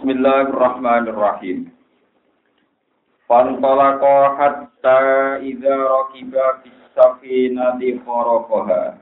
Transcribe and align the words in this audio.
Bismillahirrahmanirrahim. 0.00 1.76
Fantalaqa 3.28 4.32
hatta 4.32 5.36
idza 5.44 5.76
rakiba 5.76 6.64
fis 6.64 6.80
safinati 6.96 8.00
kharaqaha. 8.00 8.96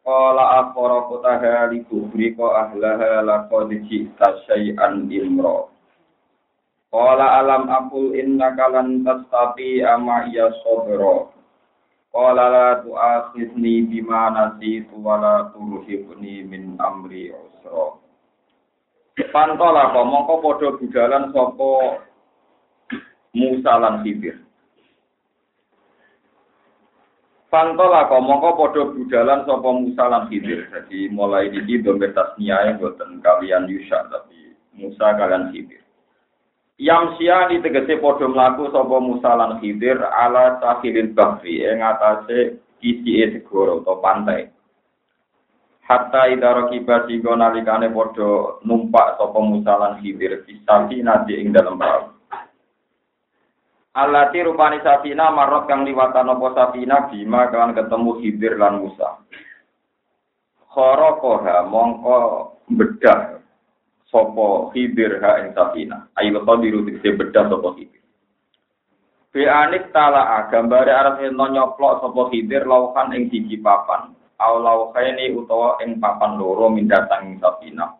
Qala 0.00 0.44
aqraqtaha 0.64 1.76
li 1.76 1.84
tuhrika 1.92 2.56
ahlaha 2.56 3.20
laqad 3.20 3.76
ji'ta 3.84 4.48
syai'an 4.48 5.12
imra. 5.12 5.68
Qala 6.88 7.44
alam 7.44 7.68
aqul 7.68 8.16
innaka 8.16 8.72
lan 8.72 9.04
tastati 9.04 9.84
ama 9.84 10.24
ya 10.32 10.56
sabra. 10.64 11.28
Qala 12.16 12.44
la 12.48 12.68
tu'akhidni 12.80 13.92
bima 13.92 14.32
nasitu 14.32 14.96
wa 15.04 15.20
la 15.20 15.52
turhibni 15.52 16.48
min 16.48 16.80
amri 16.80 17.28
usra. 17.28 18.05
Pantola 19.16 19.96
kok 19.96 20.08
mongko 20.12 20.34
padha 20.44 20.76
budalan 20.76 21.32
sapa 21.32 22.04
Musa 23.32 23.72
lan 23.80 24.04
Khidir. 24.04 24.36
Pantola 27.48 28.12
kok 28.12 28.20
mongko 28.20 28.50
padha 28.60 28.82
budalan 28.92 29.48
sapa 29.48 29.68
Musa 29.72 30.04
lan. 30.12 30.28
Jadi 30.28 31.08
mulai 31.08 31.48
iki 31.48 31.80
domber 31.80 32.12
tasniae 32.12 32.76
boten 32.76 33.24
kalian 33.24 33.64
Yusha 33.72 34.04
tapi 34.12 34.52
Musa 34.76 35.16
kalian 35.16 35.48
Khidir. 35.48 35.80
Yang 36.76 37.16
sia 37.16 37.48
di 37.48 37.64
tegese 37.64 37.96
padha 37.96 38.28
mlaku 38.28 38.68
sapa 38.68 39.00
Musa 39.00 39.32
lan 39.32 39.64
Khidir 39.64 39.96
ala 39.96 40.60
sahilil 40.60 41.16
bahri 41.16 41.64
ing 41.64 41.80
atase 41.80 42.60
kisi 42.84 43.24
segoro 43.32 43.80
atau 43.80 43.96
pantai. 44.04 44.52
Hatta 45.86 46.26
idara 46.34 46.66
kiba 46.68 47.06
singgo 47.06 47.38
nalikane 47.38 47.86
padha 47.94 48.58
numpak 48.66 49.16
sapa 49.16 49.38
Musa 49.38 49.72
lan 49.78 50.02
Khidir 50.02 50.42
fisati 50.42 50.98
nadi 51.00 51.38
ing 51.38 51.54
dalem 51.54 51.78
perahu. 51.78 52.10
Alati 53.96 54.44
rupani 54.44 54.82
safina 54.84 55.32
marot 55.32 55.64
kang 55.64 55.86
liwatan 55.86 56.28
apa 56.28 56.46
safina 56.52 57.08
bima 57.08 57.48
kan 57.48 57.72
ketemu 57.72 58.10
Khidir 58.20 58.58
lan 58.58 58.82
Musa. 58.82 59.24
Khorokoha 60.74 61.64
mongko 61.70 62.18
bedah 62.76 63.40
sapa 64.10 64.46
Khidir 64.74 65.22
ha 65.22 65.40
ing 65.40 65.54
safina. 65.54 66.10
Ayo 66.18 66.42
qadiru 66.42 66.82
dikse 66.82 67.14
bedah 67.14 67.46
sapa 67.46 67.68
Khidir. 67.78 68.02
Bianik 69.30 69.94
tala 69.94 70.50
gambare 70.50 70.90
arep 70.90 71.22
nyoplok 71.32 72.02
sapa 72.02 72.22
Khidir 72.34 72.66
lauhan 72.66 73.14
ing 73.14 73.30
siji 73.30 73.62
papan. 73.62 74.25
Aulau 74.36 74.92
khaini 74.92 75.32
utawa 75.32 75.80
ing 75.80 75.96
papan 76.00 76.36
loro 76.36 76.68
mindatang 76.68 77.40
sapina. 77.40 77.96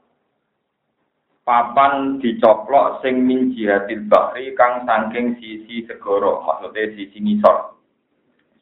Papan 1.47 2.19
dicoplok 2.19 3.06
sing 3.06 3.23
min 3.23 3.55
jihatil 3.55 4.03
bahri 4.11 4.51
kang 4.59 4.83
saking 4.83 5.39
sisi 5.39 5.87
segoro, 5.87 6.43
maksudnya 6.43 6.91
sisi 6.98 7.23
ngisor. 7.23 7.78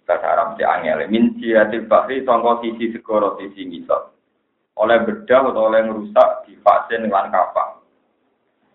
Bahasa 0.05 0.27
Arab 0.37 0.49
si 0.61 0.69
angel, 0.69 1.09
min 1.09 1.33
jihatil 1.41 1.89
bahri 1.89 2.21
sangka 2.29 2.61
sisi 2.61 2.93
segoro, 2.93 3.41
sisi 3.41 3.65
ngisor. 3.65 4.13
Oleh 4.77 5.01
bedah 5.01 5.49
atau 5.49 5.71
oleh 5.71 5.81
ngerusak 5.87 6.45
di 6.45 6.61
vaksin 6.61 7.09
lan 7.09 7.33
kapak. 7.33 7.81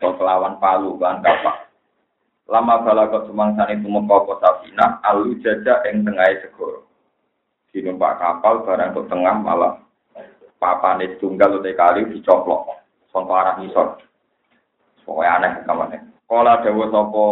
Atau 0.02 0.18
kelawan 0.18 0.58
palu 0.58 0.98
lan 0.98 1.22
kapak. 1.22 1.70
Lama 2.50 2.82
balagot 2.82 3.30
sumangsan 3.30 3.78
itu 3.78 3.86
mengkoko 3.86 4.42
sapina, 4.42 4.98
alu 5.06 5.38
jajak 5.38 5.86
ing 5.86 6.02
tengahai 6.02 6.42
segoro 6.42 6.89
di 7.70 7.86
numpak 7.86 8.18
kapal 8.18 8.66
barang 8.66 8.98
ke 8.98 9.02
tengah 9.08 9.36
malah 9.42 9.74
papan 10.58 11.06
itu 11.06 11.22
tunggal 11.22 11.62
utai 11.62 11.78
kali 11.78 12.10
dicoplok. 12.10 12.82
Sampai 13.10 13.42
arah 13.42 13.56
misor 13.58 13.98
pokoknya 15.10 15.36
aneh 15.42 15.52
kamarnya. 15.66 16.00
Kala 16.30 16.62
dawa 16.62 16.86
sopo 16.94 17.26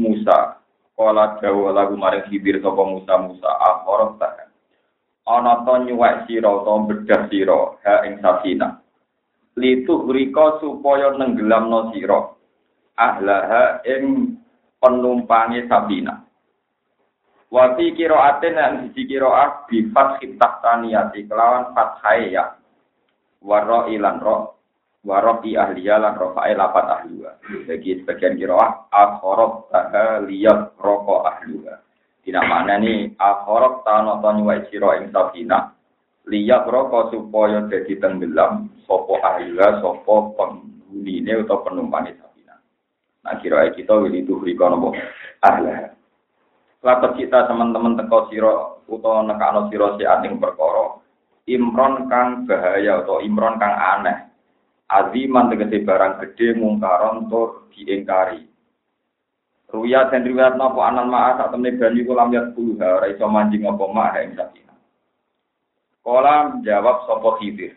Musa, 0.00 0.56
kala 0.96 1.36
dawa 1.36 1.68
lagu 1.76 2.00
maring 2.00 2.24
hibir 2.32 2.56
sopo 2.64 2.88
Musa 2.88 3.20
Musa. 3.20 3.50
Akhorot 3.60 4.16
tak. 4.16 4.48
Ana 5.28 5.60
to 5.68 5.84
nyuwek 5.84 6.24
sira 6.24 6.48
to 6.64 6.74
bedah 6.88 7.28
sira. 7.28 7.76
Ha 7.84 8.08
ing 8.08 8.24
safina. 8.24 8.80
Litu 9.60 10.08
rika 10.08 10.56
supaya 10.64 11.12
nenggelamno 11.12 11.92
sira. 11.92 12.32
Ahlaha 12.96 13.84
ing 13.84 14.32
penumpangi 14.80 15.68
safina. 15.68 16.24
Wafi 17.48 17.96
kiroatin 17.96 18.60
dan 18.60 18.92
sisi 18.92 19.08
kiroah 19.08 19.64
bifat 19.64 20.20
hitah 20.20 20.60
taniyati 20.60 21.24
kelawan 21.24 21.72
fathai 21.72 22.36
ya. 22.36 22.60
Waro 23.40 23.88
ilan 23.88 24.20
roh. 24.20 24.60
Waro 25.00 25.40
i 25.48 25.56
ahliya 25.56 25.96
lan 25.96 26.12
rofa'i 26.20 26.52
lapat 26.52 26.84
ahliya. 26.84 27.40
Bagi 27.64 28.04
sebagian 28.04 28.36
kiroah 28.36 28.92
akhorok 28.92 29.72
taha 29.72 30.20
liyat 30.28 30.76
roko 30.76 31.24
ahliya. 31.24 31.80
Tidak 32.20 32.44
mana 32.44 32.76
nih 32.76 33.16
akhorok 33.16 33.80
tano 33.80 34.20
tani 34.20 34.44
wa 34.44 34.60
siro 34.68 34.92
ing 35.00 35.08
safina. 35.08 35.72
Liyat 36.28 36.68
roko 36.68 37.08
supaya 37.08 37.64
jadi 37.72 37.96
tenggelam 37.96 38.68
sopo 38.84 39.16
ahliya 39.24 39.80
sopo 39.80 40.36
penghuni 40.36 41.24
atau 41.24 41.64
penumpang 41.64 42.12
safina. 42.12 42.60
Nah 43.24 43.40
kiroah 43.40 43.72
kita 43.72 43.96
wili 43.96 44.28
tuh 44.28 44.44
rikono 44.44 44.92
ahliya. 45.40 45.97
Lapat 46.78 47.18
kita 47.18 47.50
teman-teman 47.50 47.98
teko 47.98 48.30
siro 48.30 48.86
utawa 48.86 49.26
nekano 49.26 49.66
siro 49.66 49.98
si 49.98 50.06
ating 50.06 50.38
perkara. 50.38 51.02
Imron 51.50 52.06
kang 52.06 52.46
bahaya 52.46 53.02
atau 53.02 53.18
imron 53.18 53.58
kang 53.58 53.74
aneh. 53.74 54.30
Aziman 54.86 55.50
tegese 55.50 55.82
barang 55.82 56.22
gede 56.22 56.54
mungkaron 56.54 57.26
tur 57.26 57.66
diingkari. 57.74 58.46
Ruya 59.68 60.08
dan 60.08 60.24
riwayat 60.24 60.56
napa 60.56 60.80
anan 60.88 61.12
ma'a 61.12 61.36
sak 61.36 61.52
temne 61.52 61.76
banyu 61.76 62.08
kula 62.08 62.24
lihat 62.32 62.56
puluh 62.56 62.80
ora 62.80 63.04
iso 63.12 63.28
manjing 63.28 63.68
apa 63.68 63.84
ma'a 63.84 64.18
ing 64.24 64.32
sakina. 64.32 64.74
Jawab 66.64 66.96
sapa 67.04 67.30
Khidir. 67.36 67.76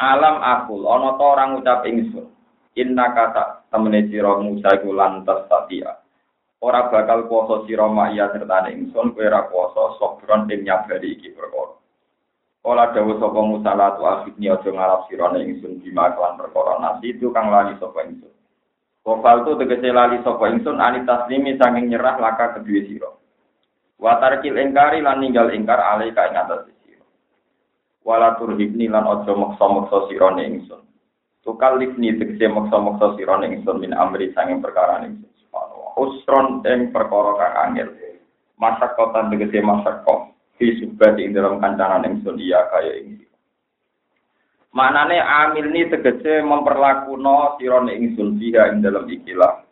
Alam 0.00 0.42
akul 0.42 0.90
ana 0.90 1.14
ta 1.14 1.24
orang 1.28 1.54
ngucap 1.54 1.86
ingsun. 1.86 2.26
Inna 2.74 3.14
kata 3.14 3.68
temene 3.70 4.10
sira 4.10 4.42
Musa 4.42 4.74
lantas 4.80 5.46
tatia 5.46 6.00
ora 6.60 6.92
bakal 6.92 7.24
kuasa 7.24 7.64
sira 7.64 7.88
maya 7.88 8.28
serta 8.36 8.68
ingsun 8.68 9.16
kowe 9.16 9.24
ora 9.24 9.48
kuasa 9.48 9.96
sobron 9.96 10.44
ing 10.52 10.68
nyabari 10.68 11.16
iki 11.16 11.32
perkara. 11.32 11.80
Kala 12.60 12.92
dawuh 12.92 13.16
sapa 13.16 13.40
Musa 13.40 13.72
la 13.72 13.96
tu 13.96 14.04
akhidni 14.04 14.52
aja 14.52 14.68
ngarap 14.68 15.08
sira 15.08 15.32
ingsun 15.40 15.80
bima 15.80 16.12
kelan 16.12 16.36
perkara 16.36 16.76
nasi 16.76 17.16
itu 17.16 17.32
kang 17.32 17.48
lali 17.48 17.72
sapa 17.80 18.04
ingsun. 18.04 18.28
Kofal 19.00 19.48
tu 19.48 19.56
tegese 19.56 19.88
lali 19.88 20.20
sapa 20.20 20.44
ingsun 20.52 20.76
ani 20.76 21.08
taslimi 21.08 21.56
saking 21.56 21.88
nyerah 21.88 22.20
laka 22.20 22.60
kedue 22.60 22.84
sira. 22.84 23.08
Wa 23.96 24.20
tarkil 24.20 24.60
ingkari 24.60 25.00
lan 25.00 25.24
ninggal 25.24 25.56
ingkar 25.56 25.80
alai 25.80 26.12
ka 26.12 26.28
ing 26.28 26.36
atas 26.36 26.68
sira. 26.84 27.08
Wala 28.04 28.36
turhibni 28.36 28.92
lan 28.92 29.08
aja 29.08 29.32
maksa-maksa 29.32 30.12
sira 30.12 30.28
ingsun. 30.36 30.84
Tukal 31.40 31.80
lifni 31.80 32.12
tegese 32.20 32.52
maksa-maksa 32.52 33.16
sira 33.16 33.40
ingsun 33.40 33.80
min 33.80 33.96
amri 33.96 34.28
sanging 34.36 34.60
perkara 34.60 35.00
ingsun. 35.08 35.32
Usron 35.96 36.62
ing 36.66 36.94
perkara 36.94 37.38
kang 37.38 37.54
angel. 37.72 37.88
Masak 38.60 38.94
kota 38.94 39.26
tegese 39.32 39.64
masak 39.64 40.04
kok. 40.04 40.36
Fi 40.60 40.76
subati 40.76 41.24
ing 41.24 41.32
dalam 41.32 41.56
kancanan 41.56 42.04
ingsun 42.04 42.36
iya 42.36 42.68
kaya 42.68 43.00
ini. 43.00 43.24
Manane 44.70 45.18
amil 45.18 45.72
ini 45.72 45.88
tegese 45.88 46.44
memperlakuno 46.44 47.56
sirone 47.56 47.96
ingsun 47.96 48.36
dia 48.36 48.68
ing 48.70 48.84
dalam 48.84 49.08
ikilah 49.08 49.64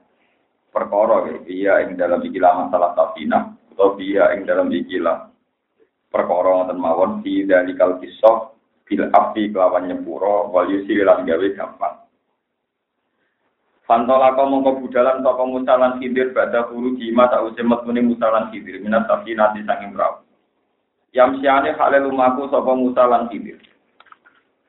perkara 0.72 1.28
iya 1.46 1.84
ing 1.84 2.00
dalam 2.00 2.24
ikilah 2.24 2.66
masalah 2.66 2.96
safina 2.96 3.54
atau 3.76 3.94
dia 3.94 4.32
ing 4.34 4.48
dalam 4.48 4.72
ikilah 4.72 5.28
perkara 6.08 6.50
ngoten 6.64 6.80
mawon 6.80 7.12
fi 7.20 7.44
dalikal 7.44 8.00
kisah 8.00 8.56
bil 8.88 9.04
api 9.12 9.52
kelawan 9.52 9.84
nyepuro 9.86 10.48
wal 10.48 10.66
yusi 10.66 10.96
lan 11.04 11.28
gawe 11.28 11.46
gampang. 11.52 12.07
Fantola 13.88 14.36
kau 14.36 14.44
mongko 14.44 14.84
budalan 14.84 15.24
toko 15.24 15.48
musalan 15.48 15.96
hidir 15.96 16.36
pada 16.36 16.68
huru 16.68 16.92
jima 17.00 17.24
tak 17.32 17.40
usah 17.48 17.64
metuni 17.64 18.04
musalan 18.04 18.52
hidir 18.52 18.84
minat 18.84 19.08
tapi 19.08 19.32
nanti 19.32 19.64
sanging 19.64 19.96
perahu. 19.96 20.20
Yang 21.16 21.40
siane 21.40 21.72
halal 21.72 22.04
lumaku 22.04 22.52
sopo 22.52 22.76
musalan 22.76 23.32
hidir. 23.32 23.56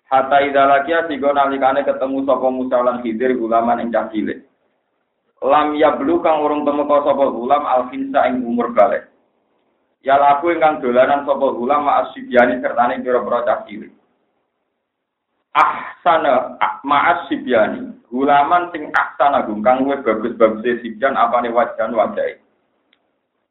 Hatta 0.08 0.40
idalakia 0.40 1.04
sigo 1.12 1.36
nalikane 1.36 1.84
ketemu 1.84 2.24
sopo 2.24 2.48
musalan 2.48 3.04
hidir 3.04 3.36
gulaman 3.36 3.84
ing 3.84 3.92
cilik. 3.92 4.40
Lam 5.44 5.76
ya 5.76 6.00
belu 6.00 6.24
kang 6.24 6.40
urung 6.40 6.64
temu 6.64 6.88
kau 6.88 7.04
sopo 7.04 7.36
gulam 7.36 7.68
alfinsa 7.68 8.24
ing 8.32 8.40
umur 8.48 8.72
balik. 8.72 9.12
Ya 10.00 10.16
laku 10.16 10.56
ingkang 10.56 10.80
dolanan 10.80 11.28
sopo 11.28 11.60
gulam 11.60 11.84
maas 11.84 12.16
sibiani 12.16 12.64
sertane 12.64 13.04
pira-pira 13.04 13.44
cah 13.44 13.68
cilik. 13.68 13.99
Ahsana 15.54 16.56
maas 16.86 17.26
sibiani 17.26 18.00
Gulaman 18.10 18.74
sing 18.74 18.90
aksan 18.90 19.38
agung 19.38 19.62
kang 19.62 19.86
luwih 19.86 20.02
bagus-bagus 20.02 20.82
sibjan 20.82 21.14
apane 21.14 21.54
wajan 21.54 21.94
wajahe. 21.94 22.42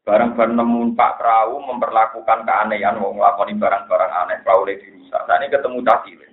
Barang-barang 0.03 0.59
nemu 0.59 0.99
Pak 0.99 1.21
Perahu 1.21 1.63
memperlakukan 1.63 2.43
keanehan 2.43 2.99
wong 2.99 3.23
nglakoni 3.23 3.55
barang-barang 3.55 4.13
aneh 4.25 4.41
perahu 4.43 4.67
dirusak. 4.67 5.23
Ini 5.31 5.47
ketemu 5.53 5.79
cacile. 5.85 6.29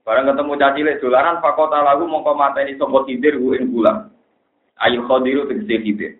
Barang 0.00 0.24
ketemu 0.32 0.52
caci 0.56 0.80
lek 0.80 0.98
dolaran 1.04 1.42
fakota 1.44 1.84
lagu 1.84 2.08
mongko 2.08 2.32
mateni 2.32 2.80
sapa 2.80 3.04
hidir 3.04 3.36
ku 3.36 3.52
ing 3.52 3.68
bulan. 3.68 4.08
Ayu 4.80 5.04
khadiru 5.04 5.44
tegese 5.44 5.76
hidir. 5.84 6.12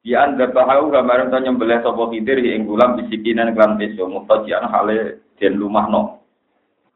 Di 0.00 0.16
anda 0.16 0.48
bahayu 0.48 0.88
gambaran 0.88 1.28
to 1.28 1.36
nyembelih 1.36 1.84
sapa 1.84 2.08
hidir 2.14 2.40
ing 2.40 2.64
bulan 2.64 2.96
bisikinan 2.96 3.52
klan 3.52 3.76
peso 3.76 4.08
mutajian 4.08 4.64
hale 4.72 5.20
den 5.36 5.60
lumahno. 5.60 6.17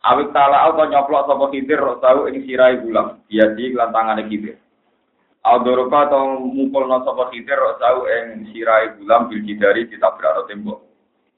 Awik 0.03 0.35
tala 0.35 0.67
auto 0.67 0.83
nyoplok 0.91 1.31
sapa 1.31 1.47
hidir 1.55 1.79
tahu 2.03 2.27
ing 2.27 2.43
sirai 2.43 2.83
bulan. 2.83 3.23
Dia 3.31 3.55
di 3.55 3.71
klan 3.71 3.95
tangane 3.95 4.27
hidir. 4.27 4.59
Aldoroka 5.47 6.11
atau 6.11 6.43
mupulno 6.43 7.07
sapa 7.07 7.31
khidir 7.31 7.59
tahu 7.79 8.11
ing 8.11 8.51
sirai 8.51 8.99
bulam 8.99 9.31
bil 9.31 9.47
jidari 9.47 9.87
ditabrak 9.87 10.51
tembok. 10.51 10.83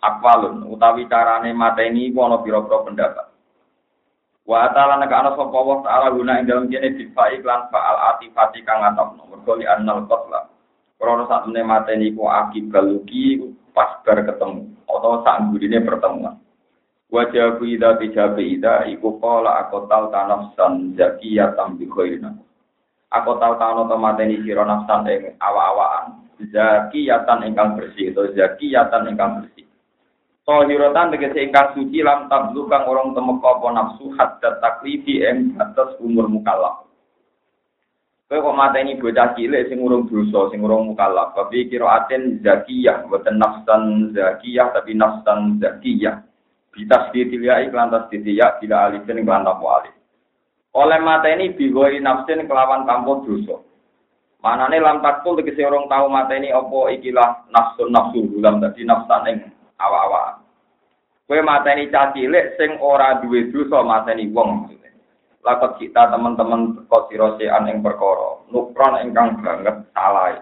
Akwalun 0.00 0.64
utawi 0.72 1.04
carane 1.12 1.52
mateni 1.52 2.08
ana 2.16 2.40
pira-pira 2.40 2.88
pendapat. 2.88 3.26
Wa 4.48 4.72
ta'ala 4.72 4.96
nek 4.96 5.12
ana 5.12 5.36
sapa 5.36 5.56
Allah 5.56 5.78
taala 5.84 6.06
guna 6.16 6.40
ing 6.40 6.48
dalem 6.48 6.68
kene 6.72 6.96
difa 6.96 7.36
iklan 7.36 7.68
fa'al 7.68 8.16
atifati 8.16 8.64
kang 8.64 8.80
atapno 8.80 9.28
mergo 9.28 9.60
li 9.60 9.68
annal 9.68 10.08
qatla. 10.08 10.40
Krana 10.96 11.28
sak 11.28 11.44
temene 11.44 11.68
mateni 11.68 12.16
iku 12.16 12.32
akibal 12.32 12.96
luki 12.96 13.44
pas 13.76 14.00
bar 14.04 14.24
ketemu 14.24 14.72
atau 14.88 15.20
sak 15.20 15.52
gurine 15.52 15.84
pertemuan. 15.84 16.43
Wajah 17.12 17.60
ida 17.60 18.00
tijabe 18.00 18.42
ida 18.42 18.88
iku 18.88 19.20
qala 19.20 19.66
akotal 19.66 20.08
tanafsan 20.08 20.96
zakiyatan 20.96 21.76
bi 21.76 21.86
khairina. 21.88 22.32
aku 23.14 23.38
tahu 23.38 23.54
tahu 23.54 23.86
to 23.86 23.96
mateni 24.00 24.42
sira 24.42 24.66
nafsan 24.66 25.06
awa-awaan 25.38 26.26
zakiyatan 26.50 27.46
ingkang 27.46 27.78
bersih 27.78 28.10
atau 28.10 28.26
zakiyatan 28.34 29.06
ingkang 29.14 29.44
bersih 29.44 29.64
Tohirotan 30.44 31.08
tegese 31.08 31.40
ingkang 31.40 31.72
suci 31.72 32.04
lam 32.04 32.28
tablu 32.28 32.68
kang 32.68 32.84
orang 32.84 33.16
temuk 33.16 33.40
apa 33.40 33.64
nafsu 33.72 34.12
hadda 34.12 34.60
taklifi 34.60 35.24
ing 35.24 35.56
atas 35.56 35.96
umur 36.04 36.28
mukallaf. 36.28 36.84
Kowe 38.28 38.44
kok 38.44 38.52
mateni 38.52 39.00
bocah 39.00 39.32
cilik 39.32 39.72
sing 39.72 39.80
urung 39.80 40.04
dosa, 40.04 40.52
sing 40.52 40.60
urung 40.60 40.92
mukallaf, 40.92 41.32
tapi 41.32 41.64
kira 41.64 41.88
aten 41.96 42.44
zakiyah, 42.44 43.08
boten 43.08 43.40
nafsan 43.40 44.12
zakiyah 44.12 44.68
tapi 44.76 44.92
nafsan 44.92 45.56
zakiyah. 45.64 46.20
Bitasdidil 46.74 47.46
ya 47.46 47.62
iklan 47.62 47.94
tasdidil 47.94 48.34
ya 48.34 48.58
bila 48.58 48.90
alifin 48.90 49.22
iklan 49.22 49.46
alif. 49.46 49.94
oleh 50.74 50.98
mata 50.98 51.30
ini 51.30 51.54
bigoi 51.54 52.02
nafsin 52.02 52.50
kelawan 52.50 52.82
tanpa 52.82 53.22
dosa. 53.22 53.62
Manane 54.42 54.82
lam 54.82 55.00
takul 55.00 55.38
tegese 55.38 55.62
orang 55.62 55.86
tahu 55.86 56.10
mata 56.10 56.34
ini 56.34 56.50
opo 56.50 56.90
ikilah 56.90 57.46
nafsun 57.48 57.94
nafsu 57.94 58.26
dalam 58.42 58.58
tadi 58.58 58.82
nafsan 58.82 59.30
ing 59.30 59.38
awa-awa. 59.78 60.42
Kue 61.30 61.40
mata 61.40 61.72
ini 61.72 61.88
cacilik 61.88 62.58
sing 62.58 62.76
ora 62.82 63.22
duwe 63.22 63.48
dosa 63.54 63.80
mata 63.86 64.12
ini 64.12 64.28
wong 64.34 64.68
Lakot 65.44 65.76
kita 65.76 66.08
teman-teman 66.08 66.88
kok 66.88 67.12
sirosean 67.12 67.68
ing 67.68 67.84
perkara 67.84 68.40
nukron 68.48 68.96
ingkang 69.04 69.40
banget 69.44 69.76
salah. 69.92 70.40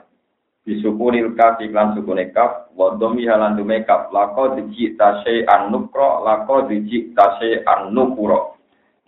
Disukunil 0.62 1.34
kaf 1.34 1.58
iklan 1.58 1.98
sukune 1.98 2.30
kaf 2.30 2.70
wa 2.78 2.94
dhammi 2.94 3.26
halan 3.26 3.58
dume 3.58 3.82
kaf 3.82 4.14
laqad 4.14 4.62
jita 4.70 5.18
an 5.50 5.74
nukro 5.74 6.22
laqad 6.22 6.70
jita 6.86 7.42
an 7.66 7.90
nukuro 7.90 8.54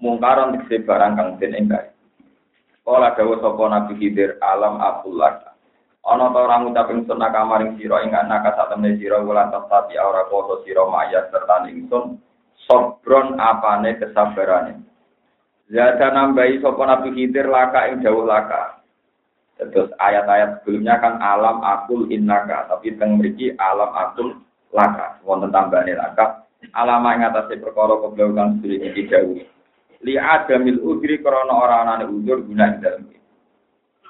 mungkaran 0.02 0.58
dikse 0.58 0.82
barang 0.82 1.14
kang 1.14 1.30
den 1.38 1.54
engkai. 1.54 1.94
Kala 2.84 3.16
dawuh 3.16 3.40
sapa 3.40 3.64
Nabi 3.70 3.96
Khidir 3.96 4.36
alam 4.44 4.76
abdullah. 4.76 5.56
Ana 6.04 6.28
ta 6.36 6.38
ora 6.44 6.60
ngucap 6.60 6.92
ingsun 6.92 7.16
nakamaring 7.16 7.80
sira 7.80 8.04
ing 8.04 8.12
anak 8.12 8.44
satemene 8.52 9.00
sira 9.00 9.24
wulan 9.24 9.48
tapi 9.48 9.96
ora 9.96 10.28
kuasa 10.28 10.60
sira 10.68 10.84
mayat 10.84 11.32
serta 11.32 11.64
ingsun 11.64 12.20
sobron 12.68 13.40
apane 13.40 13.96
kesabarane. 13.96 14.84
Zada 15.72 16.12
nambahi 16.12 16.60
sapa 16.60 16.82
Nabi 16.84 17.08
Khidir 17.16 17.48
laka 17.48 17.88
ing 17.88 18.04
dawuh 18.04 18.28
laka. 18.28 18.83
Terus 19.54 19.90
ayat-ayat 20.02 20.62
sebelumnya 20.62 20.98
kan 20.98 21.22
alam 21.22 21.62
akul 21.62 22.10
innaka, 22.10 22.66
tapi 22.66 22.98
teng 22.98 23.22
mriki 23.22 23.54
alam 23.54 23.90
akul 23.94 24.34
laka. 24.74 25.22
Wonten 25.22 25.54
tambahane 25.54 25.94
laka. 25.94 26.46
Alama 26.74 27.14
ing 27.14 27.28
atase 27.28 27.60
perkara 27.60 28.00
ke 28.00 28.08
belakang 28.16 28.58
sedherek 28.58 28.96
iki 28.96 29.02
dawuh. 29.12 29.40
Li 30.04 30.14
adamil 30.16 30.80
udri 30.80 31.20
krana 31.20 31.54
ora 31.54 31.86
anane 31.86 32.08
udur 32.08 32.40
guna 32.44 32.72
ing 32.72 32.80
dalem 32.80 33.14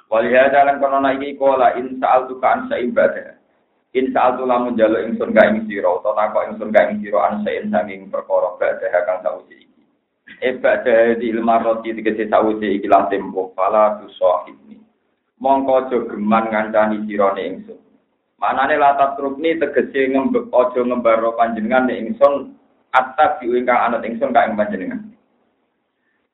wali 0.09 0.31
hada 0.31 0.63
lan 0.63 0.79
krana 0.79 1.11
iki 1.17 1.35
kola 1.35 1.73
in 1.75 1.97
sa'altu 1.97 2.37
ka 2.39 2.55
an 2.55 2.69
ibadah 2.71 3.35
in 3.95 4.11
sa'altu 4.11 4.43
lamun 4.43 4.75
njaluk 4.75 5.01
ingsun 5.07 5.31
ka 5.35 5.43
ing 5.49 5.65
sira 5.67 5.89
utawa 5.91 6.27
takok 6.27 6.43
ingsun 6.51 6.69
ka 6.71 6.87
ing 6.91 6.99
sira 7.01 7.19
an 7.31 7.43
sa'in 7.43 7.71
saking 7.71 8.11
perkara 8.11 8.55
badah 8.59 8.91
kang 9.07 9.19
sausi 9.23 9.55
iki. 9.55 9.83
Ibadah 10.43 11.15
di 11.19 11.31
ilmu 11.31 11.55
roti 11.63 11.95
tegese 11.95 12.27
sausi 12.27 12.79
iki 12.79 12.87
lan 12.91 13.07
tempo. 13.07 13.55
Pala 13.55 14.03
tu 14.03 14.11
sahibni 14.19 14.74
mongko 15.39 15.71
aja 15.87 15.97
geman 16.11 16.45
ngancani 16.51 17.03
sirane 17.07 17.41
ingsun 17.43 17.79
manane 18.39 18.75
latat 18.79 19.19
trukni 19.19 19.59
tegese 19.59 20.11
ngembek 20.11 20.51
aja 20.51 20.81
ngembaro 20.83 21.35
panjenengan 21.35 21.91
ingsun 21.91 22.55
atas 22.95 23.43
diingkang 23.43 23.91
anut 23.91 24.05
ingsun 24.07 24.31
ka 24.31 24.47
ing 24.47 24.55
panjenengan 24.55 25.15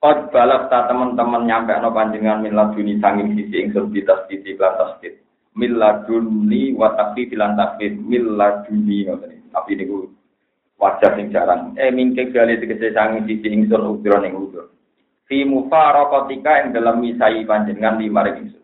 Kod 0.01 0.33
balap 0.33 0.73
ta 0.73 0.89
teman-teman 0.89 1.45
nyampe 1.45 1.77
no 1.77 1.93
panjenengan 1.93 2.41
milah 2.41 2.73
duni 2.73 2.97
sanging 2.97 3.37
sisi 3.37 3.69
ingsun 3.69 3.93
bitas 3.93 4.25
sisi 4.25 4.57
lantas 4.57 4.97
tit. 4.97 5.21
Milah 5.53 6.01
duni 6.09 6.73
watafi 6.73 7.29
bilan 7.29 7.53
takfit 7.53 7.93
milah 8.01 8.65
duni 8.65 9.05
Tapi 9.53 9.71
niku 9.77 10.09
wajah 10.81 11.13
sing 11.13 11.29
jarang. 11.29 11.77
Eh 11.77 11.93
mingke 11.93 12.33
gali 12.33 12.57
tegese 12.57 12.97
sanging 12.97 13.29
sisi 13.29 13.45
ingsun 13.53 13.77
udron 13.77 14.25
ing 14.25 14.33
udur. 14.41 14.73
Fi 15.29 15.45
mufarokotika 15.45 16.65
yang 16.65 16.73
dalam 16.73 16.97
misai 17.05 17.45
panjenengan 17.45 18.01
lima 18.01 18.25
ingsun. 18.25 18.60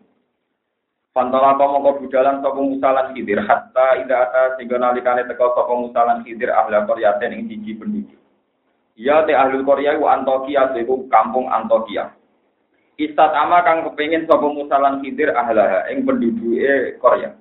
Pantola 1.18 1.58
kau 1.58 1.98
budalan 1.98 2.38
sapa 2.38 2.62
musalan 2.62 3.10
hidir 3.10 3.42
hatta 3.42 3.98
ida 3.98 4.30
ata 4.30 4.54
sehingga 4.54 4.78
nalikane 4.78 5.26
teko 5.26 5.50
sapa 5.50 5.74
musalan 5.74 6.22
hidir 6.22 6.54
ahla 6.54 6.86
koryaten 6.86 7.34
ing 7.34 7.50
siji 7.50 7.74
penduduk. 7.74 8.22
Ya 8.94 9.26
te 9.26 9.34
ahli 9.34 9.58
Korea 9.66 9.98
ku 9.98 10.06
Antokia 10.06 10.70
itu 10.78 11.10
kampung 11.10 11.50
Antokia. 11.50 12.14
Istat 13.02 13.34
ama 13.34 13.66
kang 13.66 13.82
kepengin 13.90 14.30
sapa 14.30 14.46
musalan 14.46 15.02
khidir 15.02 15.34
ahlaha 15.34 15.90
ing 15.90 16.06
penduduke 16.06 17.02
Korea. 17.02 17.34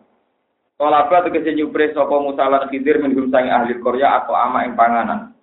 Tolaba 0.82 1.30
tegese 1.30 1.54
nyupre 1.54 1.94
sapa 1.94 2.18
musalan 2.18 2.74
khidir 2.74 2.98
minhum 2.98 3.30
sang 3.30 3.46
ahli 3.46 3.78
Korea 3.78 4.26
atau 4.26 4.34
ama 4.34 4.66
ing 4.66 4.74
panganan. 4.74 5.38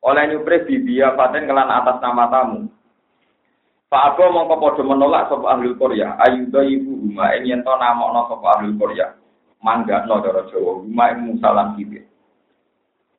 Oleh 0.00 0.24
nyupre 0.32 0.64
bibia 0.64 1.12
paten 1.12 1.44
kelan 1.44 1.68
atas 1.68 2.00
nama 2.00 2.32
tamu. 2.32 2.64
Pak 3.92 4.16
Abu 4.16 4.26
mongko 4.32 4.54
padha 4.58 4.82
menolak 4.82 5.28
sapa 5.30 5.46
ahli 5.54 5.74
Korea. 5.78 6.18
Ayuda 6.18 6.64
ibu 6.66 7.04
huma 7.04 7.34
ing 7.36 7.46
yen 7.50 7.60
to 7.62 7.72
namokno 7.74 8.26
sapa 8.30 8.46
ahli 8.58 8.74
Korea. 8.78 9.14
Mangga 9.64 10.04
no 10.04 10.20
cara 10.20 10.44
Jawa, 10.52 10.84
huma 10.84 11.04
ing 11.12 11.18
musalan 11.34 11.72
khidir. 11.76 12.04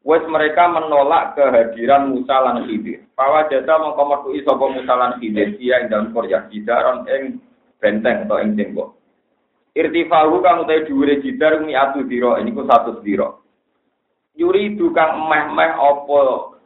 Wes 0.06 0.22
mereka 0.30 0.70
menolak 0.70 1.34
kehadiran 1.34 2.14
Musa 2.14 2.38
lan 2.38 2.70
Khidir. 2.70 3.10
Pawa 3.18 3.50
jasa 3.50 3.74
mongko 3.82 4.04
metuki 4.06 4.46
sapa 4.46 4.66
Musa 4.70 4.94
lan 4.94 5.18
Khidir 5.18 5.58
dia 5.58 5.82
ing 5.82 5.90
dalem 5.90 6.14
Korea 6.14 6.46
jidaron 6.54 7.10
ing 7.10 7.42
benteng 7.82 8.30
atau 8.30 8.38
ing 8.38 8.54
tembok. 8.54 8.94
Irtifahu 9.74 10.46
kang 10.46 10.62
utahe 10.62 10.86
dhuwure 10.86 11.26
jidar 11.26 11.58
mi 11.66 11.74
atu 11.74 12.06
dira 12.06 12.38
niku 12.46 12.70
satu 12.70 13.02
dira. 13.02 13.34
Yuri 14.38 14.78
dukang 14.78 15.26
meh-meh 15.26 15.74
apa 15.74 16.20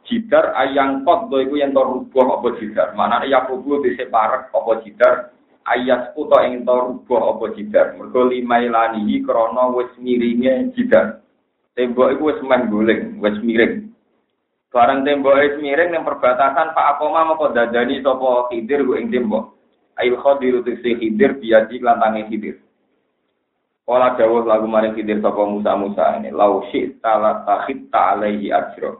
jidar 0.08 0.54
ayang 0.56 1.02
pot 1.04 1.28
do 1.28 1.40
iku 1.40 1.60
yen 1.60 1.74
to 1.76 1.82
rubuh 1.82 2.40
apa 2.40 2.56
jidar. 2.60 2.92
Manane 2.94 3.28
ya 3.28 3.44
kubu 3.44 3.82
dise 3.84 4.08
parek 4.08 4.52
apa 4.54 4.72
jidar 4.86 5.14
ayat 5.68 6.16
uta 6.16 6.46
ing 6.48 6.64
to 6.64 6.74
rubuh 6.74 7.36
apa 7.36 7.52
jidar. 7.56 7.96
Mergo 7.96 8.28
limailani 8.28 9.20
krana 9.24 9.72
wis 9.74 9.90
miringe 10.00 10.72
jidar. 10.76 11.20
Tembok 11.78 12.12
itu 12.12 12.22
wis 12.26 12.40
meh 12.42 12.62
guling, 12.66 13.22
wis 13.22 13.38
miring. 13.40 13.94
Barang 14.74 15.06
tembok 15.06 15.38
wis 15.38 15.56
miring 15.62 15.94
yang 15.94 16.06
perbatasan 16.06 16.74
Pak 16.74 16.98
Akoma 16.98 17.26
mau 17.26 17.38
kok 17.38 17.54
dadani 17.54 18.02
sapa 18.02 18.50
Khidir 18.50 18.82
ku 18.86 18.98
ing 18.98 19.08
tembok. 19.08 19.54
Ail 20.00 20.16
Khadir 20.18 20.64
si 20.66 20.90
Khidir 20.96 21.38
biaji 21.38 21.78
lantange 21.78 22.26
Khidir. 22.26 22.56
Kala 23.86 24.14
dawuh 24.14 24.46
lagu 24.46 24.70
maring 24.70 24.94
Khidir 24.94 25.18
sapa 25.18 25.42
Musa 25.46 25.74
Musa 25.74 26.14
ini 26.18 26.30
lau 26.30 26.62
syi'ta 26.70 27.12
la 27.18 27.42
takhitta 27.42 28.14
alaihi 28.18 28.54
ajra. 28.54 28.94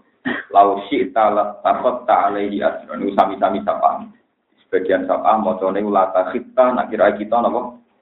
Lau 0.50 0.85
syi'ta 0.91 1.33
la 1.33 1.45
takhatta 1.65 2.29
alaihi 2.29 2.61
ajra. 2.61 2.99
Ini 2.99 3.17
sami-sami 3.17 3.65
sapa. 3.65 4.05
Sebagian 4.67 5.09
sapa 5.09 5.41
macane 5.41 5.81
la 5.87 6.12
takhitta 6.12 6.77
nak 6.77 6.93
kira 6.93 7.17
kita? 7.17 7.41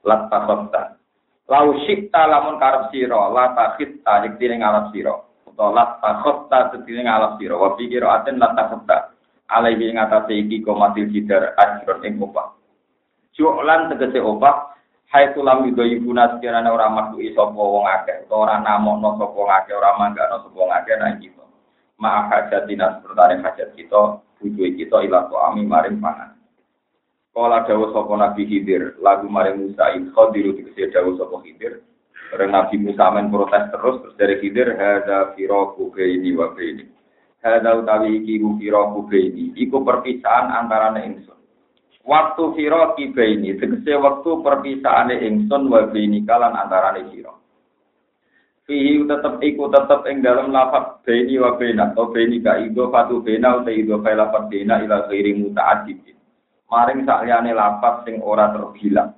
La 0.03 0.17
takhatta. 0.27 0.99
Lau 1.49 1.73
syikta 1.89 2.29
lamun 2.29 2.61
karep 2.61 2.93
sira, 2.93 3.33
la 3.33 3.57
takhita 3.57 4.21
yektine 4.29 4.61
ngalap 4.61 4.93
sira. 4.93 5.17
Utawa 5.49 5.73
la 5.73 5.85
takhta 5.97 6.77
yektine 6.77 7.09
ngalap 7.09 7.41
sira. 7.41 7.57
Wa 7.57 7.73
pikir 7.73 8.05
aten 8.05 8.37
la 8.37 8.53
takhta. 8.53 9.17
Alaihi 9.49 9.89
ing 9.89 9.97
atase 9.97 10.37
iki 10.37 10.61
komatil 10.61 11.09
jidar 11.09 11.57
ajron 11.57 12.05
ing 12.05 12.21
opah. 12.21 12.53
Ju'lan 13.33 13.89
tegese 13.89 14.21
opah 14.21 14.77
Hai 15.09 15.33
tulam 15.33 15.65
yudo 15.65 15.89
ibu 15.89 16.13
naskirane 16.13 16.69
ora 16.69 16.93
makhluk 16.93 17.33
sapa 17.33 17.57
wong 17.57 17.89
akeh, 17.89 18.29
ora 18.29 18.61
namokno 18.61 19.17
sapa 19.17 19.33
wong 19.33 19.49
akeh, 19.49 19.73
ora 19.73 19.97
manggano 19.97 20.45
sapa 20.45 20.53
wong 20.53 20.69
akeh 20.69 20.95
nang 21.01 21.17
kita. 21.17 21.48
Maaf 21.99 22.31
hajat 22.31 22.71
dinas 22.71 23.02
bertane 23.02 23.43
hajat 23.43 23.75
kita, 23.75 24.23
butuh 24.38 24.71
kita 24.78 25.02
ilah 25.02 25.26
ami 25.50 25.67
maring 25.67 25.99
pangan. 25.99 26.38
Kala 27.35 27.62
dawa 27.67 27.95
sapa 27.95 28.14
Nabi 28.19 28.50
Khidir, 28.50 28.99
lagu 28.99 29.31
maring 29.31 29.62
Musa 29.62 29.95
in 29.95 30.11
khadiru 30.14 30.59
dikese 30.59 30.90
dawa 30.95 31.14
sapa 31.19 31.38
Khidir. 31.43 31.83
Bareng 32.35 32.50
Nabi 32.50 32.76
Musa 32.83 33.14
men 33.14 33.31
protes 33.31 33.71
terus 33.71 34.02
terus 34.02 34.14
dari 34.19 34.38
Khidir 34.43 34.75
hadza 34.75 35.38
firaku 35.38 35.95
baini 35.95 36.35
wa 36.35 36.50
baini. 36.50 36.87
Hadza 37.43 37.78
utawi 37.78 38.21
iki 38.23 38.43
firaku 38.43 39.07
baini, 39.07 39.55
iku 39.55 39.87
perpisahan 39.87 40.50
antara 40.50 40.99
ingsun. 40.99 41.38
Waktu 42.02 42.43
firaki 42.59 43.14
baini, 43.14 43.55
tegese 43.55 43.95
waktu 44.02 44.43
perpisahane 44.43 45.23
ingsun 45.23 45.71
wa 45.71 45.87
baini 45.87 46.26
kalan 46.26 46.59
antarane 46.59 47.07
sira. 47.14 47.38
Fihi 48.69 49.01
tetep 49.09 49.41
iku 49.41 49.73
tetep 49.73 50.05
ing 50.13 50.21
dalam 50.21 50.53
lafaz 50.53 51.01
baini 51.01 51.41
wa 51.41 51.57
baina 51.57 51.89
atau 51.89 52.13
baini 52.13 52.37
ka 52.45 52.61
ido 52.61 52.93
fatu 52.93 53.25
baina 53.25 53.65
uta 53.65 53.73
ido 53.73 53.97
fa 54.05 54.13
lafaz 54.13 54.45
baina 54.53 54.85
ila 54.85 55.09
ghairi 55.09 55.33
muta'addid. 55.41 56.05
Maring 56.69 57.09
sakliyane 57.09 57.57
lafaz 57.57 58.05
sing 58.05 58.21
ora 58.21 58.53
terbilang. 58.53 59.17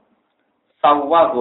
Sawwa 0.78 1.34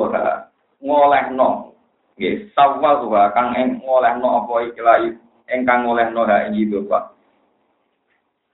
ngolehno 0.81 1.75
nggih 2.19 2.51
sawwa 2.51 2.99
wa 3.05 3.31
kang 3.31 3.55
ing 3.55 3.79
ngolehno 3.79 4.43
apa 4.43 4.53
ikilah 4.67 5.07
ingkang 5.47 5.87
ngolehno 5.87 6.27
ha 6.27 6.47
ing 6.47 6.59
itu 6.59 6.83
Pak 6.87 7.15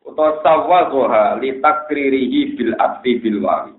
utawa 0.06 0.38
sawwa 0.46 1.40
li 1.42 1.58
takririhi 1.64 2.54
bil 2.54 2.74
atfi 2.78 3.18
bil 3.18 3.42
wawi 3.42 3.74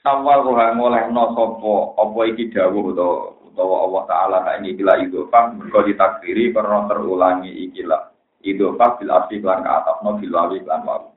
sawwa 0.00 0.40
ngolehno 0.72 1.36
sapa 1.36 1.74
apa 2.00 2.20
iki 2.32 2.48
dawuh 2.52 2.96
utawa 2.96 3.43
utawa 3.54 3.86
Allah 3.86 4.02
taala 4.10 4.38
ha 4.42 4.58
ing 4.58 4.74
ikilah 4.74 4.98
itu 5.06 5.30
Pak 5.30 5.54
mergo 5.54 5.86
ditakriri 5.86 6.50
karena 6.50 6.90
terulangi 6.90 7.54
ikilah 7.70 8.10
Pak 8.42 8.90
bil 8.98 9.10
atfi 9.14 9.38
lan 9.38 9.62
ka 9.62 9.70
atafno 9.86 10.18
bil 10.18 10.34
wawi 10.34 10.58
lan 10.66 10.82
wawi 10.82 11.14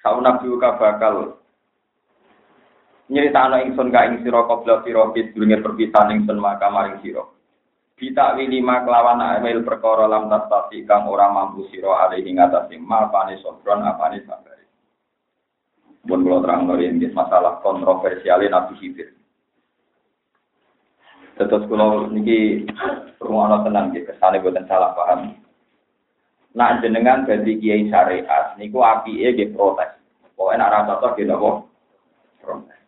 Sauna 0.00 0.38
ka 0.38 0.70
bakal 0.78 1.36
nyeritakno 3.10 3.58
ingsun 3.60 3.90
ka 3.90 4.06
ing 4.06 4.22
sira 4.22 4.46
qabla 4.46 4.86
sira 4.86 5.02
sedurunge 5.12 5.60
perpisahan 5.60 6.14
ingsun 6.14 6.38
maka 6.40 6.70
maring 6.70 7.02
sira 7.02 7.26
Kita 7.94 8.34
lima 8.34 8.82
kelawan 8.82 9.22
amil 9.22 9.62
perkara 9.62 10.10
lam 10.10 10.26
tastati 10.26 10.82
kang 10.82 11.06
ora 11.06 11.30
mampu 11.30 11.70
sira 11.70 12.06
alih 12.06 12.26
ing 12.26 12.42
atase 12.42 12.74
ma 12.74 13.06
apane 13.06 13.38
sobron 13.38 13.86
apane 13.86 14.18
sabar. 14.26 14.58
Pun 16.02 16.20
kula 16.26 16.42
terang 16.42 16.68
ini 16.74 17.06
masalah 17.14 17.62
kontroversial 17.62 18.42
Nabi 18.44 18.74
Khidir. 18.82 19.14
Terus 21.34 21.66
kula 21.66 22.08
niki 22.14 22.68
rumono 23.18 23.66
tenang 23.66 23.90
nggih 23.90 24.06
kesane 24.06 24.38
boten 24.38 24.66
salah 24.70 24.94
paham. 24.94 25.34
Nak 26.54 26.86
jenengan 26.86 27.26
dadi 27.26 27.58
kiai 27.58 27.90
syariat 27.90 28.54
niku 28.54 28.82
apike 28.82 29.34
nggih 29.34 29.50
protes. 29.50 29.90
Pokoke 30.34 30.54
nak 30.54 30.70
ra 30.70 30.86
cocok 30.86 31.12
nggih 31.18 31.26
napa? 31.26 31.50
Protes. 32.38 32.80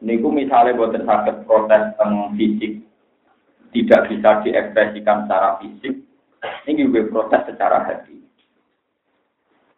niku 0.00 0.32
misalnya 0.32 0.76
buatan 0.76 1.04
sakit 1.04 1.44
protes 1.44 1.92
tentang 1.92 2.32
fisik 2.36 2.80
tidak 3.70 4.10
bisa 4.10 4.42
diekspresikan 4.42 5.26
secara 5.26 5.62
fisik, 5.62 5.94
ini 6.66 6.86
juga 6.90 7.06
protes 7.10 7.42
secara 7.46 7.86
hati. 7.86 8.18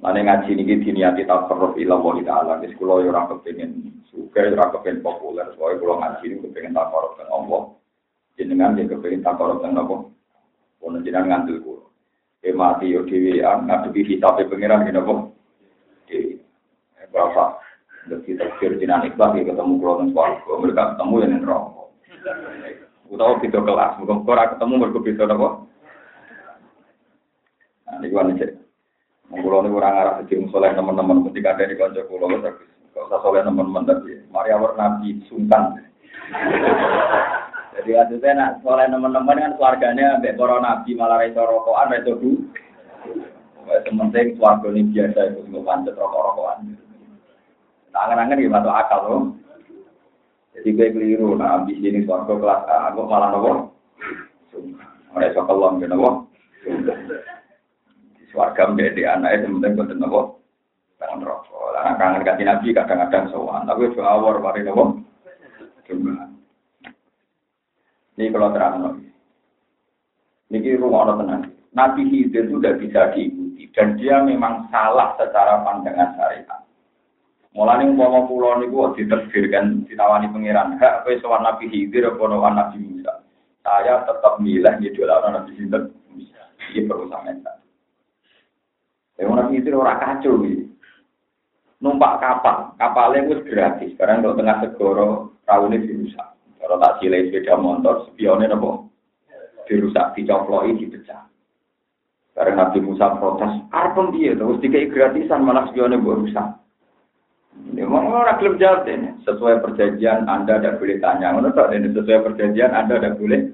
Mana 0.03 0.19
ngaji 0.19 0.59
ini 0.59 0.83
diniati 0.83 1.23
tak 1.23 1.47
perlu 1.47 1.79
ilah 1.79 2.03
wali 2.03 2.27
taala. 2.27 2.59
Jadi 2.59 2.75
kalau 2.75 2.99
orang 2.99 3.39
kepengen 3.39 4.03
suka, 4.11 4.51
orang 4.51 4.75
kepengen 4.75 4.99
populer, 4.99 5.47
soalnya 5.55 5.79
kalau 5.79 5.97
ngaji 6.03 6.43
kepengen 6.43 6.75
tak 6.75 6.91
korup 6.91 7.15
dengan 7.15 7.31
Allah. 7.31 7.63
Jenengan 8.35 8.75
kepengen 8.75 9.23
tak 9.23 9.39
korup 9.39 9.63
dengan 9.63 9.87
Allah. 9.87 10.01
Kalau 10.83 10.99
jenengan 11.07 11.27
ngantil 11.31 11.63
kulo. 11.63 11.87
Eh 12.43 12.51
mati 12.51 12.91
yo 12.91 13.07
dewi, 13.07 13.39
ngadepi 13.39 14.03
hisapnya 14.03 14.51
pengiran 14.51 14.83
gini 14.91 14.99
apa? 14.99 15.15
Dewi. 16.11 16.35
Berapa? 17.15 17.63
Jadi 18.11 18.35
takdir 18.35 18.83
jinan 18.83 19.07
ikhlas 19.07 19.39
ya 19.39 19.47
ketemu 19.47 19.79
kulo 19.79 20.03
dan 20.03 20.11
suaraku. 20.11 20.51
Mereka 20.67 20.99
ketemu 20.99 21.15
yang 21.23 21.31
neraka. 21.47 21.83
Utawa 23.07 23.39
beda 23.39 23.61
kelas. 23.63 23.93
Mungkin 24.03 24.27
ora 24.27 24.51
ketemu 24.51 24.75
mereka 24.83 24.99
beda 24.99 25.25
apa? 25.31 25.49
Nah, 27.87 27.95
ini 28.03 28.11
gua 28.11 28.27
Mengkulo 29.33 29.65
ini 29.65 29.73
orang 29.73 29.97
arah 29.97 30.15
sedih 30.21 30.45
soleh 30.53 30.77
teman-teman 30.77 31.25
ketika 31.33 31.57
ada 31.57 31.65
di 31.65 31.73
konco 31.81 32.05
kulo 32.05 32.29
bagus. 32.29 32.69
Gak 32.93 33.09
usah 33.09 33.21
soleh 33.25 33.41
teman-teman 33.41 33.89
tapi 33.89 34.21
mari 34.29 34.53
awal 34.53 34.77
nabi 34.77 35.25
sungkan. 35.25 35.81
Jadi 37.73 37.91
maksudnya 37.97 38.31
nak 38.37 38.61
soleh 38.61 38.85
teman-teman 38.93 39.41
kan 39.41 39.57
keluarganya 39.57 40.21
ambek 40.21 40.37
para 40.37 40.61
nabi 40.61 40.93
malah 40.93 41.17
reso 41.25 41.41
rokokan 41.41 41.97
reso 41.97 42.13
bu. 42.21 42.31
Sementing 43.89 44.37
keluarga 44.37 44.69
ini 44.69 44.93
biasa 44.93 45.21
itu 45.33 45.41
nggak 45.49 45.65
pancet 45.65 45.97
rokok-rokokan. 45.97 46.77
Angan-angan 47.97 48.37
ya 48.37 48.53
masuk 48.53 48.75
akal 48.77 49.01
loh. 49.09 49.23
Jadi 50.53 50.77
gue 50.77 50.93
keliru, 50.93 51.33
nah 51.33 51.57
ambisi 51.57 51.89
ini 51.89 52.05
suarga 52.05 52.37
kelas 52.37 52.69
aku 52.69 53.09
malah 53.09 53.33
nopo. 53.33 53.51
Mereka 55.17 55.41
kelom 55.49 55.81
ya 55.81 55.89
nopo. 55.89 56.29
Suarga 58.33 58.73
menjadi 58.73 59.13
anak 59.13 59.45
itu 59.45 59.61
penting 59.61 60.01
nopo. 60.01 60.41
Tangan 60.97 61.21
rokok. 61.21 61.77
Lah 61.77 61.95
kangen 62.01 62.25
kasih 62.25 62.49
nabi 62.49 62.73
kadang-kadang 62.73 63.29
sowan, 63.29 63.69
tapi 63.69 63.93
awal 64.01 64.41
mari 64.41 64.65
nopo. 64.65 65.05
Cuma. 65.85 66.33
Ini 68.17 68.33
kalau 68.33 68.57
terang 68.57 68.81
nopo. 68.81 69.13
Ini 70.53 70.81
rumah 70.81 71.09
orang 71.09 71.19
tenang. 71.25 71.43
Nabi 71.73 72.05
Khidir 72.05 72.45
itu 72.45 72.61
bisa 72.61 73.09
diikuti 73.17 73.65
dan 73.73 73.97
dia 73.97 74.21
memang 74.21 74.69
salah 74.69 75.17
secara 75.17 75.65
pandangan 75.65 76.13
syariat. 76.21 76.61
Mulane 77.57 77.89
umpama 77.89 78.29
kula 78.29 78.61
niku 78.61 78.93
diterbirkan 78.97 79.89
ditawani 79.89 80.29
pangeran, 80.29 80.77
hak 80.77 81.05
kowe 81.05 81.13
sowan 81.21 81.45
Nabi 81.45 81.73
Khidir 81.73 82.13
apa 82.13 82.25
Nabi 82.29 82.77
Musa. 82.81 83.25
Saya 83.65 84.05
tetap 84.05 84.41
milih 84.41 84.77
ngidolakno 84.81 85.41
Nabi 85.41 85.53
Musa. 86.13 86.43
Iki 86.69 86.85
perlu 86.85 87.09
sampeyan. 87.09 87.62
Ya 89.23 89.31
Nabi 89.31 89.63
Khidir 89.63 89.79
ora 89.79 90.03
kacau 90.03 90.43
iki. 90.43 90.67
Numpak 91.79 92.19
kapal, 92.19 92.75
kapalnya 92.75 93.31
itu 93.31 93.47
gratis. 93.47 93.95
Sekarang 93.95 94.27
kalau 94.27 94.35
tengah 94.35 94.59
segoro, 94.67 95.09
rawune 95.47 95.79
dirusak. 95.79 96.35
Kalau 96.59 96.79
tak 96.83 96.99
silai 96.99 97.31
sepeda 97.31 97.55
motor, 97.55 98.07
spionnya 98.11 98.51
nopo 98.51 98.91
dirusak, 99.71 100.19
dicoploki, 100.19 100.75
dipecah. 100.75 101.27
Karena 102.35 102.67
Nabi 102.67 102.83
Musa 102.83 103.15
protes, 103.19 103.63
arpem 103.71 104.11
dia, 104.15 104.35
terus 104.35 104.59
dikai 104.59 104.91
gratisan, 104.91 105.47
malah 105.47 105.71
spionnya 105.71 106.03
buat 106.03 106.27
rusak. 106.27 106.49
Ini 107.53 107.85
mau 107.87 108.03
orang 108.11 108.41
klub 108.41 108.59
jawab 108.59 108.89
ini. 108.89 109.23
Sesuai 109.23 109.63
perjanjian 109.63 110.27
Anda 110.27 110.59
tidak 110.59 110.81
boleh 110.83 110.99
tanya. 110.99 111.37
Menurut 111.37 111.71
ini 111.71 111.93
sesuai 111.95 112.25
perjanjian 112.25 112.73
Anda 112.73 112.99
tidak 112.99 113.21
boleh. 113.21 113.53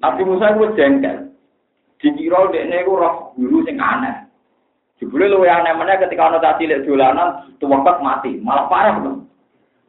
Nabi 0.00 0.22
Musa 0.24 0.54
itu 0.54 0.66
jengkel. 0.78 1.23
Dikira 2.02 2.50
dia 2.52 2.66
ini 2.66 2.84
roh 2.84 3.32
guru 3.38 3.64
sing 3.64 3.80
aneh. 3.80 4.24
Jebule 4.98 5.26
luwe 5.26 5.48
aneh 5.50 5.74
mana 5.74 5.98
ketika 5.98 6.30
ana 6.30 6.38
tak 6.38 6.62
cilik 6.62 6.86
dolanan 6.86 7.50
tuwekek 7.58 7.98
mati, 7.98 8.38
malah 8.38 8.70
parah 8.70 8.94
belum. 9.02 9.16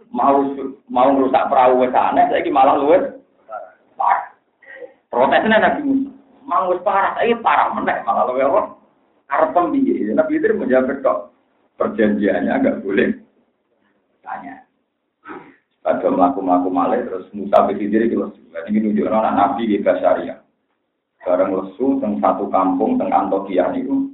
Mau 0.09 0.53
mau 0.89 1.09
merusak 1.11 1.47
perahu 1.51 1.83
wis 1.83 1.93
aneh, 1.93 2.25
saiki 2.31 2.49
malah 2.49 2.77
luwe 2.77 3.21
parah. 3.99 4.33
Protesnya 5.13 5.61
Nabi 5.61 5.81
Musa, 5.85 6.11
mau 6.45 6.71
parah, 6.81 7.19
saiki 7.19 7.37
parah 7.41 7.69
meneh 7.77 7.97
malah 8.01 8.23
luwe 8.29 8.41
apa? 8.41 8.61
Arep 9.25 9.57
piye? 9.73 10.13
Nabi 10.13 10.37
itu 10.37 10.53
menjawab 10.53 11.01
kok 11.01 11.33
perjanjiannya 11.81 12.61
nggak 12.61 12.79
boleh 12.85 13.09
tanya. 14.21 14.61
Pada 15.85 16.09
melaku-melaku 16.09 16.69
malih 16.73 17.05
terus 17.05 17.29
Musa 17.33 17.65
itu 17.69 18.17
lesu. 18.17 18.41
Ini 18.55 18.81
menunjukkan 18.81 19.13
anak 19.13 19.33
Nabi 19.37 19.69
di 19.69 19.77
Basaria. 19.85 20.44
Bareng 21.25 21.57
lesu 21.57 21.97
teng 21.97 22.21
satu 22.21 22.45
kampung 22.53 23.01
teng 23.01 23.09
Antokia 23.09 23.73
itu. 23.73 24.13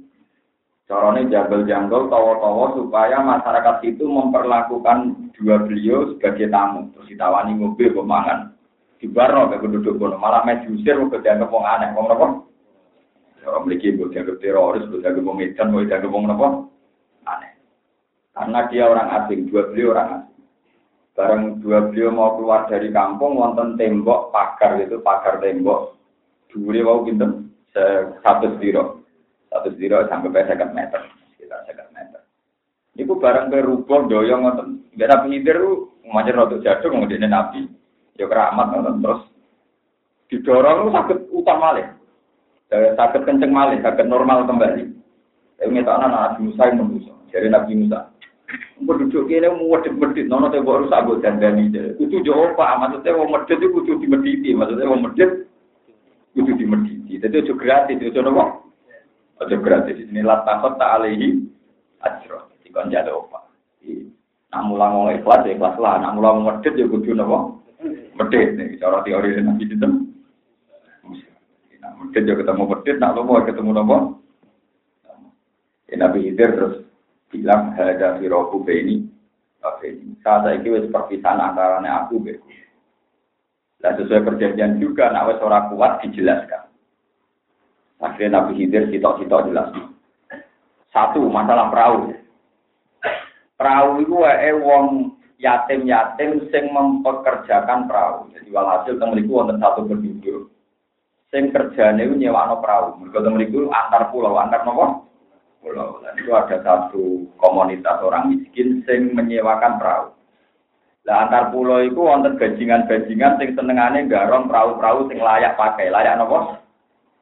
Jabal 0.92 1.64
janggal 1.64 2.12
tawa-tawa 2.12 2.76
supaya 2.76 3.20
masyarakat 3.20 3.80
itu 3.88 4.04
memperlakukan 4.04 5.32
dua 5.36 5.64
beliau 5.64 6.12
sebagai 6.12 6.52
tamu. 6.52 6.92
Terus 6.92 7.16
ditawani 7.16 7.56
mobil 7.56 7.92
pemangan. 7.92 8.52
Di 9.00 9.08
Barno 9.08 9.48
ke 9.48 9.60
penduduk 9.60 9.96
kono 9.96 10.20
malah 10.20 10.44
mes 10.44 10.62
diusir 10.68 10.94
ke 11.08 11.18
dianggap 11.24 11.48
wong 11.48 11.64
aneh. 11.64 11.92
Wong 11.96 12.06
apa? 12.12 12.26
Orang 13.42 13.62
memiliki 13.66 13.96
dianggap 13.96 14.36
teroris, 14.38 14.84
dianggap 14.86 15.24
wong 15.24 15.40
edan, 15.40 15.72
apa? 15.72 16.48
Aneh. 17.26 17.52
Karena 18.36 18.60
dia 18.68 18.84
orang 18.86 19.08
asing, 19.20 19.48
dua 19.48 19.72
beliau 19.72 19.96
orang 19.96 20.08
asing. 20.20 20.36
Bareng 21.12 21.42
dua 21.60 21.78
beliau 21.92 22.08
mau 22.08 22.36
keluar 22.40 22.68
dari 22.68 22.88
kampung, 22.88 23.36
wonten 23.36 23.76
tembok 23.76 24.32
pagar 24.32 24.80
itu 24.80 24.96
pagar 25.04 25.40
tembok. 25.40 25.98
Dua 26.52 26.84
mau 26.84 27.00
pinter 27.00 27.32
satu 28.20 28.60
sediro, 28.60 29.00
satu 29.48 29.72
sediro 29.72 30.04
sampai 30.04 30.44
sekitar 30.44 30.68
meter, 30.76 31.00
sekitar 31.32 31.64
sekitar 31.64 31.88
meter. 31.96 32.20
Iku 33.00 33.16
barang 33.16 33.48
berubah 33.48 34.04
doyong 34.04 34.44
wonten. 34.44 34.68
Gak 35.00 35.08
nabi 35.08 35.40
hidir 35.40 35.56
macam 36.12 36.36
rotok 36.36 36.60
jatuh 36.60 36.92
kemudian 36.92 37.24
nabi. 37.24 37.64
Ya 38.20 38.28
keramat 38.28 38.76
wonten 38.76 39.00
terus 39.00 39.22
didorong 40.28 40.92
sakit 40.92 41.32
utang 41.32 41.56
malih. 41.56 41.88
Sakit 42.68 43.24
kenceng 43.24 43.52
malih, 43.52 43.80
sakit 43.80 44.04
normal 44.04 44.44
kembali. 44.44 44.92
Tapi 45.60 45.72
ngetakna 45.72 46.08
Nabi 46.08 46.48
Musa 46.48 46.68
yang 46.68 46.80
manusia. 46.80 47.14
Jadi 47.28 47.52
Nabi 47.52 47.72
Musa. 47.84 48.08
Penduduk 48.82 49.30
ini 49.30 49.48
mau 49.48 49.78
medit-medit, 49.78 50.26
nono 50.26 50.50
tembok 50.50 50.84
rusak 50.84 51.06
gue 51.06 51.22
dandani. 51.22 51.70
Kudu 51.96 52.20
jauh 52.26 52.52
pak, 52.58 52.76
maksudnya 52.82 53.16
mau 53.16 53.30
medit 53.30 53.56
itu 53.56 53.70
kudu 53.70 54.02
dimediti, 54.02 54.50
maksudnya 54.52 54.90
mau 54.90 54.98
medit 56.32 56.48
kudu 56.48 56.52
dimediti. 56.56 57.20
Jadi 57.20 57.36
itu 57.44 57.52
gratis, 57.54 58.00
itu 58.00 58.18
nopo. 58.24 58.72
Itu 59.40 59.56
gratis. 59.60 59.96
Ini 60.00 60.24
latakot 60.24 60.80
tak 60.80 61.00
alihi 61.00 61.44
ajro. 62.00 62.48
Dikon 62.64 62.88
jada 62.88 63.12
opa. 63.12 63.44
Nah 64.52 64.60
mulang 64.68 64.92
ngomong 64.96 65.16
ikhlas, 65.20 65.44
ya 65.44 65.56
ikhlas 65.56 65.76
lah. 65.76 66.00
Mulang 66.16 66.44
medit 66.44 66.72
ya 66.76 66.88
kudu 66.88 67.12
nopo. 67.12 67.60
Medit, 68.12 68.60
nih, 68.60 68.76
cara 68.76 69.00
teori 69.02 69.40
Nabi 69.40 69.64
itu. 69.64 69.88
Nah, 71.80 71.90
medit 71.98 72.22
ya 72.28 72.36
ketemu 72.36 72.64
medit, 72.68 72.96
nah 73.00 73.16
lo 73.16 73.24
mau 73.24 73.40
ketemu 73.42 73.70
nopo. 73.72 73.96
Nabi 75.92 76.24
Hidir 76.24 76.56
terus 76.56 76.74
bilang 77.28 77.76
ada 77.76 78.16
firoku 78.16 78.64
beni 78.64 79.04
ini 79.84 80.16
saat 80.20 80.48
ini 80.52 80.68
wes 80.68 80.88
perpisahan 80.88 81.40
antara 81.40 81.80
aku 81.84 82.20
be 82.20 82.40
dan 83.82 83.98
sesuai 83.98 84.22
perjanjian 84.22 84.78
juga 84.78 85.10
nak 85.10 85.34
wes 85.34 85.42
kuat 85.42 85.92
dijelaskan. 86.06 86.70
Akhirnya 88.02 88.42
Nabi 88.42 88.58
Hidir 88.58 88.90
sitok-sitok 88.90 89.50
jelas. 89.50 89.70
Satu 90.94 91.26
masalah 91.26 91.70
perahu. 91.70 92.14
Perahu 93.58 93.90
itu 94.02 94.14
wae 94.18 94.50
wong 94.58 95.14
yatim-yatim 95.38 96.50
sing 96.50 96.70
mempekerjakan 96.70 97.90
perahu. 97.90 98.30
Jadi 98.34 98.48
walhasil 98.50 98.98
temeliku 98.98 99.42
wonten 99.42 99.58
satu 99.58 99.86
penduduk. 99.86 100.50
Sing 101.30 101.50
kerjane 101.54 102.06
nyewano 102.06 102.58
perahu. 102.58 103.02
Mereka 103.02 103.22
temeliku 103.22 103.70
antar 103.70 104.10
pulau 104.10 104.38
antar 104.38 104.66
nopo? 104.66 105.06
Pulau. 105.62 106.02
Dan 106.02 106.18
itu 106.18 106.30
ada 106.34 106.58
satu 106.62 107.30
komunitas 107.38 108.02
orang 108.02 108.34
miskin 108.34 108.82
sing 108.82 109.14
menyewakan 109.14 109.78
perahu. 109.78 110.10
Lah 111.02 111.26
antar 111.26 111.50
pulau 111.50 111.82
itu 111.82 111.98
wonten 111.98 112.38
bajingan-bajingan 112.38 113.34
sing 113.42 113.58
senengane 113.58 114.06
garong 114.06 114.46
perahu-perahu 114.46 115.10
sing 115.10 115.18
layak 115.18 115.58
pakai. 115.58 115.90
Layak 115.90 116.22
napa? 116.22 116.62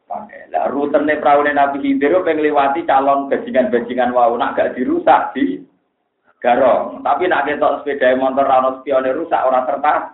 Pakai. 0.05 0.53
Lah 0.53 0.69
rutene 0.69 1.17
perahu 1.17 1.49
Nabi 1.49 1.81
Khidir 1.81 2.21
pengen 2.21 2.45
liwati 2.45 2.85
calon 2.85 3.33
bajingan-bajingan 3.33 4.13
wau 4.13 4.37
nak 4.37 4.61
gak 4.61 4.77
dirusak 4.77 5.33
di 5.33 5.65
garong. 6.45 7.01
Tapi 7.01 7.25
nak 7.25 7.49
ketok 7.49 7.81
sepeda 7.81 8.21
motor 8.21 8.45
rano 8.45 8.85
spione 8.85 9.17
rusak 9.17 9.41
orang 9.49 9.65
tertarik. 9.65 10.13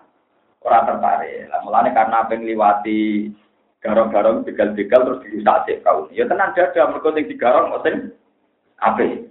Orang 0.63 0.87
tertarik. 0.87 1.51
Lah 1.51 1.59
mulane 1.67 1.91
karena 1.91 2.23
pengen 2.31 2.47
liwati 2.47 3.35
garong-garong 3.83 4.47
begal-begal 4.47 5.11
terus 5.11 5.23
dirusak 5.27 5.59
sih 5.67 5.77
kau. 5.83 6.07
Ya 6.15 6.23
tenang 6.31 6.55
dada 6.55 6.87
mereka 6.87 7.19
sing 7.19 7.27
digarong 7.27 7.75
mesin 7.75 8.15
ape. 8.79 9.27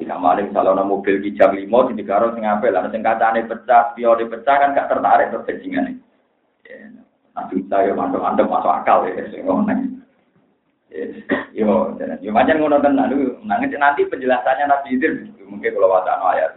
Jika 0.00 0.16
maling 0.16 0.56
kalau 0.56 0.72
mobil 0.80 1.20
kijang 1.20 1.52
limo 1.52 1.84
di 1.92 2.00
digarong 2.00 2.32
sing 2.32 2.48
ape 2.48 2.72
lah 2.72 2.88
sing 2.88 3.04
kacane 3.04 3.44
pecah, 3.44 3.92
pione 3.92 4.24
pecah 4.24 4.56
kan 4.56 4.72
gak 4.72 4.88
tertarik 4.88 5.28
terus 5.28 5.60
Ya, 6.70 6.86
nanti 7.36 7.60
saya 7.66 7.92
masuk 7.92 8.22
anda 8.24 8.46
masuk 8.46 8.72
akal 8.72 9.04
ya 9.10 9.28
sing 9.28 9.44
ngomong. 9.44 10.00
Yo, 11.52 11.94
yo 12.24 12.30
macam 12.32 12.56
ngono 12.56 12.80
tenan 12.80 13.12
nanti 13.44 13.76
nanti 13.76 14.08
penjelasannya 14.08 14.70
Nabi 14.70 14.96
Idir 14.96 15.12
mungkin 15.44 15.74
kalau 15.76 15.92
wacana 15.92 16.24
ayat. 16.32 16.50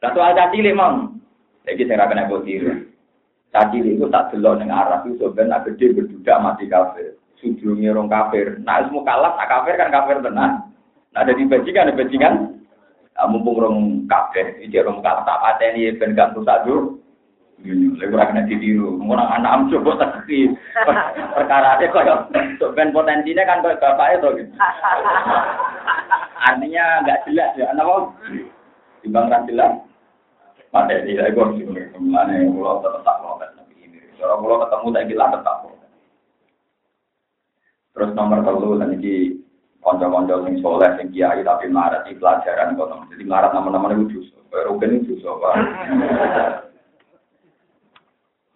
Satu 0.00 0.24
ayat 0.24 0.54
cilik 0.56 0.72
mang. 0.72 1.20
Lagi 1.68 1.84
saya 1.84 2.08
kena 2.08 2.30
botir. 2.30 2.88
Caci 3.50 3.82
itu 3.82 4.06
tak 4.08 4.30
delok 4.30 4.62
ning 4.62 4.70
Arab 4.70 5.10
itu 5.10 5.26
sebenarnya 5.26 5.66
gede 5.66 5.86
berdudak 5.98 6.38
mati 6.38 6.70
kafir. 6.70 7.18
Sujudnya 7.42 7.90
orang 7.90 8.06
kafir. 8.06 8.62
Nah, 8.62 8.86
semua 8.86 9.02
kalah, 9.02 9.34
nah 9.34 9.48
kafir 9.50 9.74
kan 9.74 9.90
kafir 9.90 10.22
tenan. 10.22 10.69
Nah, 11.10 11.22
jadi 11.26 11.42
bajingan, 11.50 11.98
bajingan. 11.98 12.34
Nah, 13.18 13.26
mumpung 13.26 13.58
orang 13.58 14.06
kafir, 14.06 14.56
ini 14.62 14.78
orang 14.78 15.02
kalah 15.02 15.26
tak 15.26 15.40
pateni 15.42 15.90
ben 15.98 16.14
gak 16.14 16.32
rusak 16.38 16.62
dulu. 16.64 17.00
Lagi 17.60 18.08
ora 18.08 18.30
kena 18.32 18.48
ditiru. 18.48 18.96
Orang 19.04 19.28
anak 19.36 19.52
am 19.52 19.62
coba 19.68 19.92
tapi 20.00 20.48
perkara 21.36 21.76
itu 21.76 21.92
kaya 21.92 22.24
ben 22.72 22.88
potensinya 22.88 23.44
kan 23.44 23.60
kaya 23.60 23.76
bapaknya 23.76 24.22
tuh 24.24 24.32
gitu. 24.40 24.52
Artinya 26.48 27.04
nggak 27.04 27.20
jelas 27.28 27.50
ya. 27.60 27.68
Kenapa? 27.68 28.16
Timbang 29.04 29.28
ra 29.28 29.44
jelas. 29.44 29.72
Pada 30.72 31.04
ini 31.04 31.20
saya 31.20 31.36
gue 31.36 31.46
sih 31.60 31.66
mana 32.00 32.32
yang 32.32 32.56
pulau 32.56 32.80
tetap 32.80 33.20
protes 33.20 33.52
nabi 33.58 33.76
ini. 33.84 33.98
Kalau 34.16 34.40
pulau 34.40 34.64
ketemu 34.64 34.86
saya 34.96 35.04
bilang 35.04 35.30
tetap. 35.36 35.56
Terus 37.92 38.10
nomor 38.16 38.40
dan 38.40 38.96
ini 38.96 39.36
konco-konco 39.80 40.44
sing 40.44 40.60
soleh 40.60 40.90
sing 41.00 41.08
kiai 41.12 41.40
tapi 41.44 41.68
marah 41.68 42.04
di 42.04 42.16
pelajaran 42.16 42.76
kok 42.76 43.10
jadi 43.12 43.24
marah 43.24 43.50
teman-teman 43.52 44.06
itu 44.06 44.20
justru 44.20 44.40
rugen 44.68 45.00
itu 45.00 45.16
justru 45.16 45.32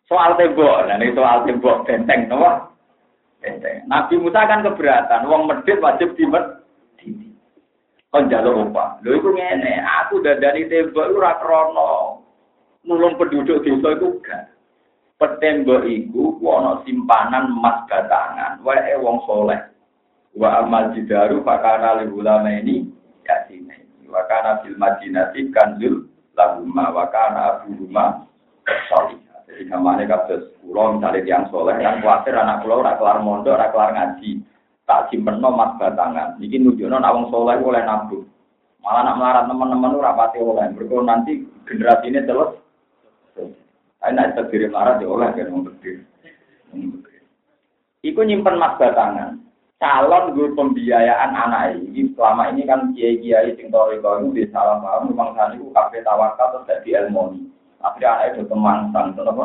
soal 0.09 0.37
tembok. 0.39 0.87
Nah 0.87 0.97
ini 1.01 1.17
soal 1.17 1.43
tembok 1.43 1.85
benteng 1.89 2.31
apa 2.31 2.71
benteng. 3.41 3.83
Nabi 3.89 4.15
Musa 4.21 4.47
kan 4.47 4.63
keberatan. 4.63 5.27
Uang 5.29 5.51
medit 5.51 5.81
wajib 5.81 6.15
dimet 6.15 6.63
kon 8.15 8.31
jaluk 8.31 8.71
opah. 8.71 9.03
Lho 9.03 9.19
iku 9.19 9.35
ngene, 9.35 9.83
aku 9.83 10.23
dadani 10.23 10.71
tembok 10.71 11.11
ora 11.19 11.35
krana. 11.43 12.23
Nulung 12.85 13.19
penduduk 13.19 13.65
desa 13.65 13.97
iku 13.97 14.23
gak. 14.23 14.55
Petembok 15.19 15.89
iku 15.89 16.39
ku 16.39 16.47
ana 16.53 16.85
simpanan 16.87 17.51
emas 17.51 17.83
batangan, 17.91 18.61
wae 18.63 18.95
wong 19.01 19.19
soleh. 19.27 19.59
Wa 20.35 20.67
amal 20.67 20.91
jidaru 20.99 21.47
fakana 21.47 22.03
li 22.03 22.11
ulama 22.11 22.51
ini 22.51 22.91
yasine. 23.23 24.07
Wa 24.11 24.27
kana 24.27 24.63
fil 24.67 24.75
madinati 24.75 25.51
kanzul 25.55 26.11
lahuma 26.35 26.91
wa 26.91 27.07
kana 27.11 27.63
abuhuma 27.63 28.27
soleh. 28.91 29.19
Jadi 29.45 29.71
kamane 29.71 30.09
kados 30.11 30.51
kula 30.65 30.99
misale 30.99 31.23
tiyang 31.23 31.47
soleh 31.55 31.79
kan 31.79 32.03
kuwatir 32.03 32.35
anak 32.35 32.67
kula 32.67 32.83
ora 32.83 32.99
kelar 32.99 33.19
mondok, 33.23 33.55
ora 33.55 33.71
kelar 33.71 33.91
ngaji. 33.95 34.43
tak 34.85 35.09
simpen 35.09 35.41
no 35.41 35.49
mas 35.53 35.77
batangan. 35.81 36.37
Niki 36.37 36.61
nunjukno 36.61 37.01
nak 37.01 37.15
wong 37.17 37.27
soleh 37.33 37.57
oleh 37.57 37.83
nabung. 37.85 38.29
Malah 38.85 39.01
nak 39.01 39.17
melarat 39.17 39.45
teman-teman 39.49 39.97
ora 39.97 40.13
pati 40.13 40.39
oleh. 40.41 40.69
Mergo 40.77 41.01
nanti 41.01 41.41
generasi 41.65 42.13
ini 42.13 42.21
terus. 42.29 42.61
Ayo 44.05 44.13
nak 44.13 44.37
terdiri 44.37 44.69
melarat 44.69 45.01
ya 45.01 45.09
oleh 45.09 45.29
kan 45.33 45.53
wong 45.53 45.63
terdiri. 45.73 46.05
Iku 48.05 48.21
nyimpen 48.21 48.61
mas 48.61 48.77
batangan. 48.77 49.41
Calon 49.85 50.33
guru 50.33 50.57
pembiayaan 50.57 51.37
anak 51.37 51.77
ini 51.77 52.09
selama 52.17 52.49
ini 52.57 52.65
kan 52.65 52.97
kiai-kiai 52.97 53.53
sing 53.53 53.69
tori 53.69 54.01
itu 54.01 54.33
di 54.33 54.49
salah 54.49 54.81
paham 54.81 55.13
memang 55.13 55.37
tadi 55.37 55.61
ku 55.61 55.69
kafe 55.77 56.01
tawakal 56.01 56.57
terus 56.57 56.65
jadi 56.73 57.05
ilmu. 57.05 57.37
Tapi 57.85 58.01
anak 58.01 58.33
itu 58.33 58.49
kemangsang, 58.49 59.13
terus 59.13 59.29
apa? 59.29 59.45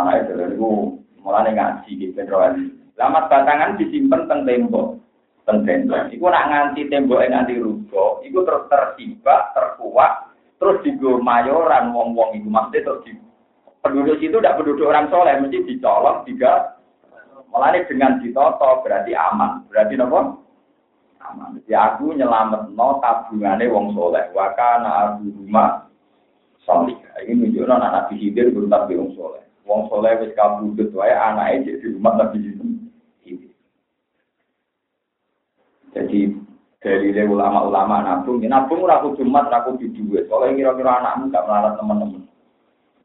Anak 0.00 0.16
itu 0.24 0.32
itu 0.48 0.70
mulai 1.20 1.52
ngaji 1.52 1.90
gitu, 1.92 2.24
Lamat 2.96 3.28
batangan 3.28 3.76
disimpan 3.76 4.32
teng 4.32 4.48
tembok. 4.48 4.96
Teng 5.44 5.68
tembok. 5.68 6.08
Iku 6.08 6.24
nak 6.32 6.48
nganti 6.48 6.88
tembok 6.88 7.20
yang 7.20 7.44
nganti 7.44 7.60
rugo, 7.60 8.24
iku 8.24 8.48
terus 8.48 8.64
tersibak, 8.72 9.52
terkuat, 9.52 10.32
terus 10.56 10.80
digo 10.80 11.20
mayoran 11.20 11.92
wong-wong 11.92 12.32
iku 12.40 12.48
maksudnya 12.48 12.80
terus 12.80 13.04
di 13.04 13.12
penduduk 13.84 14.16
situ 14.24 14.40
tidak 14.40 14.56
penduduk 14.56 14.88
orang 14.88 15.12
soleh, 15.12 15.36
mesti 15.36 15.68
dicolok 15.68 16.24
tiga 16.24 16.73
Mulai 17.54 17.86
dengan 17.86 18.18
ditoto 18.18 18.82
berarti 18.82 19.14
aman. 19.14 19.62
Berarti 19.70 19.94
nopo? 19.94 20.42
Aman. 21.22 21.54
Jadi 21.62 21.70
aku 21.70 22.10
nyelamet 22.18 22.74
no 22.74 22.98
tabungane 22.98 23.70
wong 23.70 23.94
soleh. 23.94 24.26
Wakana 24.34 25.14
abu 25.14 25.30
rumah 25.30 25.86
soleh. 26.66 26.98
Ini 27.22 27.38
menunjukkan 27.38 27.78
anak 27.78 28.10
Nabi 28.10 28.14
Hidir 28.18 28.50
berutang 28.50 28.90
wong 28.90 29.14
soleh. 29.14 29.46
Wong 29.70 29.86
soleh 29.86 30.18
wis 30.18 30.34
kabudut 30.34 30.90
wae 30.98 31.14
anake 31.14 31.78
di 31.78 31.94
rumah 31.94 32.18
Nabi 32.18 32.42
Hidir. 32.42 33.54
Jadi 35.94 36.20
dari 36.82 37.22
ulama-ulama 37.24 38.02
nabung, 38.02 38.42
ya 38.42 38.50
nabung 38.50 38.82
ora 38.82 38.98
kudu 39.00 39.22
mat, 39.24 39.46
ora 39.48 39.62
kudu 39.64 39.88
duit. 39.94 40.26
Soalnya 40.26 40.58
kira-kira 40.58 41.00
anakmu 41.00 41.32
gak 41.32 41.46
melarat 41.46 41.78
teman-teman. 41.78 42.22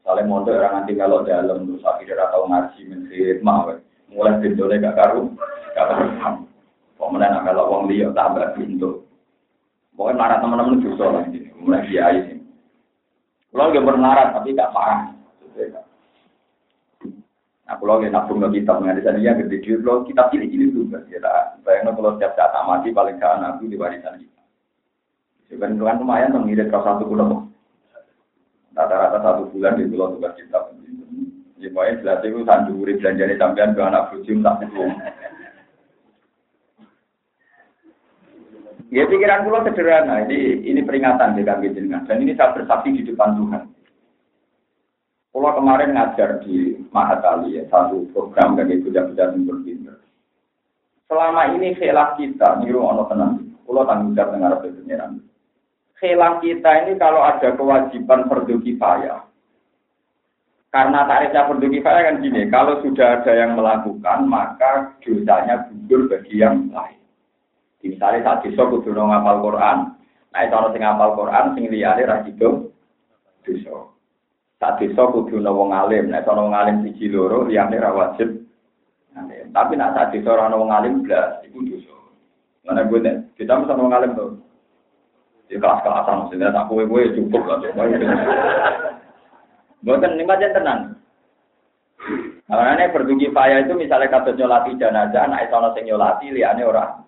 Soalnya 0.04 0.28
mondok 0.28 0.58
orang 0.58 0.74
nanti 0.82 0.92
kalau 0.98 1.22
dalam 1.24 1.64
terus 1.64 1.86
akhirnya 1.86 2.28
tahu 2.28 2.44
ngaji 2.50 2.80
menjadi 2.92 3.40
mah, 3.40 3.80
mulai 4.10 4.38
bintone 4.42 4.82
gak 4.82 4.96
karu, 4.98 5.30
gak 5.74 5.86
karu. 5.86 6.06
Pemenang 7.00 7.46
kalau 7.48 7.70
wong 7.72 7.82
liya 7.88 8.12
tambah 8.12 8.52
pintu. 8.58 9.06
Pokoknya 9.96 10.16
marah 10.16 10.38
teman-teman 10.40 10.84
juga 10.84 11.12
lah 11.12 11.22
ini, 11.28 11.48
mulai 11.60 11.84
kiai 11.88 12.18
ini. 12.20 12.36
Kalau 13.50 13.72
gak 13.72 13.86
bernarat 13.86 14.28
tapi 14.36 14.56
gak 14.56 14.72
parah. 14.74 15.10
Nah, 17.70 17.78
kalau 17.78 18.02
nggak 18.02 18.10
nabung 18.10 18.42
ke 18.42 18.58
kitab 18.58 18.82
di 18.82 18.98
sana 18.98 19.22
ya 19.22 19.30
gede 19.38 19.62
duit, 19.62 19.86
kalau 19.86 20.02
kitab 20.02 20.34
pilih-pilih 20.34 20.74
juga. 20.74 21.06
Ya, 21.06 21.22
bayangnya 21.62 21.94
kalau 21.94 22.18
setiap 22.18 22.34
saat 22.34 22.50
mati 22.66 22.90
paling 22.90 23.22
gak 23.22 23.38
anak 23.38 23.62
di 23.62 23.78
warisan 23.78 24.18
kita. 24.18 24.42
Sebenarnya 25.46 25.82
kan 25.86 26.02
lumayan 26.02 26.34
mengirit 26.34 26.66
ke 26.66 26.78
satu 26.82 27.06
pulau. 27.06 27.46
Rata-rata 28.74 29.22
satu 29.22 29.54
bulan 29.54 29.78
di 29.78 29.86
pulau 29.86 30.18
tugas 30.18 30.34
kitab. 30.34 30.74
Ya, 31.60 31.68
pokoknya 31.68 32.00
jelas 32.00 32.24
itu 32.24 32.40
sandu 32.48 32.72
urip 32.80 33.04
belanjanya 33.04 33.36
sampean 33.36 33.76
ke 33.76 33.80
anak 33.84 34.08
bujum 34.08 34.40
tak 34.40 34.64
hukum. 34.64 34.90
Ya 38.90 39.04
pikiran 39.06 39.44
kula 39.44 39.62
sederhana. 39.68 40.24
Ini 40.24 40.66
ini 40.66 40.80
peringatan 40.82 41.36
di 41.36 41.44
kami 41.44 41.70
jenengan 41.76 42.08
dan 42.08 42.24
ini 42.24 42.34
saya 42.34 42.56
bersaksi 42.56 42.90
di 42.90 43.06
depan 43.06 43.38
Tuhan. 43.38 43.64
Kalau 45.30 45.54
kemarin 45.54 45.94
ngajar 45.94 46.42
di 46.42 46.74
Mahatali 46.90 47.54
ya, 47.54 47.62
satu 47.70 48.02
program 48.10 48.58
bagi 48.58 48.82
budak-budak 48.82 49.30
yang 49.30 49.46
berpinter. 49.46 49.96
Selama 51.06 51.54
ini 51.54 51.78
khilaf 51.78 52.18
kita, 52.18 52.58
niru 52.58 52.82
ono 52.82 53.06
tenang. 53.06 53.38
Kalau 53.62 53.86
tanggung 53.86 54.18
jawab 54.18 54.34
dengar 54.34 54.58
pengiran. 54.58 55.22
Khilaf 56.02 56.42
kita 56.42 56.70
ini 56.82 56.98
kalau 56.98 57.22
ada 57.22 57.54
kewajiban 57.54 58.26
fardu 58.26 58.58
kifayah. 58.58 59.29
Karena 60.70 61.02
tarifnya 61.02 61.50
fardu 61.50 61.66
kifayah 61.66 62.02
kan 62.06 62.22
gini, 62.22 62.46
kalau 62.46 62.78
sudah 62.78 63.18
ada 63.18 63.32
yang 63.34 63.58
melakukan, 63.58 64.22
maka 64.30 64.94
dosanya 65.02 65.66
gugur 65.66 66.06
bagi 66.06 66.38
yang 66.38 66.70
lain. 66.70 67.02
Misalnya 67.82 68.22
saat 68.22 68.46
desa 68.46 68.62
kudu 68.70 68.94
ngapal 68.94 69.42
Quran. 69.42 69.98
Nah, 70.30 70.40
itu 70.46 70.54
orang 70.54 70.70
sing 70.70 70.82
ngapal 70.86 71.10
Quran 71.18 71.44
sing 71.58 71.64
liyane 71.74 72.02
ra 72.06 72.22
sido 72.22 72.70
desa. 73.42 73.90
Saat 74.62 74.78
desa 74.78 75.10
kudu 75.10 75.42
wong 75.42 75.74
alim. 75.74 76.12
Nah, 76.12 76.22
itu 76.22 76.30
wong 76.30 76.54
alim 76.54 76.86
siji 76.86 77.10
loro 77.10 77.48
liyane 77.48 77.74
ra 77.80 77.90
wajib. 77.90 78.30
Tapi 79.50 79.72
nak 79.74 79.98
saat 79.98 80.14
desa 80.14 80.28
ora 80.38 80.54
wong 80.54 80.70
alim 80.70 81.02
blas 81.02 81.42
iku 81.50 81.66
dosa. 81.66 81.96
Mana 82.62 82.86
gue 82.86 83.00
nih, 83.00 83.16
kita 83.40 83.58
mesti 83.58 83.74
wong 83.74 83.90
alim 83.90 84.14
tuh. 84.14 84.38
Di 85.50 85.58
kelas-kelasan 85.58 86.30
maksudnya 86.30 86.54
tak 86.54 86.70
kue-kue 86.70 87.10
cukup 87.18 87.42
lah. 87.42 87.58
Bukan 89.80 90.16
ini 90.16 90.24
macam. 90.28 91.00
Karena 92.50 92.82
ini 92.82 92.92
berdua 92.92 93.28
faya 93.30 93.62
itu 93.62 93.72
misalnya 93.78 94.10
kata 94.10 94.34
nyolati 94.34 94.74
jenazah, 94.74 95.22
anak 95.22 95.46
itu 95.46 95.54
orang 95.54 95.86
nyolati, 95.86 96.26
liane 96.34 96.62
orang 96.66 97.06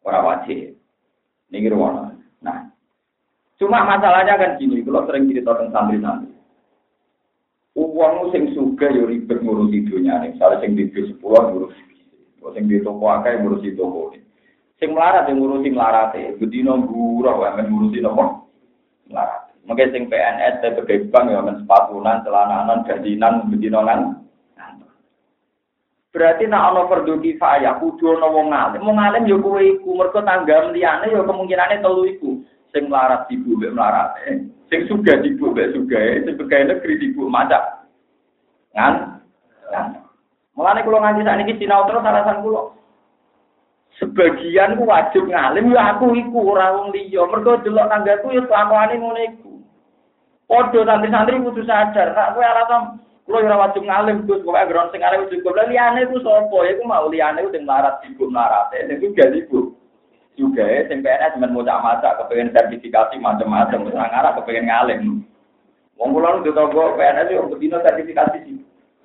Orang 0.00 0.24
wajib. 0.24 0.80
Ini 1.52 1.68
ruang. 1.68 2.16
Nah, 2.40 2.72
cuma 3.60 3.84
masalahnya 3.84 4.40
kan 4.40 4.56
gini, 4.56 4.80
kalau 4.80 5.04
sering 5.04 5.28
cerita 5.28 5.52
tentang 5.60 5.92
santri-santri. 5.92 6.32
Uang 7.76 8.32
sing 8.32 8.56
suga 8.56 8.88
yo 8.88 9.04
ribet 9.04 9.44
ngurusi 9.44 9.84
nih, 9.86 10.34
misalnya 10.34 10.64
sing 10.64 10.72
di 10.74 10.88
bis 10.88 11.06
sepuluh 11.12 11.52
ngurusi 11.52 11.90
sing 12.56 12.64
di 12.66 12.82
toko 12.82 13.06
akeh 13.12 13.38
ngurusi 13.44 13.76
toko 13.76 14.16
ini. 14.16 14.24
Sing 14.80 14.96
melarat 14.96 15.28
yang 15.28 15.38
ngurusi 15.38 15.68
melarat 15.70 16.16
ya, 16.16 16.32
bedino 16.40 16.80
gurah 16.88 17.36
ngurusi 17.60 18.00
nopo 18.00 18.22
melarat. 18.24 18.39
Mungkin 19.68 19.92
sing 19.92 20.02
PNS 20.08 20.64
tapi 20.64 20.80
bebang 20.82 21.30
ya 21.30 21.44
men 21.44 21.60
sepatunan, 21.62 22.24
celananan, 22.24 22.84
gajinan, 22.88 23.46
bedino 23.52 23.84
kan. 23.84 24.20
Berarti 26.10 26.50
nak 26.50 26.74
ana 26.74 26.90
fardhu 26.90 27.22
kifayah 27.22 27.78
kudu 27.78 28.18
ana 28.18 28.26
wong 28.26 28.50
alim. 28.50 28.82
Wong 28.82 28.98
alim 28.98 29.30
ya 29.30 29.38
kowe 29.38 29.62
iku 29.62 29.94
mergo 29.94 30.18
tanggam 30.26 30.74
liyane 30.74 31.06
ya 31.06 31.22
kemungkinane 31.22 31.78
telu 31.78 32.02
iku. 32.02 32.42
Sing 32.74 32.90
melarat 32.90 33.30
ibu 33.30 33.54
mbek 33.54 33.70
melarat. 33.70 34.18
Sing 34.66 34.90
sugih 34.90 35.22
ibu 35.22 35.54
mbek 35.54 35.70
sugih, 35.70 36.26
sing 36.26 36.34
pegawai 36.34 36.74
negeri 36.74 36.98
ibu 36.98 37.30
macak. 37.30 37.86
Kan? 38.74 39.22
Mulane 40.58 40.82
kula 40.82 40.98
nganti 40.98 41.22
sakniki 41.22 41.62
sinau 41.62 41.86
terus 41.86 42.02
alasan 42.02 42.42
kula. 42.42 42.74
Sebagian 44.00 44.80
ku 44.80 44.88
wajib 44.88 45.28
ngalim 45.28 45.76
ya 45.76 45.92
aku 45.92 46.16
iku 46.16 46.56
ora 46.56 46.72
wong 46.72 46.88
liya. 46.88 47.28
Mergo 47.28 47.60
delok 47.60 47.92
tanggaku 47.92 48.32
ya 48.32 48.42
kelakuane 48.48 48.96
ngono 48.96 49.20
iku. 49.28 49.52
Padha 50.48 50.80
santri-santri 50.88 51.44
kudu 51.44 51.62
sadar, 51.68 52.16
nak 52.16 52.32
kowe 52.32 52.42
alasan 52.42 52.82
Kulo 53.30 53.46
ora 53.46 53.62
wajib 53.62 53.86
ngalim 53.86 54.26
Gus, 54.26 54.42
pokoke 54.42 54.66
gron 54.66 54.90
sing 54.90 55.06
arep 55.06 55.30
cukup. 55.30 55.54
Lah 55.54 55.70
liyane 55.70 56.02
iku 56.02 56.18
sapa? 56.18 56.58
Iku 56.66 56.82
mau 56.82 57.06
liyane 57.06 57.46
sing 57.54 57.62
marat 57.62 58.02
ibu 58.02 58.26
marate. 58.26 58.82
Sing 58.90 58.98
juga 58.98 59.30
ibu. 59.30 59.70
Juga 60.34 60.66
sing 60.90 60.98
PNS 61.04 61.38
men 61.38 61.54
maca 61.54 62.18
kepengen 62.18 62.50
sertifikasi 62.50 63.22
macam-macam, 63.22 63.86
ngarep 63.86 64.34
kepengen 64.42 64.66
ngalim. 64.66 65.00
Wong 65.94 66.10
kula 66.10 66.40
nu 66.40 66.50
toko 66.50 66.98
PNS 66.98 67.30
yo 67.30 67.46
bedino 67.52 67.78
sertifikasi 67.84 68.42
sih. 68.42 68.58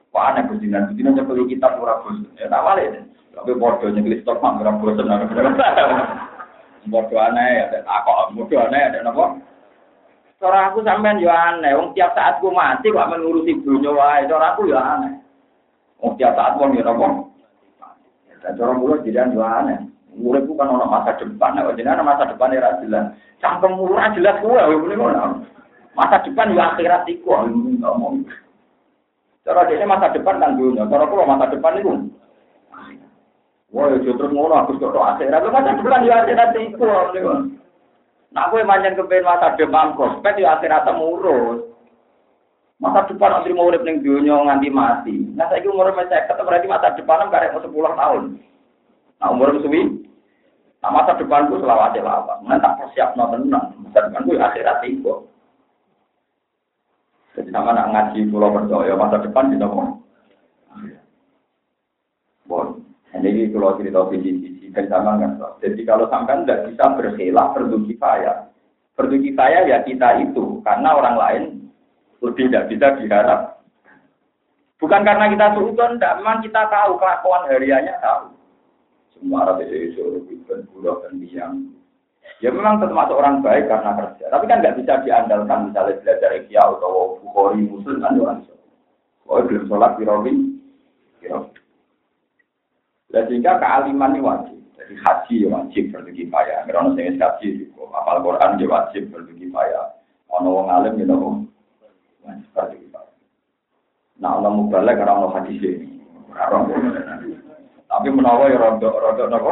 Wah, 0.10 0.34
ana 0.34 0.48
Gus 0.50 0.58
dinan, 0.58 0.96
dino 0.98 1.14
nyepeli 1.14 1.46
kitab 1.46 1.78
ora 1.78 2.02
bosen. 2.02 2.26
Ya 2.40 2.50
tak 2.50 2.64
wale. 2.66 3.06
Tapi 3.36 3.52
padha 3.60 3.92
nyekli 3.92 4.24
stok 4.24 4.40
mak 4.40 4.64
ora 4.64 4.72
bosen. 4.80 5.12
Bodoh 6.88 7.20
aneh, 7.28 7.68
ada 7.68 7.84
takok, 7.84 8.32
bodoh 8.40 8.64
aneh, 8.64 8.82
ada 8.88 9.04
nopo? 9.04 9.44
Cara 10.40 10.72
aku 10.72 10.84
sampean 10.88 11.20
yo 11.20 11.32
aneh, 11.32 11.76
wong 11.76 11.92
tiap 11.96 12.16
saat 12.16 12.40
ku 12.40 12.52
mati 12.52 12.92
kok 12.92 13.12
mengurusi 13.12 13.60
dunya 13.60 13.92
wae, 13.92 14.28
cara 14.30 14.56
aku 14.56 14.72
yo 14.72 14.80
aneh. 14.80 15.20
Wong 16.00 16.16
tiap 16.16 16.36
saat 16.40 16.56
wong 16.56 16.80
yo 16.80 16.84
napa? 16.86 17.08
Dan 18.40 18.56
cara 18.56 18.72
mulut 18.72 19.04
jadi 19.04 19.28
yo 19.36 19.44
aneh. 19.44 19.84
Urip 20.16 20.48
kan 20.56 20.72
ono 20.72 20.88
masa 20.88 21.20
depan, 21.20 21.60
nek 21.60 21.76
jenengan 21.76 22.08
masa 22.08 22.24
depan 22.32 22.56
ora 22.56 22.80
jelas. 22.80 23.12
Cangkem 23.44 23.76
ora 23.76 24.16
jelas 24.16 24.40
kuwe 24.40 24.64
ngene 24.64 24.96
ngono. 24.96 25.44
Masa 25.92 26.24
depan 26.24 26.56
yo 26.56 26.64
akhirat 26.64 27.04
iku 27.12 27.36
ngomong. 27.52 28.24
Cara 29.44 29.68
dene 29.68 29.84
masa 29.84 30.16
depan 30.16 30.40
kan 30.40 30.56
dunya, 30.56 30.88
cara 30.88 31.04
kula 31.04 31.28
masa 31.28 31.52
depan 31.52 31.84
iku 31.84 32.15
Wah, 33.74 33.90
yo 33.90 34.14
terus 34.14 34.30
ngono 34.30 34.54
aku 34.54 34.78
kok 34.78 34.94
akhirat. 34.94 35.42
Masa 35.50 35.74
depan 35.74 36.06
yo 36.06 36.14
akhirat 36.14 36.54
iku 36.54 36.86
Nah, 38.36 38.52
gue 38.52 38.68
manjan 38.68 39.00
kepen 39.00 39.24
masa 39.24 39.56
depan 39.56 39.96
prospek 39.96 40.44
ya 40.44 40.60
akhirat 40.60 40.84
temurus. 40.84 41.72
Masa 42.84 43.08
depan 43.08 43.32
nanti 43.32 43.56
mau 43.56 43.72
urip 43.72 43.88
ning 43.88 44.04
dunia 44.04 44.36
nganti 44.36 44.68
mati. 44.68 45.16
Nah, 45.32 45.48
saya 45.48 45.64
umur 45.72 45.96
saya 45.96 46.28
ketemu 46.28 46.44
berarti 46.44 46.68
masa 46.68 46.92
depan 47.00 47.32
karek 47.32 47.56
mau 47.56 47.64
sepuluh 47.64 47.96
tahun. 47.96 48.24
Nah, 49.24 49.28
umur 49.32 49.56
suwi. 49.64 50.04
Nah, 50.84 50.92
masa 50.92 51.16
depanku 51.16 51.64
selawat 51.64 51.96
lama. 51.96 52.44
Nah, 52.44 52.60
tak 52.60 52.76
persiap 52.84 53.16
no 53.16 53.32
tenang. 53.32 53.72
Masa 53.80 54.12
depanku 54.12 54.36
ya 54.36 54.52
akhirat 54.52 54.84
itu. 54.84 55.16
Jadi 57.40 57.50
sama 57.52 57.72
nak 57.72 57.92
ngaji 57.92 58.32
pulau 58.32 58.52
percaya 58.52 58.94
masa 59.00 59.24
depan 59.24 59.52
kita 59.52 59.68
mau. 59.68 60.00
Bon, 62.46 62.85
ini 63.24 63.48
kalau 63.54 63.80
cerita 63.80 64.04
visi 64.12 64.56
dan 64.76 64.92
sama 64.92 65.16
nggak 65.16 65.64
Jadi 65.64 65.82
kalau 65.88 66.12
sampai 66.12 66.44
tidak 66.44 66.68
bisa 66.68 66.86
berkhilaf 67.00 67.56
perlu 67.56 67.78
kifayah. 67.88 68.52
Perlu 69.00 69.16
kifayah 69.24 69.64
ya 69.68 69.78
kita 69.88 70.20
itu 70.20 70.60
karena 70.68 70.90
orang 70.92 71.16
lain 71.16 71.44
lebih 72.20 72.52
tidak 72.52 72.68
bisa 72.68 72.88
diharap. 73.00 73.42
Bukan 74.76 75.02
karena 75.08 75.32
kita 75.32 75.56
suudon, 75.56 75.96
tidak. 75.96 76.20
Memang 76.20 76.44
kita 76.44 76.68
tahu 76.68 77.00
kelakuan 77.00 77.48
hariannya 77.48 77.96
tahu. 78.04 78.36
Semua 79.16 79.48
Arab 79.48 79.64
itu 79.64 79.96
dan 80.44 80.68
pulau 80.68 81.00
dan 81.00 81.16
biang. 81.24 81.72
Ya 82.44 82.52
memang 82.52 82.84
termasuk 82.84 83.16
orang 83.16 83.40
baik 83.40 83.72
karena 83.72 83.96
kerja. 83.96 84.28
Tapi 84.28 84.44
kan 84.52 84.60
nggak 84.60 84.76
bisa 84.76 85.00
diandalkan 85.08 85.72
misalnya 85.72 86.04
belajar 86.04 86.32
ikhya 86.36 86.62
atau 86.68 87.24
bukhori 87.24 87.64
muslim 87.64 88.04
kan 88.04 88.20
orang. 88.20 88.44
Oh 89.32 89.40
belum 89.40 89.72
sholat 89.72 89.96
birobi. 89.96 90.60
Dan 93.14 93.30
sehingga 93.30 93.62
kealiman 93.62 94.18
ini 94.18 94.22
wajib. 94.26 94.58
Jadi 94.76 94.94
haji 95.02 95.36
ya 95.46 95.48
wajib 95.50 95.84
bagi 95.94 96.12
kifayah. 96.14 96.66
Karena 96.66 96.94
saya 96.94 97.12
haji 97.14 97.48
juga. 97.58 97.84
Apal 97.96 98.22
Quran 98.22 98.60
ya 98.60 98.68
wajib 98.70 99.04
bagi 99.14 99.34
kifayah. 99.40 99.86
Ono 100.36 100.50
wong 100.52 100.68
alim 100.70 101.00
ya 101.00 101.06
nopo 101.08 101.46
wajib 102.26 102.50
bagi 102.54 102.78
kifayah. 102.86 103.16
Nah 104.22 104.30
Allah 104.40 104.52
mubalek 104.52 104.98
karena 105.00 105.14
Allah 105.16 105.32
haji 105.38 105.54
ini. 105.58 105.90
Tapi 107.86 108.08
menawa 108.12 108.52
ya 108.52 108.58
rodok 108.60 108.94
rodok 108.94 109.28
nopo. 109.32 109.52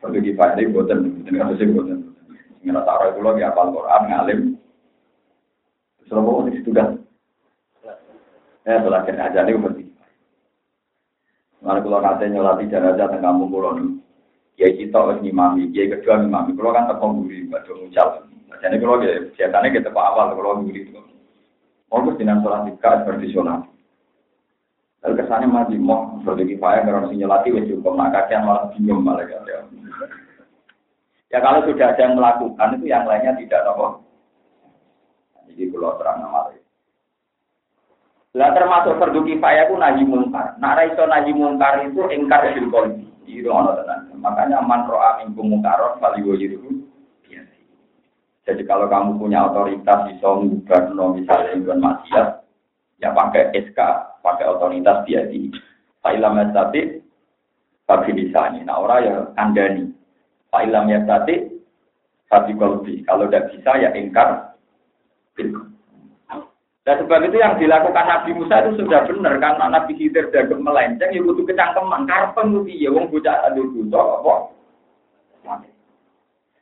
Bagi 0.00 0.20
kifayah 0.30 0.54
ini 0.58 0.72
buatan. 0.72 0.98
Ini 1.26 1.36
kan 1.38 1.56
sih 1.56 1.68
buatan. 1.70 2.10
Ngira 2.60 2.84
taruh 2.84 3.16
itu 3.16 3.20
lagi 3.24 3.42
apal 3.42 3.72
Quran 3.72 4.02
ngalim. 4.12 4.40
Selama 6.10 6.46
itu 6.52 6.70
kan. 6.74 7.00
Ya, 8.68 8.76
setelah 8.76 9.02
kena 9.08 9.32
aja 9.32 9.40
nih 9.42 9.56
berarti. 9.56 9.89
Mana 11.60 11.84
kalau 11.84 12.00
nanti 12.00 12.24
nyolati 12.32 12.72
jenazah 12.72 13.12
tengah 13.12 13.36
kampung 13.36 13.52
pulau 13.52 13.76
nih, 13.76 14.00
kita 14.56 14.96
harus 14.96 15.20
ngimami, 15.20 15.68
kiai 15.72 15.92
kedua 15.92 16.24
ngimami. 16.24 16.56
Kalau 16.56 16.72
kan 16.72 16.88
tepung 16.88 17.20
buri, 17.20 17.44
baca 17.48 17.68
ngucal. 17.68 18.08
Jadi 18.60 18.76
kalau 18.80 19.00
dia 19.00 19.28
biasanya 19.36 19.68
kita 19.68 19.88
pak 19.92 20.08
awal 20.08 20.32
kalau 20.36 20.64
buri 20.64 20.88
itu. 20.88 21.00
Mau 21.90 22.06
dengan 22.16 22.40
sholat 22.40 22.64
tiga 22.70 23.02
seperti 23.02 23.34
sholat. 23.34 23.60
Lalu 25.00 25.16
kesannya 25.16 25.48
mati 25.48 25.76
mau 25.80 26.20
seperti 26.20 26.54
kifayah 26.54 26.84
karena 26.84 27.08
si 27.08 27.16
nyolati 27.16 27.48
wes 27.56 27.66
cukup 27.72 27.96
nak 27.96 28.12
kakian 28.12 28.44
malah 28.44 28.68
bingung 28.76 29.00
malah 29.00 29.24
ya. 29.24 29.40
Ya 31.32 31.38
kalau 31.40 31.64
sudah 31.64 31.96
ada 31.96 32.04
yang 32.04 32.20
melakukan 32.20 32.76
itu 32.76 32.84
yang 32.84 33.08
lainnya 33.08 33.32
tidak 33.40 33.64
nopo. 33.64 34.04
Jadi 35.48 35.72
kalau 35.72 35.96
terang 35.96 36.20
nama 36.20 36.52
lah 38.30 38.54
termasuk 38.54 38.94
fardu 38.94 39.26
kifayah 39.26 39.66
ku 39.66 39.74
nahi 39.74 40.06
mungkar. 40.06 40.54
Nak 40.62 40.74
ra 40.78 40.82
iso 40.86 41.02
nahi 41.02 41.34
mungkar 41.34 41.82
itu 41.82 42.06
ingkar 42.14 42.54
bil 42.54 42.70
qalbi. 42.70 43.06
Itu 43.26 43.50
ono 43.50 43.74
tenan. 43.74 44.10
Makanya 44.22 44.62
man 44.62 44.86
ro'a 44.86 45.22
minkum 45.22 45.50
mungkaron 45.50 45.98
fali 45.98 46.22
wajiru 46.22 46.86
Jadi 48.48 48.66
kalau 48.66 48.90
kamu 48.90 49.20
punya 49.20 49.46
otoritas 49.46 50.10
bisa 50.10 50.26
no 50.90 51.14
misalnya 51.14 51.54
ingin 51.54 51.78
maksiat, 51.78 52.42
ya 52.98 53.14
pakai 53.14 53.54
SK, 53.54 53.78
pakai 54.26 54.48
otoritas 54.48 55.06
dia 55.06 55.22
di 55.30 55.54
Fa'ilam 56.02 56.40
tapi 56.50 56.98
bagi 57.86 58.10
misalnya. 58.10 58.66
Nah 58.66 58.76
orang 58.82 59.06
ya 59.06 59.14
kandani. 59.38 59.90
Pak 60.50 60.66
Ilham 60.66 60.90
ya 60.90 60.98
tadi, 61.06 61.46
Kolbi. 62.30 63.06
Kalau 63.06 63.30
tidak 63.30 63.54
bisa 63.54 63.70
ya 63.78 63.90
ingkar. 63.94 64.50
Dan 66.88 67.04
sebab 67.04 67.28
itu 67.28 67.36
yang 67.36 67.60
dilakukan 67.60 68.08
Nabi 68.08 68.30
Musa 68.32 68.64
itu 68.64 68.80
sudah 68.80 69.04
benar 69.04 69.36
karena 69.36 69.68
Nabi 69.68 69.92
Khidir 70.00 70.32
dagang 70.32 70.64
melenceng 70.64 71.12
ya 71.12 71.20
butuh 71.20 71.44
kecangkeman 71.44 72.08
karpen 72.08 72.56
itu 72.56 72.72
ya 72.72 72.88
wong 72.88 73.12
bocah 73.12 73.36
aduh 73.52 73.68
butuh 73.68 74.00
apa. 74.00 74.34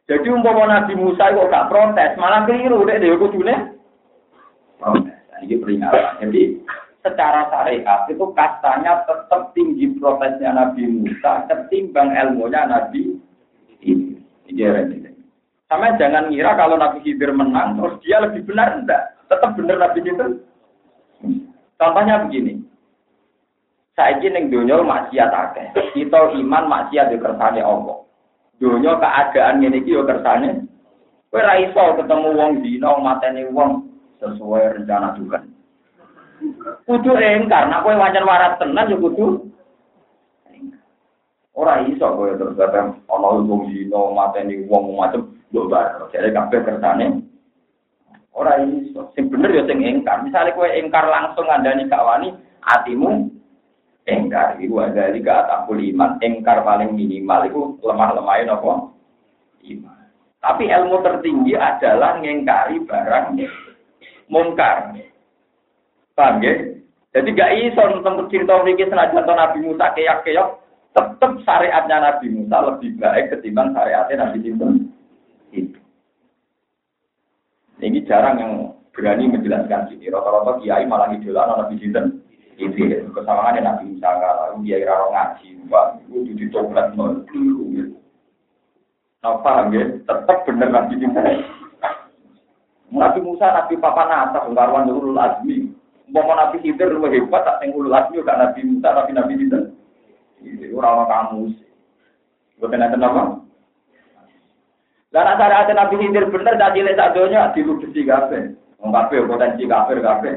Jadi 0.09 0.27
umpama 0.33 0.65
Nabi 0.67 0.97
Musa 0.99 1.31
kok 1.31 1.53
gak 1.53 1.69
protes 1.71 2.17
malah 2.19 2.49
keliru 2.49 2.83
deh 2.89 2.99
dia 2.99 3.15
kudune. 3.15 3.77
Protes. 4.81 5.19
Nah, 5.31 5.39
ini 5.45 5.55
peringatan. 5.61 6.19
Jadi 6.25 6.43
secara 7.05 7.47
syariat 7.53 8.09
itu 8.11 8.25
kastanya 8.35 9.07
tetap 9.07 9.55
tinggi 9.55 9.87
protesnya 10.01 10.51
Nabi 10.51 10.83
Musa 10.89 11.47
ketimbang 11.47 12.11
ilmunya 12.11 12.67
Nabi 12.67 13.21
ini. 13.85 14.19
Ini 14.49 14.65
Sama 15.69 15.95
jangan 16.01 16.33
ngira 16.33 16.57
kalau 16.57 16.81
Nabi 16.81 17.05
Khidir 17.05 17.31
menang 17.31 17.77
terus 17.77 18.01
dia 18.01 18.19
lebih 18.25 18.49
benar 18.49 18.81
enggak. 18.81 19.18
Tetap 19.29 19.55
benar 19.61 19.77
Nabi 19.77 20.01
Khidir. 20.01 20.29
Contohnya 21.79 22.27
begini. 22.27 22.65
Saya 23.99 24.15
ingin 24.23 24.51
dunia 24.51 24.79
maksiat 24.79 25.31
akeh. 25.31 25.67
Kita 25.91 26.31
iman 26.31 26.65
maksiat 26.71 27.11
di 27.11 27.19
kersane 27.19 27.59
Allah. 27.59 28.07
Dunia 28.63 28.95
keadaan 28.99 29.63
ini 29.63 29.83
yo 29.87 30.07
kersane. 30.07 30.67
Kowe 31.29 31.43
ra 31.45 31.61
iso 31.61 31.99
ketemu 31.99 32.29
wong 32.33 32.53
dina 32.65 32.95
mateni 33.05 33.45
wong 33.53 33.85
sesuai 34.23 34.81
rencana 34.81 35.13
Tuhan. 35.19 35.45
Kudu 36.89 37.11
engkar, 37.19 37.69
nak 37.69 37.85
kowe 37.85 37.93
wajan 37.93 38.25
waras 38.25 38.57
tenan 38.57 38.89
yo 38.89 38.97
kudu 38.97 39.51
Ora 41.59 41.83
iso 41.85 42.07
kowe 42.15 42.31
terus 42.39 42.57
ana 42.57 43.29
wong 43.45 43.67
dina 43.67 44.01
mateni 44.15 44.63
wong 44.71 44.95
macam 44.95 45.35
mbok 45.51 45.67
bar. 45.69 45.87
Jare 46.15 46.31
kabeh 46.31 46.63
kersane. 46.65 47.29
Ora 48.39 48.63
iso. 48.63 49.11
Sing 49.19 49.27
bener 49.27 49.51
ya 49.51 49.67
sing 49.67 49.83
engkar. 49.83 50.23
Misale 50.23 50.55
kowe 50.55 50.71
engkar 50.71 51.11
langsung 51.11 51.51
ngandani 51.51 51.91
gak 51.91 52.07
wani, 52.07 52.31
atimu 52.63 53.27
engkar 54.07 54.57
iku 54.63 54.79
ada 54.87 55.11
di 55.11 55.21
atakul 55.27 55.83
iman. 55.83 56.23
Engkar 56.23 56.63
paling 56.63 56.95
minimal 56.95 57.41
iku 57.51 57.61
lemah-lemahin 57.83 58.55
apa? 58.55 58.95
Iman. 59.67 60.07
Tapi 60.39 60.71
ilmu 60.71 61.03
tertinggi 61.03 61.59
adalah 61.59 62.23
ngengkari 62.23 62.79
barang 62.87 63.27
mungkar. 64.31 64.95
Paham 66.15 66.39
ya? 66.39 66.55
Jadi 67.19 67.35
gak 67.35 67.55
iso 67.59 67.83
tentang 67.83 68.31
cerita 68.31 68.63
mriki 68.63 68.87
senajan 68.87 69.27
Nabi 69.27 69.59
Musa 69.67 69.91
keyak-keyak 69.99 70.61
tetap 70.95 71.33
syariatnya 71.43 71.97
Nabi 71.99 72.27
Musa 72.31 72.57
lebih 72.71 72.95
baik 73.03 73.35
ketimbang 73.35 73.75
syariatnya 73.75 74.31
Nabi. 74.31 74.39
Itu. 75.51 75.78
Ini 77.79 78.03
jarang 78.11 78.37
yang 78.43 78.53
berani 78.91 79.31
menjelaskan 79.31 79.95
sini. 79.95 80.11
Rata-rata 80.11 80.59
kiai 80.59 80.83
malah 80.83 81.15
idola 81.15 81.47
Nabi 81.47 81.79
Sinten. 81.79 82.27
Itu 82.59 82.75
kesamaan 83.15 83.63
Nabi 83.63 83.95
Musa 83.95 84.19
kalau 84.19 84.59
kiai 84.67 84.83
raro 84.83 85.15
ngaji, 85.15 85.63
Pak, 85.71 85.87
itu 86.11 86.35
ditoplat 86.35 86.91
nol. 86.99 87.23
Nah, 89.19 89.35
paham 89.43 89.75
ya? 89.75 89.87
Tetap 90.03 90.43
benar 90.43 90.69
Nabi 90.75 90.99
Sinten. 90.99 91.47
Nabi 92.91 93.19
Musa, 93.23 93.47
Nabi 93.47 93.79
Papa 93.79 94.03
Nata, 94.11 94.43
Bungkarwan 94.43 94.91
Ulul 94.91 95.21
Azmi. 95.21 95.71
Mau 96.09 96.25
Nabi 96.35 96.59
Khidir 96.65 96.89
lebih 96.89 97.29
hebat, 97.29 97.45
tak 97.47 97.61
yang 97.63 97.79
Ulul 97.79 97.95
Azmi, 97.95 98.25
gak 98.27 98.41
Nabi 98.43 98.61
Musa, 98.67 98.91
tapi 98.91 99.15
Nabi 99.15 99.39
Sinten. 99.39 99.63
Itu 100.43 100.75
orang 100.75 101.07
kamu. 101.07 101.55
Bukan 102.59 102.83
ada 102.83 102.99
nama. 102.99 103.39
Asal 105.09 105.25
ada 105.25 105.73
Nabi 105.73 106.05
Khidir 106.05 106.29
bener, 106.29 106.61
tak 106.61 106.77
cilik 106.77 106.93
tak 106.93 107.17
donya, 107.17 107.49
diludesi 107.57 108.05
kafe. 108.05 108.53
Wong 108.77 108.93
kafe, 108.93 109.25
potensi 109.25 109.65
kafe, 109.65 110.05
kafe. 110.05 110.31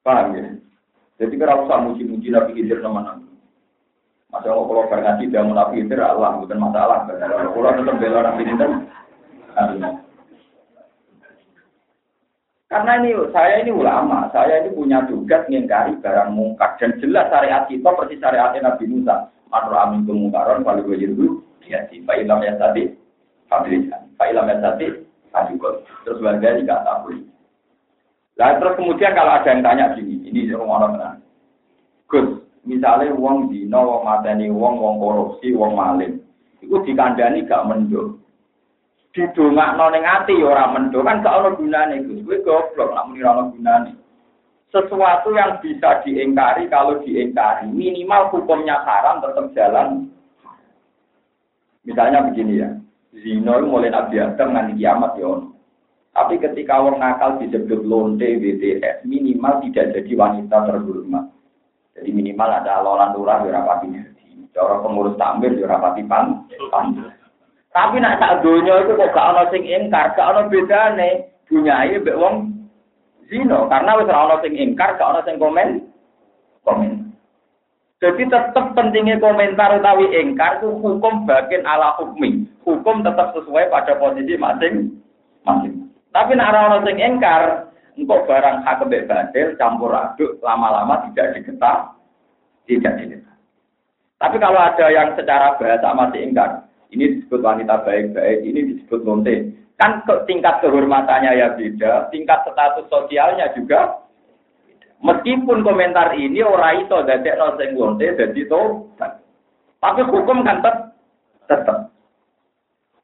Paham 0.00 0.32
ya? 0.32 0.56
Jadi 1.20 1.36
kira 1.36 1.60
usah 1.60 1.84
muji-muji 1.84 2.32
Nabi 2.32 2.56
Khidir 2.56 2.80
nama-nama. 2.80 3.28
Masa 4.32 4.48
kalau 4.48 4.64
kalau 4.64 4.88
ngaji 4.88 5.28
dia 5.28 5.44
mau 5.44 5.52
Nabi 5.52 5.84
Khidir, 5.84 6.00
Allah, 6.00 6.40
bukan 6.40 6.56
masalah. 6.56 7.04
Kalau 7.04 7.76
tetap 7.76 7.96
bela 8.00 8.20
Nabi 8.24 8.48
Khidir, 8.48 8.70
Karena 12.70 13.02
ini 13.02 13.10
saya 13.34 13.66
ini 13.66 13.74
ulama, 13.74 14.30
saya 14.30 14.62
ini 14.62 14.70
punya 14.70 15.02
tugas 15.10 15.42
mengingkari 15.50 15.98
barang 15.98 16.30
mungkar 16.30 16.78
dan 16.78 16.94
jelas 17.02 17.26
syariat 17.26 17.66
kita 17.66 17.90
persis 17.98 18.22
syariat 18.22 18.54
Nabi 18.56 18.86
Musa. 18.86 19.26
Matur 19.50 19.74
amin 19.74 20.06
kemungkaran 20.06 20.62
kalau 20.62 20.86
gue 20.86 20.94
ya 21.66 21.84
si 21.88 22.00
Pak 22.04 22.20
Ilham 22.22 22.40
ya 22.44 22.56
tadi 22.56 22.88
Fadlisan, 23.50 24.08
Pak 24.16 24.30
Ilham 24.32 24.48
ya 24.48 24.56
tadi 24.62 24.86
Adikot. 25.30 25.86
Terus 26.02 26.18
warga 26.22 26.58
juga 26.58 26.82
tahu. 26.82 27.22
Nah 28.34 28.56
terus 28.56 28.76
kemudian 28.80 29.14
kalau 29.14 29.36
ada 29.36 29.46
yang 29.52 29.62
tanya 29.62 29.94
gini, 29.94 30.26
ini 30.26 30.50
rumah 30.50 30.82
orang 30.82 31.22
Gus, 32.10 32.42
misalnya 32.66 33.14
uang 33.14 33.52
dino, 33.52 33.78
uang 33.78 34.02
mateni, 34.02 34.50
uang, 34.50 34.82
uang 34.82 34.96
korupsi, 34.98 35.54
uang 35.54 35.78
maling, 35.78 36.18
itu 36.58 36.74
dikandani 36.82 37.46
gak 37.46 37.62
mendung. 37.70 38.18
Didongakno 39.14 39.90
ning 39.90 40.02
ati 40.06 40.38
ya 40.38 40.50
ora 40.50 40.70
mendo 40.70 41.02
kan 41.02 41.22
gak 41.22 41.36
ono 41.38 41.54
gunane 41.54 42.02
Gus. 42.02 42.26
Kowe 42.26 42.42
goblok 42.42 42.94
muni 43.06 43.22
ora 43.22 43.46
gunane. 43.46 43.92
Sesuatu 44.70 45.34
yang 45.34 45.58
bisa 45.58 45.98
diingkari 46.06 46.70
kalau 46.70 47.02
diingkari 47.02 47.66
minimal 47.70 48.30
hukumnya 48.30 48.78
haram 48.86 49.18
tetap 49.18 49.50
jalan 49.54 50.06
misalnya 51.84 52.26
begini 52.28 52.60
ya 52.60 52.68
zina 53.16 53.60
mulai 53.62 53.90
Nabi 53.90 54.20
Adam 54.20 54.54
nanti 54.54 54.78
kiamat 54.78 55.16
ya 55.18 55.46
tapi 56.10 56.42
ketika 56.42 56.82
orang 56.82 57.00
nakal 57.00 57.38
disebut 57.38 57.86
lonte 57.86 58.26
BTS 58.26 59.06
minimal 59.06 59.62
tidak 59.64 59.94
jadi 59.94 60.12
wanita 60.18 60.56
terhormat 60.68 61.24
jadi 61.94 62.10
minimal 62.10 62.48
ada 62.50 62.82
lolan 62.82 63.14
lurah 63.14 63.42
ya 63.46 63.50
rapati 63.56 63.86
jadi 63.90 64.24
cara 64.52 64.82
pengurus 64.82 65.16
takmir 65.16 65.54
ya 65.56 65.66
rapati 65.70 66.02
pan 66.04 66.44
pan 66.70 67.14
tapi 67.70 68.02
nak 68.02 68.18
tak 68.18 68.42
dunia 68.42 68.82
itu 68.82 68.98
kok 68.98 69.14
gak 69.14 69.28
ono 69.30 69.46
sing 69.54 69.62
ingkar, 69.62 70.10
gak 70.18 70.26
ono 70.26 70.50
bedane 70.50 71.30
dunyae 71.46 72.02
mbek 72.02 72.18
wong 72.18 72.50
zino 73.30 73.70
karena 73.70 73.94
wis 73.94 74.10
ora 74.10 74.26
ono 74.26 74.36
sing 74.42 74.58
ingkar, 74.58 74.98
gak 74.98 75.06
ono 75.06 75.22
sing 75.22 75.38
komen. 75.38 75.86
Komen. 76.66 76.99
Jadi 78.00 78.32
tetap 78.32 78.72
pentingnya 78.72 79.20
komentar 79.20 79.76
utawi 79.76 80.08
ingkar 80.16 80.64
itu 80.64 80.72
hukum 80.72 81.28
bagian 81.28 81.68
ala 81.68 82.00
hukmi. 82.00 82.48
Hukum 82.64 83.04
tetap 83.04 83.36
sesuai 83.36 83.68
pada 83.68 83.92
posisi 84.00 84.40
masing 84.40 84.96
masing. 85.44 85.92
Tapi 86.08 86.32
nak 86.32 86.80
sing 86.88 86.96
ingkar, 86.96 87.70
engkau 88.00 88.24
barang 88.24 88.64
hak 88.64 88.82
badil 88.88 89.48
campur 89.60 89.92
aduk 89.92 90.40
lama-lama 90.40 91.06
tidak 91.12 91.38
diketah, 91.38 91.92
tidak 92.64 92.96
diketah. 92.98 93.36
Tapi 94.16 94.36
kalau 94.40 94.60
ada 94.60 94.86
yang 94.88 95.12
secara 95.14 95.60
bahasa 95.60 95.92
masih 95.92 96.24
ingkar, 96.24 96.66
ini 96.92 97.20
disebut 97.20 97.40
wanita 97.44 97.84
baik-baik, 97.84 98.38
ini 98.42 98.60
disebut 98.74 99.00
lonte. 99.04 99.54
Kan 99.76 100.04
tingkat 100.28 100.60
kehormatannya 100.60 101.40
ya 101.40 101.52
beda, 101.56 102.12
tingkat 102.12 102.44
status 102.44 102.84
sosialnya 102.92 103.48
juga 103.56 104.08
Meskipun 105.00 105.64
komentar 105.64 106.12
ini 106.12 106.44
orang 106.44 106.84
itu 106.84 106.96
dari 107.08 107.32
no 107.32 107.56
sing 107.56 107.72
lonte 107.72 108.04
jadi 108.04 108.42
tobat. 108.44 109.24
Tapi 109.80 110.00
hukum 110.04 110.44
kan 110.44 110.60
tetap 110.60 110.76
tetap. 111.48 111.78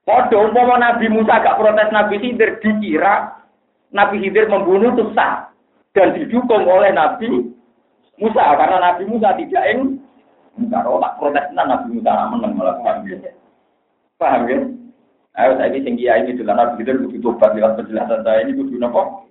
Podo 0.07 0.37
umpama 0.47 0.79
Nabi 0.79 1.11
Musa 1.11 1.43
gak 1.43 1.59
protes 1.59 1.91
Nabi 1.91 2.23
Khidir 2.23 2.63
dikira 2.63 3.43
Nabi 3.91 4.23
Khidir 4.23 4.47
membunuh 4.47 4.95
itu 4.95 5.11
sah 5.19 5.51
dan 5.97 6.15
didukung 6.15 6.63
oleh 6.63 6.95
Nabi 6.95 7.51
Musa 8.21 8.45
karena 8.55 8.79
Nabi 8.79 9.03
Musa 9.09 9.35
tidak 9.35 9.65
ing 9.67 9.99
kalau 10.71 11.03
tak 11.03 11.17
protes 11.19 11.49
Nabi 11.57 11.97
Musa 11.97 12.13
menang 12.31 12.55
malah 12.55 12.77
Paham 14.17 14.49
ya? 14.49 14.59
Ayo 15.37 15.53
saya 15.61 15.69
ini 15.69 15.85
tinggi 15.85 16.09
ini 16.09 16.33
dalam 16.41 16.81
begitu 16.81 16.97
kudu 16.97 17.21
tobat 17.21 17.53
lewat 17.53 17.77
penjelasan 17.77 18.25
saya 18.25 18.41
ini 18.49 18.57
kudu 18.57 18.81
nopo. 18.81 19.29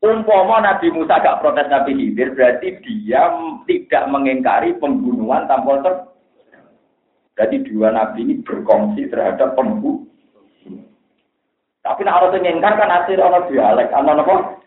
Umpama 0.00 0.64
Nabi 0.64 0.88
Musa 0.96 1.20
gak 1.20 1.44
protes 1.44 1.68
Nabi 1.68 1.92
Khidir 1.92 2.32
berarti 2.32 2.72
dia 2.80 3.28
tidak 3.68 4.04
mengingkari 4.08 4.72
pembunuhan 4.80 5.44
tanpa 5.44 5.84
ter. 5.84 5.94
Berarti 7.36 7.56
dua 7.68 7.92
nabi 7.92 8.24
ini 8.24 8.34
berkongsi 8.40 9.12
terhadap 9.12 9.52
pembunuh. 9.56 10.08
Tapi 11.84 12.00
nak 12.04 12.16
harus 12.20 12.36
mengingkar 12.36 12.76
kan 12.76 12.92
hasil 12.92 13.16
orang 13.20 13.48
dialek, 13.48 13.92
ana 13.92 14.12
nopo? 14.16 14.60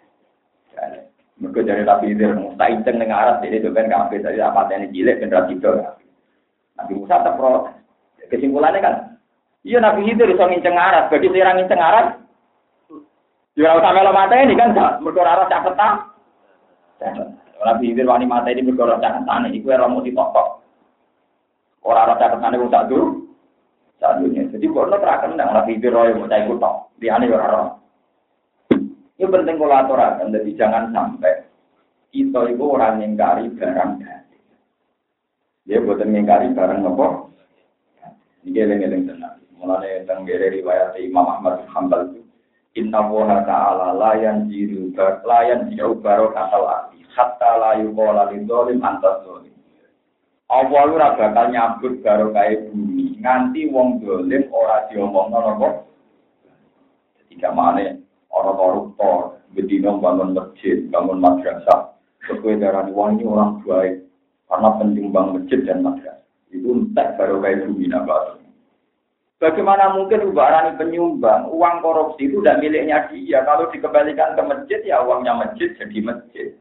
Mereka 1.41 1.65
dari 1.65 1.81
Nabi 1.81 2.13
Khidir 2.13 2.37
Musa 2.37 2.69
inceng 2.69 3.01
dengan 3.01 3.17
Arab 3.17 3.35
jadi 3.41 3.57
itu 3.57 3.69
kan 3.73 3.89
kafe 3.89 4.21
tadi 4.21 4.37
apa 4.37 4.69
yang 4.69 4.89
cilik 4.93 5.17
generasi 5.17 5.53
itu. 5.57 5.71
Nabi 6.77 6.93
Musa 6.93 7.25
terprotes. 7.25 7.73
Kesimpulannya 8.29 8.79
kan, 8.81 8.95
iya 9.61 9.77
Nabi 9.77 10.09
itu 10.09 10.23
bisa 10.25 10.49
nginceng 10.49 10.73
arat, 10.73 11.11
bagi 11.11 11.29
seorang 11.29 11.61
nginceng 11.61 11.81
arat, 11.81 12.22
ya 13.53 13.77
melo 13.77 14.11
mata 14.13 14.35
ini 14.39 14.57
kan, 14.57 14.73
mereka 15.01 15.21
arat 15.21 15.49
caket 15.49 15.73
tak. 15.77 15.93
Nabi 17.63 17.95
itu 17.95 18.03
wani 18.03 18.25
mata 18.27 18.49
ini 18.49 18.65
mereka 18.65 18.89
arat 18.89 19.01
caket 19.01 19.23
tanah, 19.29 19.49
itu 19.53 19.67
yang 19.69 19.89
mau 19.89 20.01
ditokok. 20.01 20.47
Orang 21.85 22.03
arat 22.09 22.17
caket 22.17 22.39
tanah 22.41 22.57
itu 22.57 22.73
tak 22.73 22.87
dulu, 22.89 23.07
Saat 24.03 24.19
dunia. 24.19 24.51
Jadi 24.51 24.67
kalau 24.67 24.99
terakan 24.99 25.39
nang 25.39 25.55
lagi 25.55 25.79
biro 25.79 26.03
yang 26.03 26.19
mau 26.19 26.27
cai 26.27 26.43
kutok, 26.43 26.75
dia 26.99 27.15
aneh 27.15 27.31
orang. 27.31 27.79
Ini 29.15 29.31
penting 29.31 29.55
kalau 29.55 29.79
aturakan, 29.79 30.33
jadi 30.33 30.51
jangan 30.59 30.91
sampai 30.91 31.47
kita 32.11 32.51
itu 32.51 32.63
orang 32.67 32.99
yang 32.99 33.15
kari 33.15 33.47
barang 33.55 33.91
gratis. 34.01 34.43
Dia 35.63 35.79
buatan 35.79 36.11
ngingkari 36.11 36.51
barang 36.51 36.83
apa? 36.83 37.07
Ini 38.43 38.51
geleng-geleng 38.51 39.07
tenang. 39.07 39.39
Mulanya 39.55 40.03
tentang 40.03 40.27
riwayat 40.27 40.99
Imam 40.99 41.23
Ahmad 41.23 41.63
Hanbal 41.71 42.11
itu. 42.11 42.22
Inna 42.73 43.05
woha 43.05 43.45
ta'ala 43.45 43.93
layan 43.93 44.49
jiru 44.49 44.89
layan 44.97 45.69
jiru 45.69 45.93
baro 46.01 46.33
kasal 46.33 46.65
ati. 46.65 47.05
Hatta 47.13 47.61
layu 47.61 47.93
kola 47.93 48.33
lidolim 48.33 48.81
antas 48.81 49.21
dolim. 49.21 49.53
Allah 50.49 50.81
lu 50.89 50.97
bakal 50.97 51.53
nyambut 51.53 52.01
baro 52.01 52.33
kaya 52.33 52.65
bumi. 52.73 53.21
Nganti 53.21 53.69
wong 53.69 54.01
dolim 54.01 54.49
ora 54.49 54.89
diomong 54.89 55.29
nopo. 55.29 55.85
Ketika 57.21 57.53
mana 57.53 57.97
orang 58.33 58.57
koruptor, 58.57 59.41
bedino 59.53 60.01
bangun 60.01 60.33
masjid, 60.33 60.81
bangun 60.89 61.21
madrasah. 61.21 61.93
Sesuai 62.25 62.57
darah 62.57 62.89
wong 62.89 63.21
orang 63.21 63.61
baik. 63.65 64.01
Karena 64.49 64.69
penting 64.81 65.13
bangun 65.13 65.45
masjid 65.45 65.61
dan 65.61 65.85
madrasah. 65.85 66.25
Itu 66.49 66.73
entek 66.73 67.21
baro 67.21 67.37
kaya 67.37 67.69
bumi 67.69 67.85
nabatu. 67.85 68.42
Bagaimana 69.43 69.91
mungkin 69.91 70.31
ubarani 70.31 70.79
penyumbang, 70.79 71.51
uang 71.51 71.83
korupsi 71.83 72.31
itu 72.31 72.39
tidak 72.39 72.63
miliknya 72.63 73.11
dia. 73.11 73.43
Kalau 73.43 73.67
dikembalikan 73.75 74.39
ke 74.39 74.41
masjid, 74.47 74.79
ya 74.87 75.03
uangnya 75.03 75.35
masjid 75.35 75.67
jadi 75.75 75.99
masjid. 75.99 76.55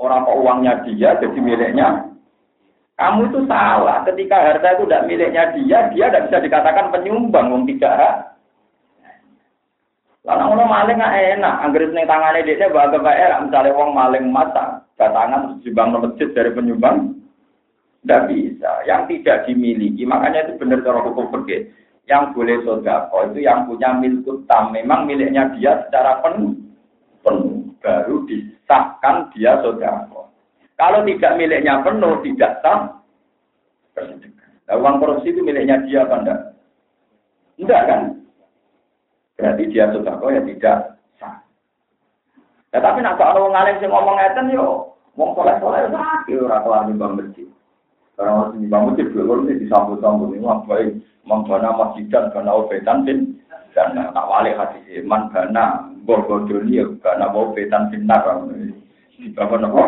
Orang 0.00 0.24
kok 0.24 0.40
uangnya 0.40 0.80
dia 0.88 1.20
jadi 1.20 1.36
miliknya. 1.36 2.08
Kamu 2.96 3.28
itu 3.28 3.44
salah. 3.44 4.00
Ketika 4.08 4.40
harta 4.40 4.80
itu 4.80 4.88
tidak 4.88 5.12
miliknya 5.12 5.52
dia, 5.52 5.78
dia 5.92 6.08
tidak 6.08 6.32
bisa 6.32 6.38
dikatakan 6.40 6.88
penyumbang, 6.88 7.52
uang 7.52 7.68
tidak. 7.68 8.32
Karena 10.24 10.44
orang 10.48 10.72
maling 10.72 10.96
nggak 10.96 11.16
enak. 11.36 11.54
Angger 11.68 11.84
seneng 11.92 12.08
tangannya 12.08 12.48
dia, 12.48 12.72
bahagia 12.72 13.04
baik. 13.04 13.44
Misalnya 13.44 13.76
uang 13.76 13.90
maling 13.92 14.24
mata, 14.32 14.88
datangan 14.96 15.60
sumbang 15.60 16.00
masjid 16.00 16.32
dari 16.32 16.48
penyumbang. 16.48 17.12
Tidak 18.08 18.24
bisa. 18.32 18.88
Yang 18.88 19.02
tidak 19.12 19.44
dimiliki, 19.44 20.08
makanya 20.08 20.48
itu 20.48 20.56
benar 20.56 20.80
cara 20.80 21.04
hukum 21.04 21.28
pergi. 21.28 21.68
Yang 22.08 22.32
boleh 22.32 22.56
sodako 22.64 23.28
itu 23.28 23.44
yang 23.44 23.68
punya 23.68 23.92
milik 24.00 24.24
utama. 24.24 24.72
Memang 24.72 25.04
miliknya 25.04 25.52
dia 25.52 25.84
secara 25.84 26.24
penuh. 26.24 26.56
Penuh. 27.20 27.68
Baru 27.84 28.24
disahkan 28.24 29.28
dia 29.36 29.60
sodako. 29.60 30.32
Kalau 30.80 31.04
tidak 31.04 31.36
miliknya 31.36 31.84
penuh, 31.84 32.16
tidak 32.24 32.64
sah. 32.64 32.96
Nah, 34.00 34.76
uang 34.80 35.04
korupsi 35.04 35.28
itu 35.28 35.44
miliknya 35.44 35.84
dia 35.84 36.08
apa 36.08 36.16
enggak? 36.24 36.40
Enggak 37.60 37.82
kan? 37.92 38.00
Berarti 39.36 39.68
dia 39.68 39.92
sodako 39.92 40.32
ya 40.32 40.40
tidak 40.48 40.96
sah. 41.20 41.44
Ya, 42.72 42.80
tapi 42.80 43.04
nak 43.04 43.20
kalau 43.20 43.52
ngalim 43.52 43.76
sih 43.84 43.88
ngomong 43.92 44.16
ngeten 44.16 44.56
yo, 44.56 44.96
wong 45.12 45.36
soleh 45.36 45.60
soleh 45.60 45.92
sakit 45.92 46.40
orang 46.40 46.64
kelar 46.64 46.82
bang 46.88 47.12
masjid. 47.12 47.47
Orang 48.18 48.34
harus 48.34 48.54
nyembah 48.58 48.80
masjid, 48.90 49.06
dulu 49.14 49.46
ini 49.46 49.62
disambut-sambut 49.62 50.34
ini 50.34 50.42
baik 50.42 50.90
membana 51.22 51.70
masjid 51.70 52.04
dan 52.10 52.34
karena 52.34 52.50
obetan 52.50 53.06
bin 53.06 53.38
dan 53.78 53.94
tak 53.94 54.26
wali 54.26 54.50
hati 54.58 54.98
man 55.06 55.30
karena 55.30 55.86
bobo 56.02 56.42
dunia 56.50 56.82
karena 56.98 57.30
obetan 57.30 57.94
bin 57.94 58.10
nar 58.10 58.26
di 59.14 59.30
bawah 59.30 59.58
nopo. 59.62 59.82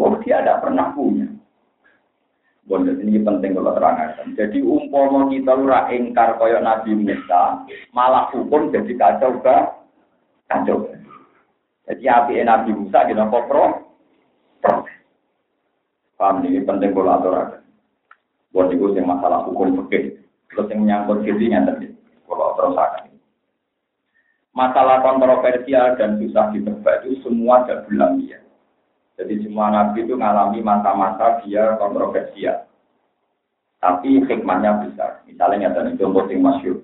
Oh 0.00 0.16
dia 0.24 0.40
tidak 0.40 0.64
pernah 0.64 0.94
punya. 0.96 1.28
Bondet 2.64 3.00
ini 3.04 3.20
penting 3.20 3.56
kalau 3.56 3.76
terangkan. 3.76 4.32
Jadi 4.36 4.60
umpama 4.60 5.28
kita 5.32 5.56
ora 5.56 5.88
engkar 5.92 6.36
kaya 6.36 6.60
Nabi 6.60 6.92
Musa, 6.96 7.64
malah 7.96 8.28
hukum 8.32 8.72
jadi 8.72 8.92
kacau 8.96 9.40
ke 9.40 9.56
kacau. 10.52 10.88
Jadi 11.88 12.04
api 12.04 12.44
Nabi 12.44 12.70
Musa 12.76 13.08
nopo 13.12 13.38
pro, 13.44 13.64
pro. 14.64 14.84
Paham 16.18 16.42
ini 16.42 16.66
penting 16.66 16.90
kalau 16.90 17.14
aturakan. 17.14 17.62
Buat 18.50 18.74
itu 18.74 18.90
yang 18.98 19.06
masalah 19.06 19.46
hukum 19.46 19.86
fikih. 19.86 20.18
Terus 20.50 20.66
yang 20.74 20.82
menyangkut 20.82 21.22
gizinya 21.22 21.70
tadi. 21.70 21.94
Kalau 22.26 22.58
terusakan. 22.58 23.14
Masalah 24.50 25.06
kontroversial 25.06 25.94
dan 25.94 26.18
susah 26.18 26.50
ditebak 26.50 27.06
itu 27.06 27.22
semua 27.22 27.62
ada 27.62 27.86
ya. 28.18 28.42
Jadi 29.14 29.46
semua 29.46 29.70
nabi 29.70 30.02
itu 30.02 30.18
mengalami 30.18 30.58
masa-masa 30.58 31.38
dia 31.46 31.78
kontroversial. 31.78 32.66
Tapi 33.78 34.26
hikmahnya 34.26 34.90
besar. 34.90 35.22
Misalnya 35.22 35.70
ada 35.70 35.86
contoh 35.94 36.26
yang 36.26 36.42
masyur. 36.42 36.82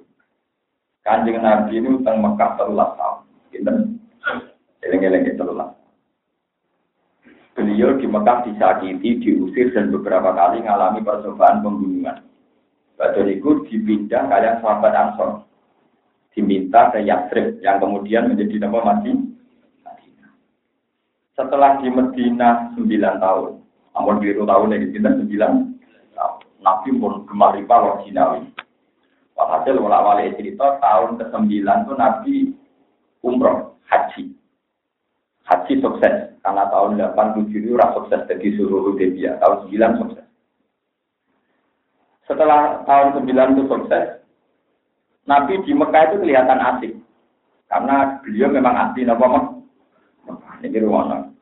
Kanjeng 1.03 1.43
Nabi 1.43 1.83
ini 1.83 2.01
utang 2.01 2.23
Mekah 2.23 2.55
terulas 2.55 2.95
tahun. 2.95 3.27
Kita 3.51 3.71
eleng-eleng 4.87 5.35
terulas 5.35 5.75
beliau 7.55 7.97
di 7.97 8.07
Mekah 8.11 8.51
disakiti, 8.51 9.23
diusir 9.23 9.71
dan 9.71 9.95
beberapa 9.95 10.35
kali 10.35 10.61
mengalami 10.61 11.01
percobaan 11.01 11.63
pembunuhan. 11.63 12.21
Badal 12.99 13.31
itu 13.31 13.67
dipindah 13.71 14.27
kalian 14.31 14.59
sahabat 14.63 14.95
Ansor. 14.95 15.47
Diminta 16.35 16.91
ke 16.91 17.07
Yathrib 17.07 17.63
yang 17.63 17.79
kemudian 17.79 18.27
menjadi 18.27 18.67
nama 18.67 18.83
mati. 18.83 19.15
Setelah 21.35 21.83
di 21.83 21.91
Medina 21.91 22.71
9 22.79 22.87
tahun, 23.19 23.59
namun 23.91 24.15
biru 24.23 24.47
tahun 24.47 24.75
ini 24.75 24.95
kita 24.95 25.19
9 25.19 25.27
tahun. 26.15 26.39
Nabi 26.63 26.89
pun 26.97 27.27
gemar 27.27 27.59
riba 27.59 27.75
loh 27.75 27.99
Jinawi. 28.07 28.55
Walhasil 29.35 29.75
wala 29.83 30.23
cerita 30.39 30.79
tahun 30.79 31.19
ke-9 31.19 31.51
itu 31.59 31.93
Nabi 31.99 32.35
umroh, 33.27 33.75
haji. 33.91 34.31
Haji 35.45 35.75
sukses 35.85 36.33
karena 36.41 36.65
tahun 36.73 36.97
87 36.97 37.53
itu 37.53 37.77
sukses 37.77 38.21
jadi 38.25 38.49
suruh 38.57 38.81
Hudaybiyah. 38.89 39.41
Tahun 39.45 39.69
9 39.69 40.01
sukses. 40.01 40.25
Setelah 42.25 42.81
tahun 42.89 43.21
9 43.21 43.53
itu 43.53 43.65
sukses, 43.69 44.25
Nabi 45.29 45.61
di 45.69 45.77
Mekah 45.77 46.03
itu 46.09 46.17
kelihatan 46.25 46.61
asik. 46.61 46.93
Karena 47.69 48.21
beliau 48.25 48.49
memang 48.49 48.75
asli 48.77 49.05
Nabi 49.05 49.25
Mekah. 50.25 50.53
Ini 50.65 50.81
ruangan. 50.81 51.35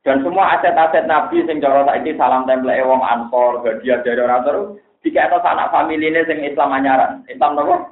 Dan 0.00 0.24
semua 0.24 0.56
aset-aset 0.56 1.04
Nabi 1.04 1.44
sing 1.44 1.60
cara 1.60 1.84
saiki 1.84 2.16
salam 2.16 2.48
tempel 2.48 2.72
wong 2.88 3.04
Ansor, 3.04 3.60
hadiah 3.60 4.00
dari 4.00 4.24
orang 4.24 4.48
terus, 4.48 4.66
itu 5.04 5.12
anak 5.20 5.68
familine 5.68 6.24
sing 6.24 6.40
Islam 6.40 6.72
anyaran. 6.72 7.20
Islam 7.28 7.60
napa? 7.60 7.84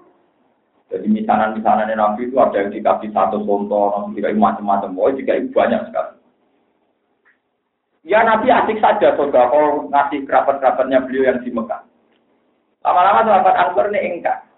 Jadi 0.89 1.05
misanan-misanan 1.05 1.93
Nabi 1.93 2.33
itu 2.33 2.41
ada 2.41 2.65
yang 2.65 2.73
dikasih 2.73 3.13
satu 3.13 3.45
contoh, 3.45 4.09
tidak 4.17 4.33
macam-macam. 4.41 4.97
Oh, 4.97 5.13
itu 5.13 5.21
banyak 5.53 5.83
sekali. 5.93 6.19
Ya 8.09 8.25
Nabi 8.25 8.49
asik 8.49 8.81
saja 8.81 9.13
saudara 9.21 9.53
kalau 9.53 9.85
ngasih 9.93 10.25
kerabat-kerabatnya 10.25 11.05
beliau 11.05 11.29
yang 11.29 11.45
di 11.45 11.53
Mekah. 11.53 11.85
Lama-lama 12.81 13.21
sahabat 13.21 13.57
Ansor 13.69 13.93
ini 13.93 14.17
enggak. 14.17 14.49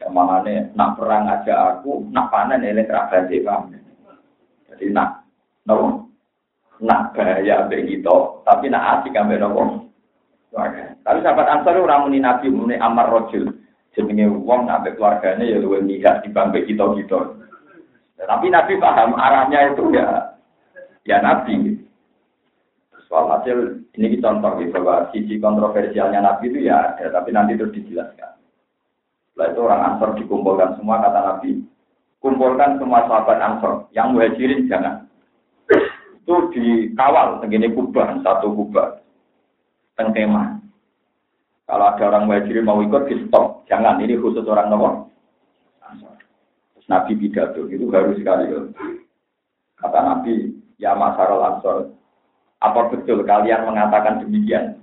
Ke 0.00 0.08
mana 0.08 0.40
nih, 0.40 0.72
nak 0.72 0.96
perang 0.96 1.28
aja 1.28 1.76
aku, 1.76 2.08
nak 2.08 2.32
panen 2.32 2.64
ini 2.64 2.88
kerabat 2.88 3.28
paham. 3.28 3.76
Jadi 4.72 4.88
nak, 4.88 5.28
no, 5.68 6.08
nak 6.80 7.12
bahaya 7.12 7.68
begitu, 7.68 8.40
tapi 8.48 8.72
nak 8.72 9.04
asik 9.04 9.20
ambil 9.20 9.52
nopo. 9.52 9.62
Tapi 10.56 11.18
sahabat 11.20 11.48
Ansor 11.52 11.76
itu 11.76 11.84
ramuni 11.84 12.24
Nabi, 12.24 12.48
muni 12.48 12.80
Amar 12.80 13.12
Rojul. 13.12 13.52
Jenenge 13.92 14.24
wong 14.24 14.64
nabe 14.64 14.96
keluarganya 14.96 15.44
ya 15.44 15.60
luwih 15.60 15.84
lihat 15.84 16.24
di 16.24 16.32
bangke 16.32 16.64
kita 16.64 16.96
gitu. 16.96 17.42
Tapi 18.16 18.46
Nabi 18.48 18.78
paham 18.78 19.18
arahnya 19.18 19.74
itu 19.74 19.92
ya, 19.92 20.38
ya 21.04 21.18
Nabi. 21.20 21.76
Soal 23.10 23.28
hasil 23.28 23.84
ini 23.92 24.16
contoh 24.22 24.56
gitu 24.56 24.72
bahwa 24.80 25.12
sisi 25.12 25.36
kontroversialnya 25.36 26.24
Nabi 26.24 26.48
itu 26.48 26.64
ya 26.64 26.96
ada, 26.96 27.12
tapi 27.12 27.34
nanti 27.34 27.58
terus 27.60 27.76
dijelaskan. 27.76 28.40
Setelah 29.32 29.48
itu 29.52 29.60
orang 29.60 29.82
Ansor 29.92 30.10
dikumpulkan 30.16 30.80
semua 30.80 31.04
kata 31.04 31.20
Nabi, 31.20 31.60
kumpulkan 32.24 32.80
semua 32.80 33.04
sahabat 33.04 33.38
Ansor 33.42 33.90
yang 33.92 34.16
muhajirin 34.16 34.70
jangan. 34.70 35.04
Itu 36.22 36.54
dikawal 36.54 37.42
segini 37.42 37.68
kubah 37.74 38.22
satu 38.22 38.54
kubah 38.54 39.02
tengkemah. 39.98 40.61
Kalau 41.66 41.84
ada 41.94 42.04
orang 42.10 42.26
muhajirin 42.26 42.66
mau 42.66 42.82
ikut 42.82 43.06
di 43.06 43.16
stop, 43.26 43.64
jangan 43.70 44.02
ini 44.02 44.18
khusus 44.18 44.44
orang 44.50 44.68
nomor. 44.68 45.12
Nabi 46.90 47.16
pidato 47.16 47.64
itu 47.72 47.88
harus 47.88 48.20
sekali. 48.20 48.52
Kata 49.80 49.98
Nabi, 50.04 50.52
ya 50.76 50.92
masalah 50.92 51.56
Ansor, 51.56 51.88
apa 52.60 52.80
betul 52.92 53.24
kalian 53.24 53.64
mengatakan 53.64 54.20
demikian? 54.20 54.76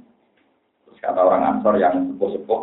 Terus 0.84 0.97
kata 0.99 1.21
orang 1.21 1.45
Ansor 1.45 1.77
yang 1.77 2.09
sepuh-sepuh, 2.09 2.61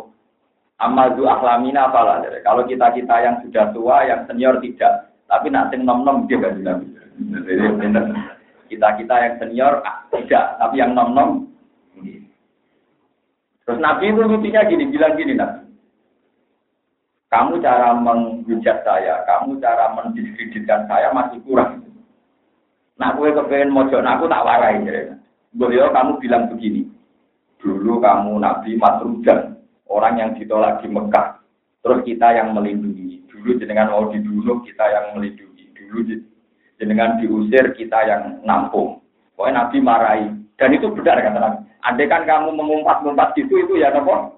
amal 0.83 1.15
itu 1.15 1.23
aklamina 1.25 1.87
apalah. 1.87 2.21
Kalau 2.43 2.67
kita-kita 2.67 3.15
yang 3.23 3.39
sudah 3.45 3.71
tua, 3.71 4.05
yang 4.05 4.27
senior 4.27 4.59
tidak. 4.59 5.09
Tapi 5.27 5.51
nak 5.51 5.75
sing 5.75 5.83
nom-nom 5.83 6.23
dia 6.23 6.39
kan 6.39 6.55
Kita-kita 8.71 9.15
yang 9.15 9.33
senior 9.43 9.83
ah, 9.83 10.07
tidak, 10.11 10.55
tapi 10.59 10.75
yang 10.79 10.91
nom-nom 10.95 11.47
Terus 13.67 13.83
Nabi 13.83 14.15
itu 14.15 14.23
lucunya 14.23 14.63
gini, 14.63 14.87
bilang 14.87 15.19
gini 15.19 15.35
Nabi. 15.35 15.67
Kamu 17.27 17.59
cara 17.59 17.91
menghujat 17.99 18.87
saya, 18.87 19.27
kamu 19.27 19.59
cara 19.59 19.91
mendiskreditkan 19.91 20.87
saya 20.87 21.11
masih 21.11 21.43
kurang. 21.43 21.83
Nah, 22.95 23.11
gue 23.19 23.35
kepengen 23.35 23.75
mojok, 23.75 23.99
nah 23.99 24.15
aku 24.15 24.31
tak 24.31 24.47
warai. 24.47 24.79
Beliau 25.51 25.91
kamu 25.91 26.23
bilang 26.23 26.47
begini, 26.47 26.87
dulu 27.59 27.99
kamu 27.99 28.39
Nabi 28.39 28.79
Masrudan, 28.79 29.59
orang 29.91 30.15
yang 30.15 30.31
ditolak 30.39 30.79
di 30.79 30.87
Mekah. 30.87 31.43
Terus 31.83 31.99
kita 32.07 32.31
yang 32.39 32.55
melindungi. 32.55 33.27
Dulu 33.27 33.59
jenengan 33.59 33.91
mau 33.91 34.07
dibunuh, 34.07 34.63
kita 34.63 34.87
yang 34.87 35.05
melindungi. 35.19 35.67
Dulu 35.75 35.99
jenengan 36.79 37.19
diusir, 37.19 37.75
kita 37.75 37.99
yang 38.07 38.39
nampung. 38.47 39.03
Pokoknya 39.35 39.67
Nabi 39.67 39.77
marahi. 39.83 40.27
Dan 40.57 40.73
itu 40.73 40.89
benar 40.89 41.21
kata 41.21 41.37
Nabi. 41.37 41.57
Andai 41.85 42.09
kan 42.09 42.25
kamu 42.25 42.49
mengumpat-ngumpat 42.57 43.37
gitu, 43.37 43.61
itu 43.61 43.77
ya 43.77 43.93
apa? 43.93 44.33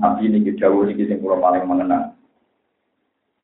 Nabi 0.00 0.22
ini 0.26 0.56
jauh 0.56 0.88
ini 0.88 1.04
yang 1.04 1.20
paling 1.20 1.64
mengenang. 1.68 2.16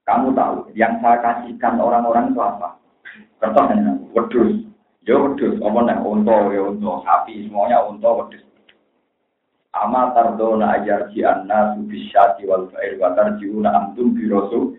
Kamu 0.09 0.35
tahu, 0.35 0.73
yang 0.75 0.99
saya 0.99 1.23
kasihkan 1.23 1.79
orang-orang 1.79 2.33
itu 2.33 2.41
apa? 2.43 2.81
Kertas 3.39 3.69
hanya 3.71 3.95
wedus. 4.17 4.67
Ya 5.07 5.15
wedus, 5.15 5.61
apa 5.63 5.79
nih? 5.87 6.03
Unta, 6.03 6.37
ya 6.51 6.61
unta, 6.67 6.93
sapi, 7.07 7.47
semuanya 7.47 7.87
unta, 7.87 8.09
wedus. 8.11 8.43
Amal 9.71 10.11
tardona 10.19 10.83
ajar 10.83 11.15
si 11.15 11.23
anna 11.23 11.79
subisyati 11.79 12.43
wal 12.43 12.67
fa'ir 12.75 12.99
wa 12.99 13.15
tarjiuna 13.15 13.71
amtum 13.71 14.19
birosu. 14.19 14.75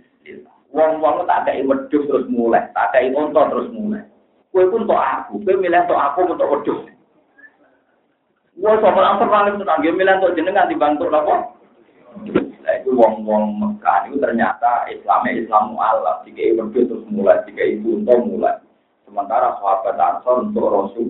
Wong-wong 0.76 1.24
tak 1.32 1.48
ada 1.48 1.64
wedus 1.64 2.04
terus 2.12 2.28
mulai, 2.28 2.68
tak 2.76 2.92
ada 2.92 3.08
unta 3.16 3.48
terus 3.48 3.72
mulai. 3.72 4.04
Kue 4.52 4.68
pun 4.68 4.84
untuk 4.84 5.00
aku, 5.00 5.40
kue 5.48 5.56
milih 5.56 5.88
untuk 5.88 5.96
aku 5.96 6.28
untuk 6.28 6.52
wedus. 6.52 6.80
Wah, 8.60 8.76
soal 8.84 9.00
langsung 9.00 9.32
paling 9.32 9.56
tenang, 9.56 9.80
dia 9.80 9.96
milih 9.96 10.20
untuk 10.20 10.36
jenengan 10.36 10.68
dibantu 10.68 11.08
apa? 11.08 11.56
Nah 12.62 12.74
itu 12.84 12.92
wong-wong 12.92 13.56
Mekah 13.58 14.12
itu 14.12 14.20
ternyata 14.20 14.84
Islamnya 14.92 15.40
Islam 15.40 15.72
mu'alaf. 15.72 16.28
Jika 16.28 16.60
berdua 16.60 16.84
terus 16.84 17.06
mulai, 17.08 17.40
jika 17.48 17.64
itu 17.64 18.04
untuk 18.04 18.20
mulai. 18.28 18.60
Sementara 19.08 19.56
sahabat 19.60 19.96
Ansor 19.96 20.52
untuk 20.52 20.68
Rasul 20.68 21.08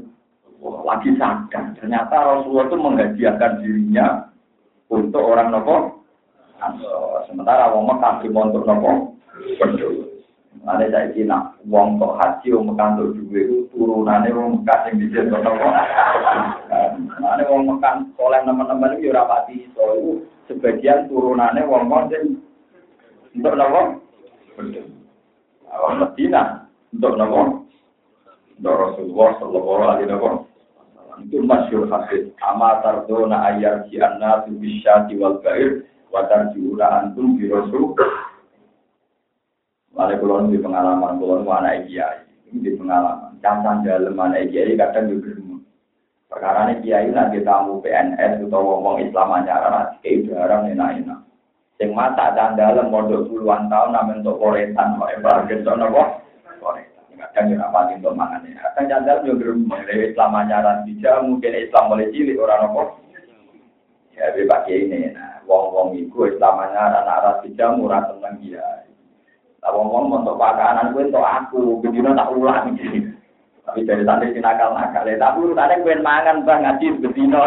lagi 0.85 1.09
sadar. 1.17 1.73
Ternyata 1.81 2.13
Rasulullah 2.13 2.69
itu 2.69 2.77
menghadiahkan 2.77 3.51
dirinya 3.65 4.29
untuk 4.93 5.25
orang 5.25 5.49
nopo. 5.49 6.05
Sementara 7.25 7.73
wong 7.73 7.89
Mekah 7.89 8.21
untuk 8.21 8.63
nopo 8.69 9.17
berdua. 9.57 10.10
Ada 10.61 10.93
saya 10.93 11.09
kira, 11.17 11.57
wong 11.65 11.97
kok 11.97 12.21
haji, 12.21 12.53
wong 12.53 12.69
Mekah 12.69 12.93
untuk 12.93 13.17
juga 13.17 13.39
itu 13.49 13.57
turunannya 13.73 14.29
wong 14.29 14.61
Mekah 14.61 14.79
yang 14.85 14.93
bisa 15.01 15.19
nopo. 15.25 15.67
Ada 17.17 17.43
wong 17.49 17.61
Mekah, 17.65 17.93
soleh 18.13 18.41
teman-teman 18.45 18.93
itu 19.01 19.09
ya 19.09 19.17
rapati, 19.17 19.65
so 19.73 19.81
itu 19.97 20.11
sebagian 20.45 21.09
turunannya 21.09 21.65
wong 21.65 21.89
wong 21.89 22.13
sing 22.13 22.37
untuk 23.33 23.57
nopo 23.57 23.81
Awal 25.71 25.93
Medina 25.97 26.67
untuk 26.93 27.15
nopo 27.17 27.41
untuk 28.59 28.75
Rasulullah 28.75 29.29
Shallallahu 29.41 29.81
Alaihi 29.81 30.07
Wasallam. 30.13 30.45
Itu 31.25 31.37
masyur 31.41 31.89
hadis 31.89 32.33
amatar 32.41 33.09
dona 33.09 33.49
ayat 33.49 33.89
si 33.89 33.97
anna 33.97 34.45
tu 34.45 34.57
bisyati 34.57 35.17
wal 35.17 35.41
bair 35.41 35.85
watar 36.09 36.49
jiura 36.53 37.01
antum 37.01 37.37
bi 37.37 37.45
rasul 37.47 37.93
Mari 39.91 40.15
kulon 40.23 40.51
di 40.51 40.57
pengalaman 40.59 41.19
kulon 41.19 41.43
mana 41.43 41.75
kiai 41.83 42.23
di 42.51 42.71
pengalaman 42.75 43.35
cantan 43.43 43.83
dalam 43.83 44.15
mana 44.15 44.39
kiai 44.47 44.75
kadang 44.79 45.11
juga 45.11 45.41
Perkara 46.31 46.71
ini 46.71 46.79
kiai 46.79 47.11
nanti 47.11 47.43
tamu 47.43 47.83
PNS 47.83 48.47
atau 48.47 48.63
ngomong 48.63 49.03
Islam 49.03 49.35
aja 49.35 49.91
kayak 49.99 50.31
jarang 50.31 50.63
enak-enak. 50.71 51.19
Yang 51.75 51.91
mata 51.91 52.31
dan 52.31 52.55
dalam 52.55 52.87
modal 52.87 53.27
puluhan 53.27 53.67
tahun 53.67 53.91
namun 53.91 54.23
untuk 54.23 54.39
koretan, 54.39 54.95
mau 54.95 55.11
embargen 55.11 55.59
sono 55.67 55.91
kok 55.91 56.09
koretan. 56.63 57.03
Kadang 57.19 57.51
ya 57.51 57.67
apa 57.67 57.91
untuk 57.91 58.15
mangan 58.15 58.47
ya. 58.47 58.63
Kadang 58.63 58.87
jandal 58.87 59.17
juga 59.27 59.43
geremeng 59.43 59.81
dari 59.83 60.07
Islam 60.07 60.31
ajaran 60.39 60.77
bija 60.87 61.11
mungkin 61.19 61.51
Islam 61.51 61.83
boleh 61.91 62.07
cilik 62.15 62.39
orang 62.39 62.61
nopo. 62.63 62.83
Ya 64.15 64.31
bebas 64.31 64.63
ini, 64.71 65.11
nah 65.11 65.43
wong-wong 65.43 65.99
itu 65.99 66.31
Islam 66.31 66.63
ajaran 66.63 67.11
arah 67.11 67.35
bija 67.43 67.75
murah 67.75 68.07
seneng 68.07 68.39
dia. 68.39 68.63
Lah 69.61 69.69
wong-wong 69.77 70.25
untuk 70.25 70.41
pakanan 70.41 70.89
gue 70.97 71.13
untuk 71.13 71.21
aku, 71.21 71.77
begini 71.85 72.09
tak 72.17 72.33
ulang 72.33 72.73
gitu. 72.81 73.13
Tapi 73.61 73.85
dari 73.85 74.01
santri 74.01 74.33
si 74.33 74.41
nakal 74.41 74.73
nakal 74.73 75.05
ya. 75.05 75.21
Tapi 75.21 75.37
urutannya 75.37 75.85
gue 75.85 76.01
mangan 76.01 76.41
bang 76.41 76.65
ngaji 76.65 76.97
betino. 76.97 77.45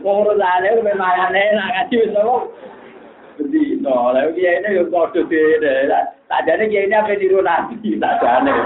Urutannya 0.00 0.80
gue 0.80 0.94
mangan 0.96 1.36
enak 1.36 1.68
ngaji 1.68 1.94
betino. 2.00 2.48
Betino. 3.36 3.96
Lalu 4.16 4.40
dia 4.40 4.64
ini 4.64 4.80
yang 4.80 4.88
kode 4.88 5.20
deh. 5.28 5.84
Tak 6.32 6.48
jadi 6.48 6.64
dia 6.64 6.88
ini 6.88 6.96
apa 6.96 7.12
tiru 7.20 7.44
nanti 7.44 8.00
tak 8.00 8.24
jadi. 8.24 8.56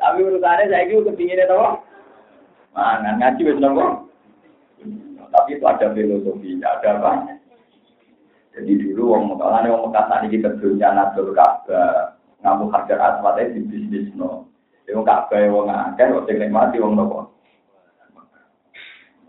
Tapi 0.00 0.18
urutannya 0.24 0.72
saya 0.72 0.88
kira 0.88 1.04
kepingin 1.12 1.44
itu 1.44 1.60
Mangan 2.72 3.20
ngaji 3.20 3.40
betino. 3.44 4.08
Tapi 5.32 5.56
itu 5.56 5.64
ada 5.68 5.92
filosofinya, 5.92 6.80
ada 6.80 6.88
apa? 6.96 7.12
Jadi 8.52 8.72
dulu 8.84 9.16
wong 9.16 9.22
Mekah, 9.32 9.64
wong 9.64 9.82
Mekah 9.88 10.04
tadi 10.12 10.26
kita 10.28 10.60
dunia 10.60 10.92
Nabil 10.92 11.32
Ka'bah, 11.32 12.20
ngamu 12.44 12.68
harga 12.68 12.94
aswatnya 13.00 13.56
di 13.56 13.64
bisnis 13.64 14.12
no. 14.12 14.52
Dia 14.84 14.98
nggak 14.98 15.32
kaya 15.32 15.48
wong 15.48 15.72
akeh, 15.72 16.04
kok 16.04 16.24
sing 16.28 16.36
nikmati 16.36 16.76
wong 16.76 16.92
nopo. 16.98 17.32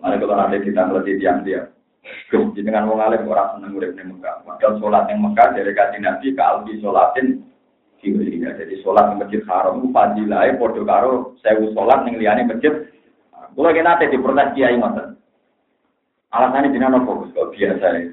Mari 0.03 0.19
kalau 0.19 0.35
nanti 0.35 0.59
kita 0.59 0.91
ngerti 0.91 1.23
tiang 1.23 1.47
dia. 1.47 1.71
Jadi 2.27 2.67
dengan 2.67 2.91
wong 2.91 2.99
alim 2.99 3.23
orang 3.31 3.55
seneng 3.55 3.79
urip 3.79 3.95
ning 3.95 4.19
Mekah. 4.19 4.43
Padahal 4.43 4.75
sholat 4.83 5.07
yang 5.07 5.23
Mekah 5.23 5.47
dari 5.55 5.71
kaji 5.71 5.97
Nabi 6.03 6.27
ke 6.35 6.43
albi 6.43 6.73
sholatin 6.83 7.27
ya. 8.03 8.51
Jadi 8.59 8.83
sholat 8.83 9.15
di 9.15 9.23
masjid 9.23 9.41
haram 9.47 9.79
itu 9.79 9.87
fadilahnya 9.95 10.59
podo 10.59 10.83
karo 10.83 11.39
sewu 11.39 11.71
sholat 11.71 12.03
yang 12.03 12.19
liane 12.19 12.43
masjid. 12.43 12.91
Kita 13.55 13.79
nanti 13.79 14.11
di 14.11 14.19
protes 14.19 14.51
kiai 14.51 14.75
ngoten. 14.75 15.15
Alasannya 16.35 16.75
dina 16.75 16.91
nopo 16.91 17.29
kok 17.31 17.55
biasa 17.55 17.87
ya. 17.95 18.11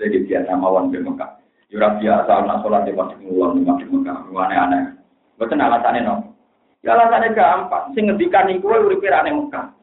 Maksudnya 0.00 0.16
di 0.16 0.28
biasa 0.32 0.56
mawon 0.56 0.88
di 0.88 0.96
Mekah. 0.96 1.30
Yura 1.68 2.00
biasa 2.00 2.32
anak 2.40 2.64
sholat 2.64 2.88
di 2.88 2.96
masjid 2.96 3.20
ngulang 3.20 3.52
di 3.52 3.68
masjid 3.68 3.84
Mekah, 3.92 4.32
aneh-aneh. 4.32 4.96
Betul 5.36 5.60
alasannya 5.60 6.08
no. 6.08 6.32
Ya 6.80 6.96
alasannya 6.96 7.36
gampang. 7.36 7.92
Sing 7.92 8.08
ngendikan 8.08 8.48
iku 8.48 8.80
uripe 8.80 9.12
aneh 9.12 9.36
Mekah. 9.36 9.76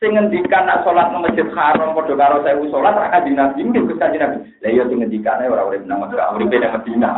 Sing 0.00 0.16
ngendikan 0.16 0.64
nak 0.64 0.80
sholat 0.80 1.12
di 1.12 1.20
masjid 1.20 1.44
haram 1.52 1.92
padha 1.92 2.16
karo 2.16 2.40
sewu 2.40 2.72
sholat 2.72 2.96
ra 2.96 3.12
kanjeng 3.12 3.36
Nabi 3.36 3.68
nggih 3.68 3.84
Gus 3.84 4.00
kanjeng 4.00 4.24
Nabi. 4.24 4.40
Lah 4.64 4.70
iya 4.72 4.82
sing 4.88 4.96
ngendikane 5.04 5.44
ora 5.44 5.68
urip 5.68 5.84
nang 5.84 6.08
Mekah, 6.08 6.32
uripe 6.32 6.56
nang 6.56 6.72
Madinah. 6.72 7.12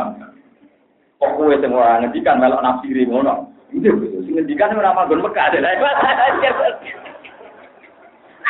Kok 1.15 1.31
kowe 1.39 1.55
sing 1.63 1.71
ora 1.71 2.03
ngendikan 2.03 2.43
melok 2.43 2.59
nafsiri 2.59 3.07
ngono. 3.07 3.55
Gus, 3.71 4.03
sing 4.27 4.35
ngendikan 4.35 4.75
ora 4.75 4.91
manggon 4.91 5.23
Mekah. 5.23 5.47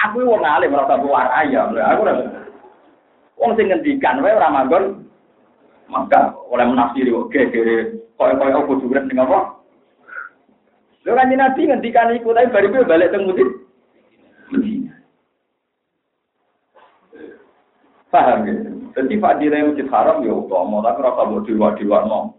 Aku 0.10 0.26
wong 0.26 0.42
alim 0.42 0.74
ora 0.74 0.90
tak 0.90 1.06
warai 1.06 1.54
ya. 1.54 1.70
Aku 1.70 2.10
ora 2.10 2.41
Wong 3.42 3.58
sing 3.58 3.74
ngendikan 3.74 4.22
wae 4.22 4.38
ora 4.38 4.54
manggon 4.54 5.10
maka 5.90 6.38
oleh 6.54 6.66
menafsiri 6.70 7.10
oke 7.10 7.34
kere 7.34 8.06
koyo-koyo 8.16 8.64
apa 8.64 8.74
durek 8.80 9.06
ning 9.10 9.18
apa 9.18 9.58
Lho 11.02 11.18
kan 11.18 11.34
Nabi 11.34 11.66
ngendikan 11.66 12.14
iku 12.14 12.30
tapi 12.30 12.54
bariku 12.54 12.86
balik 12.86 13.10
teng 13.10 13.26
Medina. 14.54 14.94
Paham 18.12 18.46
ya? 18.46 18.54
Jadi 18.92 19.16
fadilah 19.18 19.72
masjid 19.72 19.88
haram 19.88 20.20
ya 20.22 20.36
utama, 20.36 20.84
tapi 20.84 21.00
rasa 21.00 21.24
buat 21.32 21.48
di 21.48 21.88
luar 21.88 22.04
no. 22.06 22.36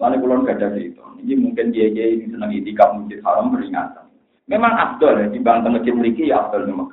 Lalu 0.00 0.16
kulon 0.24 0.48
gak 0.48 0.64
ada 0.64 0.76
itu. 0.80 1.00
Ini 1.20 1.34
mungkin 1.36 1.76
dia 1.76 1.92
dia 1.92 2.08
ini 2.08 2.32
senang 2.32 2.52
itikaf 2.56 2.96
masjid 2.96 3.20
haram 3.20 3.52
peringatan. 3.52 4.08
Memang 4.48 4.72
abdul 4.72 5.12
ya, 5.20 5.26
di 5.28 5.40
bangsa 5.44 5.68
masjid 5.68 5.92
memiliki 5.92 6.32
ya 6.32 6.48
abdul 6.48 6.64
memang. 6.64 6.88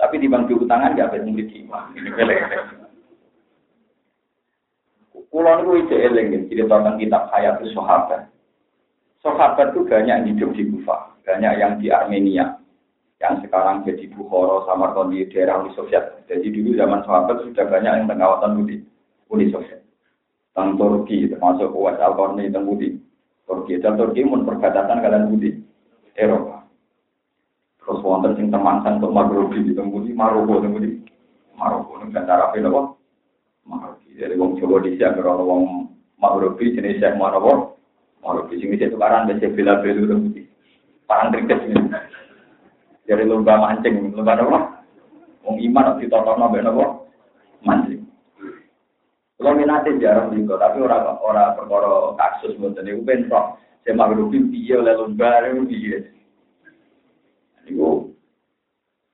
Tapi 0.00 0.16
di 0.16 0.26
bangku 0.32 0.64
utangan 0.64 0.96
gak 0.96 1.12
ada 1.12 1.20
memiliki. 1.20 1.68
Ini 1.68 2.10
Kulon 5.30 5.62
itu 5.78 5.94
eling, 5.94 6.50
cerita 6.50 6.82
tentang 6.82 6.98
kitab 6.98 7.30
Hayat 7.30 7.62
Sahabat. 7.70 8.26
Sahabat 9.22 9.70
itu 9.70 9.86
banyak 9.86 10.10
yang 10.10 10.26
hidup 10.26 10.50
di 10.58 10.66
Kufa, 10.66 11.14
banyak 11.22 11.52
yang 11.54 11.78
di 11.78 11.86
Armenia, 11.86 12.58
yang 13.22 13.38
sekarang 13.44 13.86
jadi 13.86 14.10
Bukhara, 14.10 14.66
Samarkand 14.66 15.14
di 15.14 15.28
daerah 15.30 15.62
Uni 15.62 15.70
Soviet. 15.78 16.26
Jadi 16.26 16.50
dulu 16.50 16.74
zaman 16.74 17.06
sahabat 17.06 17.46
sudah 17.46 17.62
banyak 17.68 17.92
yang 18.00 18.08
pengawasan 18.10 18.58
Uni, 18.58 18.82
Uni 19.30 19.52
Soviet. 19.54 19.86
Tentang 20.50 20.74
Turki, 20.80 21.30
termasuk 21.30 21.70
Uwais 21.70 22.00
Al-Qarni, 22.00 22.50
tentang. 22.50 22.66
Turki, 23.46 23.78
dan 23.78 23.94
Turki 23.94 24.26
pun 24.26 24.42
perbatasan 24.42 24.98
kalian 24.98 25.30
Budi, 25.30 25.50
Eropa. 26.18 26.59
Terus 27.80 28.04
wonten 28.04 28.36
sing 28.36 28.52
temangsan 28.52 29.00
untuk 29.00 29.16
Maghribi 29.16 29.64
di 29.64 29.72
temudi 29.72 30.12
Maroko 30.12 30.60
temudi 30.60 31.00
Maroko 31.56 31.96
ning 32.00 32.12
cara 32.12 32.52
apa? 32.52 32.80
Maghribi. 33.64 34.20
Dari 34.20 34.36
wong 34.36 34.60
Jawa 34.60 34.84
di 34.84 35.00
sini 35.00 35.20
kalau 35.24 35.48
wong 35.48 35.62
Maghribi 36.20 36.76
jenis 36.76 37.00
Syekh 37.00 37.16
Maroko. 37.16 37.80
Maghribi 38.20 38.60
sing 38.60 38.76
itu 38.76 38.96
karan 39.00 39.32
besi 39.32 39.48
bila 39.56 39.80
belu 39.80 40.04
temudi. 40.06 40.42
parang 41.08 41.34
kritis 41.34 41.58
ini. 41.66 41.90
Dari 43.02 43.26
lomba 43.26 43.58
mancing, 43.58 44.14
lomba 44.14 44.38
apa? 44.38 44.86
Wong 45.42 45.58
iman 45.58 45.86
harus 45.90 46.06
ditotokno 46.06 46.46
mbek 46.46 46.62
napa? 46.62 46.84
Mancing. 47.66 48.06
Kalau 49.34 49.56
minatnya 49.56 49.98
jarang 49.98 50.36
juga, 50.36 50.60
tapi 50.62 50.78
orang 50.84 51.18
orang 51.18 51.56
perkara 51.58 52.14
kasus 52.14 52.54
mboten 52.60 52.86
niku 52.86 53.02
bentrok. 53.02 53.58
Saya 53.82 53.96
mau 53.96 54.12
piye 54.30 54.78
oleh 54.78 54.94
lomba 54.94 55.42
niku 55.42 55.66
Niku 57.70 58.10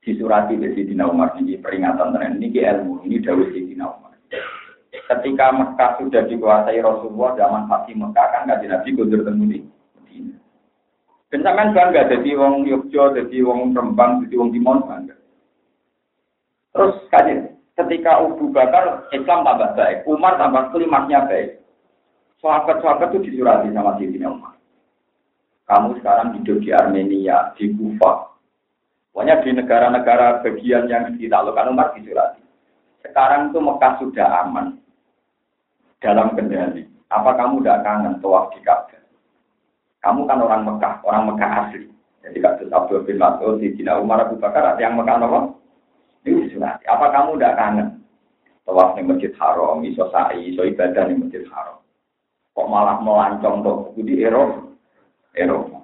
disurati 0.00 0.56
di 0.56 0.72
Sidina 0.72 1.04
Umar 1.04 1.36
ini 1.36 1.60
peringatan 1.60 2.16
tren 2.16 2.40
ini 2.40 2.48
ilmu 2.56 3.04
ini 3.04 3.20
Dawud 3.20 3.52
Sidina 3.52 3.84
Umar. 3.84 4.16
Ketika 4.96 5.52
Mekah 5.52 6.00
sudah 6.00 6.24
dikuasai 6.24 6.80
Rasulullah 6.80 7.36
zaman 7.36 7.68
Fatih 7.68 7.94
Mekah 8.00 8.26
kan 8.32 8.48
kajian 8.48 8.72
Nabi 8.72 8.96
kundur 8.96 9.20
temu 9.28 9.44
di 9.44 9.60
Medina. 10.00 10.40
Bencakan 11.28 11.76
bangga 11.76 12.08
jadi 12.08 12.30
wong 12.32 12.64
Yogyo, 12.64 13.12
jadi 13.12 13.36
wong 13.44 13.76
Rembang, 13.76 14.24
jadi 14.24 14.34
wong 14.40 14.50
Timon 14.56 14.88
bangga. 14.88 15.16
Terus 16.72 16.96
kajian 17.12 17.52
ketika 17.76 18.24
Abu 18.24 18.48
Bakar 18.48 19.04
Islam 19.12 19.44
tambah 19.44 19.76
baik, 19.76 20.08
Umar 20.08 20.40
tambah 20.40 20.72
kelimatnya 20.72 21.28
baik. 21.28 21.60
Sahabat-sahabat 22.40 23.12
itu 23.12 23.30
disurati 23.30 23.68
sama 23.74 24.00
Sidina 24.00 24.32
Umar. 24.32 24.56
Kamu 25.66 25.98
sekarang 25.98 26.38
hidup 26.40 26.62
di 26.62 26.70
Armenia, 26.70 27.50
di 27.58 27.74
Kufa, 27.74 28.35
Pokoknya 29.16 29.40
di 29.40 29.56
negara-negara 29.56 30.44
bagian 30.44 30.92
yang 30.92 31.16
ditaklukkan 31.16 31.72
umat 31.72 31.96
disurati. 31.96 32.44
Sekarang 33.00 33.48
itu 33.48 33.64
Mekah 33.64 33.96
sudah 33.96 34.44
aman 34.44 34.76
dalam 36.04 36.36
kendali. 36.36 36.84
Apa 37.08 37.32
kamu 37.32 37.64
tidak 37.64 37.80
kangen 37.80 38.20
tawaf 38.20 38.52
di 38.52 38.60
Ka'bah? 38.60 39.00
Kamu 40.04 40.28
kan 40.28 40.44
orang 40.44 40.68
Mekah, 40.68 41.00
orang 41.00 41.32
Mekah 41.32 41.50
asli. 41.64 41.88
Jadi 42.28 42.44
kasus 42.44 42.68
Abdul 42.68 43.08
bin 43.08 43.16
Mas'ud, 43.16 43.56
di 43.56 43.72
Cina 43.72 43.96
Umar 43.96 44.20
Abu 44.20 44.36
Bakar, 44.36 44.76
yang 44.76 45.00
Mekah 45.00 45.16
apa? 45.16 45.40
Disurati. 46.20 46.84
Apa 46.84 47.08
kamu 47.08 47.40
tidak 47.40 47.56
kangen? 47.56 47.88
Tawaf 48.68 49.00
di 49.00 49.02
Masjid 49.08 49.32
Haram, 49.40 49.80
iso 49.80 50.12
sa'i, 50.12 50.52
iso 50.52 50.60
ibadah 50.60 51.08
di 51.08 51.16
Masjid 51.16 51.48
Haram. 51.48 51.80
Kok 52.52 52.68
malah 52.68 53.00
melancong 53.00 53.64
tuh 53.64 53.96
di 53.96 54.20
Eropa? 54.20 54.76
Eropa. 55.32 55.75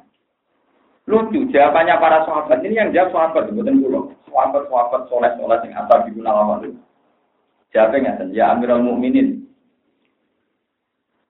Lucu, 1.11 1.50
jawabannya 1.50 1.98
para 1.98 2.22
sahabat. 2.22 2.62
Ini 2.62 2.78
yang 2.78 2.90
jawab 2.94 3.11
sahabat, 3.11 3.50
bukan 3.50 3.82
pulau. 3.82 4.14
Sahabat-sahabat 4.30 5.11
soleh-soleh 5.11 5.59
yang 5.66 5.74
asal 5.82 5.98
di 6.07 6.14
lama 6.22 6.62
itu. 6.62 6.78
Jawabnya, 7.74 8.22
ya 8.30 8.55
Amirul 8.55 8.86
Mukminin. 8.86 9.42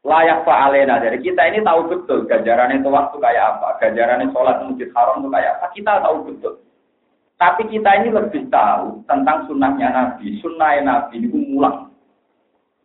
Layak 0.03 0.43
fa'alena. 0.43 0.99
Jadi 0.99 1.23
kita 1.23 1.47
ini 1.47 1.63
tahu 1.63 1.87
betul 1.87 2.27
ganjaran 2.27 2.75
itu 2.75 2.91
waktu 2.91 3.17
kayak 3.23 3.45
apa. 3.57 3.79
Ganjaran 3.79 4.27
itu 4.27 4.35
sholat 4.35 4.59
masjid 4.67 4.91
haram 4.99 5.23
itu 5.23 5.31
kayak 5.31 5.53
apa. 5.57 5.67
Kita 5.71 5.93
tahu 6.03 6.17
betul. 6.27 6.55
Tapi 7.39 7.63
kita 7.71 7.91
ini 8.03 8.09
lebih 8.11 8.51
tahu 8.51 9.07
tentang 9.07 9.47
sunnahnya 9.47 9.95
Nabi. 9.95 10.43
Sunnah 10.43 10.75
Nabi 10.83 11.23
itu 11.23 11.39
mulang. 11.39 11.95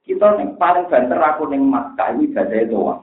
Kita 0.06 0.38
yang 0.38 0.56
paling 0.62 0.88
banter 0.88 1.18
aku 1.18 1.50
ning 1.50 1.66
Makkah 1.68 2.16
ini 2.16 2.30
ibadah 2.32 2.64
doang. 2.70 3.02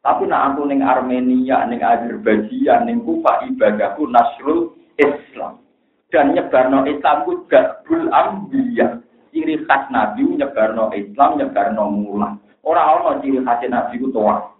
Tapi 0.00 0.24
nak 0.24 0.56
aku 0.56 0.64
ning 0.64 0.80
Armenia, 0.80 1.68
ning 1.68 1.84
Azerbaijan, 1.84 2.88
ning 2.88 3.04
Kufa 3.04 3.44
ibadahku 3.44 4.08
nasrul 4.08 4.72
Islam. 4.96 5.60
Dan 6.08 6.32
nyebarno 6.32 6.88
Islam 6.88 7.28
ku 7.28 7.44
gabul 7.46 8.08
ambiya. 8.08 8.96
Ciri 9.30 9.60
khas 9.68 9.92
Nabi 9.92 10.24
nyebarno 10.40 10.88
Islam, 10.96 11.36
nyebarno 11.36 11.84
mulah. 11.92 12.32
Orang 12.64 12.88
orang 13.04 13.20
ciri 13.20 13.44
khas 13.44 13.60
Nabi 13.68 14.00
ku 14.00 14.08
tua. 14.08 14.56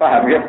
Paham 0.00 0.30
ya? 0.32 0.40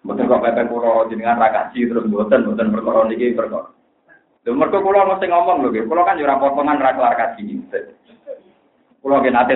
Betul 0.00 0.26
kok 0.26 0.42
pepe 0.42 0.64
pulau 0.66 1.06
jenengan 1.06 1.38
rakaji 1.38 1.86
terus 1.86 2.08
buatan 2.08 2.48
buatan 2.48 2.72
perkara 2.72 3.06
niki 3.06 3.36
perkara. 3.36 3.70
Lha 4.42 4.56
mergo 4.56 4.80
kula 4.80 5.04
mesti 5.04 5.28
ngomong 5.28 5.60
lho 5.60 5.68
nggih, 5.68 5.84
kula 5.84 6.02
kan 6.08 6.16
yo 6.16 6.24
ora 6.24 6.40
potongan 6.40 6.80
ra 6.80 6.96
kelar 6.96 7.14
kaji. 7.14 7.60
Kula 9.04 9.20
nggih 9.20 9.30
nate. 9.30 9.54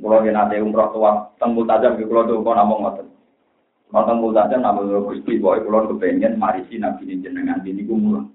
Kalau 0.00 0.24
yang 0.24 0.32
nanti 0.32 0.56
umroh 0.56 0.88
tua, 0.96 1.28
tembul 1.36 1.68
tajam, 1.68 2.00
kalau 2.00 2.24
tuh 2.24 2.40
kau 2.40 2.56
namung 2.56 2.88
ngotot. 2.88 3.04
Kalau 3.92 4.08
tembul 4.08 4.32
tajam, 4.32 4.64
namun 4.64 4.88
kalau 4.88 5.12
gusti, 5.12 5.36
boy, 5.36 5.60
kalau 5.60 5.92
kepengen, 5.92 6.40
mari 6.40 6.64
si 6.72 6.80
nabi 6.80 7.04
ini 7.04 7.20
ini 7.20 7.84
gue 7.84 8.00
mulang. 8.00 8.32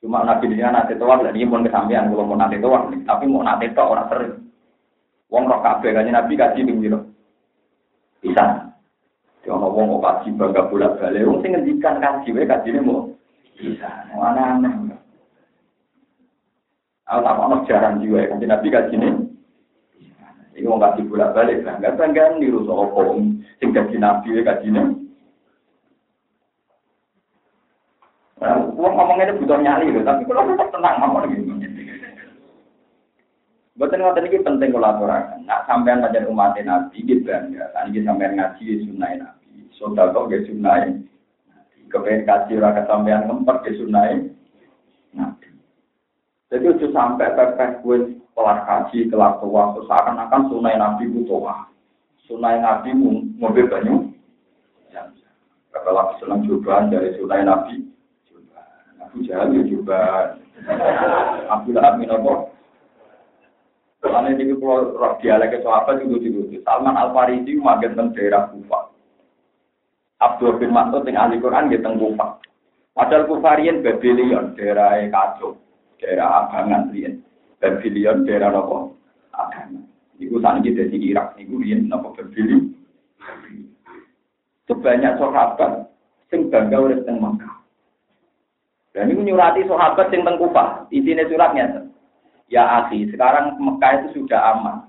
Cuma 0.00 0.24
nabi 0.24 0.48
ini 0.48 0.64
nanti 0.64 0.96
tua, 0.96 1.20
dan 1.20 1.36
ini 1.36 1.44
pun 1.44 1.68
kesampean, 1.68 2.08
kalau 2.08 2.24
mau 2.24 2.40
nanti 2.40 2.56
tua, 2.56 2.88
tapi 3.04 3.28
mau 3.28 3.44
nanti 3.44 3.68
tua 3.76 3.92
orang 3.92 4.08
sering. 4.08 4.34
Wong 5.28 5.44
roh 5.44 5.60
kafe, 5.60 5.92
kan 5.92 6.08
nabi 6.08 6.32
kaji 6.32 6.64
pinggir. 6.64 6.96
Bisa. 8.24 8.72
Cuma 9.44 9.68
wong 9.68 10.00
kok 10.00 10.04
kaji 10.24 10.28
bangga 10.32 10.62
bulat 10.72 10.96
balik, 10.96 11.28
wong 11.28 11.44
sing 11.44 11.52
ngendikan 11.52 12.00
kaji, 12.00 12.32
wae 12.32 12.48
kaji 12.48 12.68
ini 12.72 12.80
mau. 12.80 13.04
Bisa. 13.60 13.90
Mana 14.16 14.56
aneh. 14.56 14.72
Aku 17.06 17.20
tak 17.20 17.36
mau 17.36 17.62
jarang 17.68 18.00
juga, 18.00 18.32
kan 18.32 18.40
nabi 18.40 18.72
kaji 18.72 18.96
ini. 18.96 19.25
Ini 20.56 20.64
mau 20.64 20.80
kasih 20.80 21.04
bolak 21.04 21.36
balik 21.36 21.68
lah, 21.68 21.76
nggak 21.76 22.00
bangga 22.00 22.40
niru 22.40 22.64
soal 22.64 22.88
om, 22.96 23.44
sing 23.60 23.76
jadi 23.76 24.00
nabi 24.00 24.40
ya 24.40 24.40
kajinya. 24.40 24.88
Uang 28.72 28.92
ngomongnya 28.96 29.36
itu 29.36 29.44
butuh 29.44 29.60
nyali 29.60 29.92
loh, 29.92 30.00
tapi 30.00 30.24
kalau 30.24 30.48
tetap 30.48 30.68
tenang 30.72 30.96
ngomong 31.04 31.28
gitu. 31.28 31.52
Betul 33.76 34.00
nggak 34.00 34.16
tadi 34.16 34.40
penting 34.40 34.72
kolaborasi. 34.72 35.44
Nak 35.44 35.68
sampean 35.68 36.00
pacar 36.00 36.24
umat 36.24 36.56
nabi 36.64 37.04
gitu 37.04 37.28
bangga. 37.28 37.68
Tadi 37.76 37.92
kita 37.92 38.08
sampean 38.08 38.40
ngaji 38.40 38.64
sunnah 38.88 39.12
nabi. 39.12 39.68
Soda 39.76 40.08
kok 40.08 40.32
gak 40.32 40.48
sunnah 40.48 40.88
Kepengen 41.86 42.24
kasih 42.24 42.56
rakyat 42.64 42.88
sampean 42.88 43.28
ngempet 43.28 43.56
ke 43.60 43.76
sunnah 43.76 44.24
nabi. 45.12 45.48
Jadi 46.48 46.64
udah 46.72 46.90
sampai 46.96 47.36
pepes 47.36 47.72
gue 47.84 47.98
kelar 48.36 48.58
kaji, 48.68 49.08
kelar 49.08 49.40
tua, 49.40 49.72
seakan-akan 49.80 50.42
sunai 50.52 50.76
nabi 50.76 51.08
itu 51.08 51.24
tua. 51.24 51.64
Sunai 52.28 52.60
nabi 52.60 52.92
mobil 53.40 53.64
banyu. 53.72 54.12
Kata 55.72 55.90
lagi 55.92 56.20
cobaan 56.20 56.92
dari 56.92 57.16
sunai 57.16 57.42
nabi. 57.48 57.80
Abu 59.00 59.24
Jahal 59.24 59.56
ya 59.56 59.64
coba. 59.64 60.00
Abu 61.56 61.72
Lahab. 61.72 62.00
Karena 64.06 64.28
ini 64.32 64.54
kalau 64.54 64.94
roh 64.94 65.12
dialek 65.18 65.56
sahabat 65.64 66.04
juga 66.04 66.20
juga. 66.22 66.60
Salman 66.62 66.94
Al 66.94 67.10
Farisi 67.16 67.58
magen 67.58 67.96
teng 67.96 68.12
daerah 68.14 68.52
Kufa. 68.52 68.92
Abdul 70.16 70.56
bin 70.62 70.72
Mas'ud 70.72 71.04
yang 71.04 71.28
ahli 71.28 71.42
Quran 71.42 71.72
di 71.72 71.80
teng 71.80 71.98
Kufa. 71.98 72.38
Padahal 72.96 73.28
Kufarian 73.28 73.84
Babylon 73.84 74.56
daerah 74.56 74.96
kacau, 75.12 75.60
daerah 76.00 76.48
abangan 76.48 76.88
riyen. 76.92 77.20
Babylon 77.66 78.22
daerah 78.22 78.54
nopo 78.54 78.94
agama. 79.34 79.82
Iku 80.22 80.38
saat 80.38 80.62
ini 80.62 80.78
dari 80.78 80.98
Irak, 81.10 81.34
iku 81.34 81.58
rian 81.58 81.90
nopo 81.90 82.14
Babylon. 82.14 82.70
Itu 84.62 84.74
banyak 84.78 85.18
sahabat 85.18 85.90
sing 86.30 86.46
bangga 86.46 86.78
oleh 86.78 87.02
teng 87.02 87.18
Mekah. 87.18 87.54
Dan 88.94 89.10
ini 89.10 89.34
nyurati 89.34 89.66
sahabat 89.66 90.14
sing 90.14 90.22
teng 90.22 90.38
Kufah. 90.38 90.86
Isinya 90.94 91.26
suratnya. 91.26 91.90
Ya 92.46 92.62
akhi, 92.82 93.10
sekarang 93.10 93.58
Mekah 93.58 93.90
itu 94.06 94.22
sudah 94.22 94.54
aman. 94.54 94.86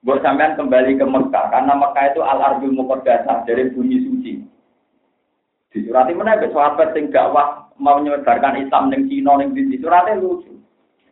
Buat 0.00 0.24
sampean 0.24 0.56
kembali 0.56 0.96
ke 0.96 1.04
Mekah 1.04 1.52
karena 1.52 1.72
Mekah 1.76 2.04
itu 2.16 2.20
al 2.24 2.40
ardul 2.40 2.72
muqaddasah 2.72 3.44
dari 3.44 3.68
bumi 3.68 3.96
suci. 4.08 4.32
Disurati 5.68 6.16
mana 6.16 6.40
sahabat 6.40 6.96
sing 6.96 7.12
dakwah 7.12 7.68
mau 7.76 8.00
menyebarkan 8.00 8.64
Islam 8.64 8.88
ning 8.88 9.04
Cina 9.06 9.36
ning 9.36 9.52
di 9.52 9.76
surate 9.76 10.16
lucu. 10.16 10.57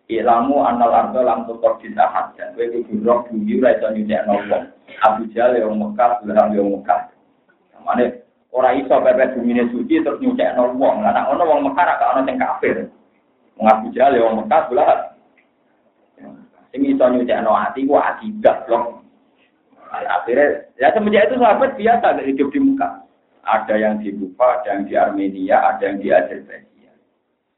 Ilamu 0.07 0.63
anal 0.63 0.95
ardo 0.95 1.19
lam 1.19 1.51
tukor 1.51 1.83
bisa 1.83 2.07
haja. 2.07 2.55
Kue 2.55 2.71
kudu 2.71 3.03
roh 3.03 3.27
bumi 3.27 3.59
ora 3.59 3.75
iso 3.75 3.91
nyunyekno 3.91 4.39
wong. 4.47 4.65
Abu 5.03 5.27
Jahal 5.35 5.59
yang 5.59 5.75
Mekah, 5.75 6.23
Bilal 6.23 6.55
yang 6.55 6.71
Mekah. 6.79 7.11
Mane 7.83 8.23
ora 8.55 8.71
iso 8.79 8.95
pepet 9.03 9.35
bumi 9.35 9.59
suci 9.75 9.99
terus 10.07 10.23
nyunyekno 10.23 10.79
wong. 10.79 11.03
Lah 11.03 11.11
nek 11.11 11.27
ono 11.35 11.43
wong 11.43 11.61
Mekah 11.67 11.85
ra 11.91 12.15
ono 12.15 12.23
sing 12.23 12.39
kafir. 12.39 12.87
Wong 13.59 13.67
Abu 13.67 13.91
Jahal 13.91 14.15
yang 14.15 14.39
Mekah, 14.39 14.71
Bilal. 14.71 14.99
Sing 16.71 16.81
iso 16.87 17.05
nyunyekno 17.11 17.51
ati 17.51 17.83
ku 17.83 17.99
akidah 17.99 18.63
blok. 18.63 19.03
Akhirnya, 19.91 20.71
ya 20.79 20.95
semenjak 20.95 21.31
itu 21.31 21.41
sahabat 21.43 21.75
biasa 21.75 22.23
hidup 22.23 22.55
di 22.55 22.63
Mekah. 22.63 23.03
Ada 23.43 23.75
yang 23.75 23.99
di 23.99 24.15
Kufa, 24.15 24.63
ada 24.63 24.71
yang 24.71 24.83
di 24.87 24.95
Armenia, 24.95 25.57
ada 25.67 25.83
yang 25.83 25.99
di 25.99 26.11
Azerbaijan. 26.11 26.76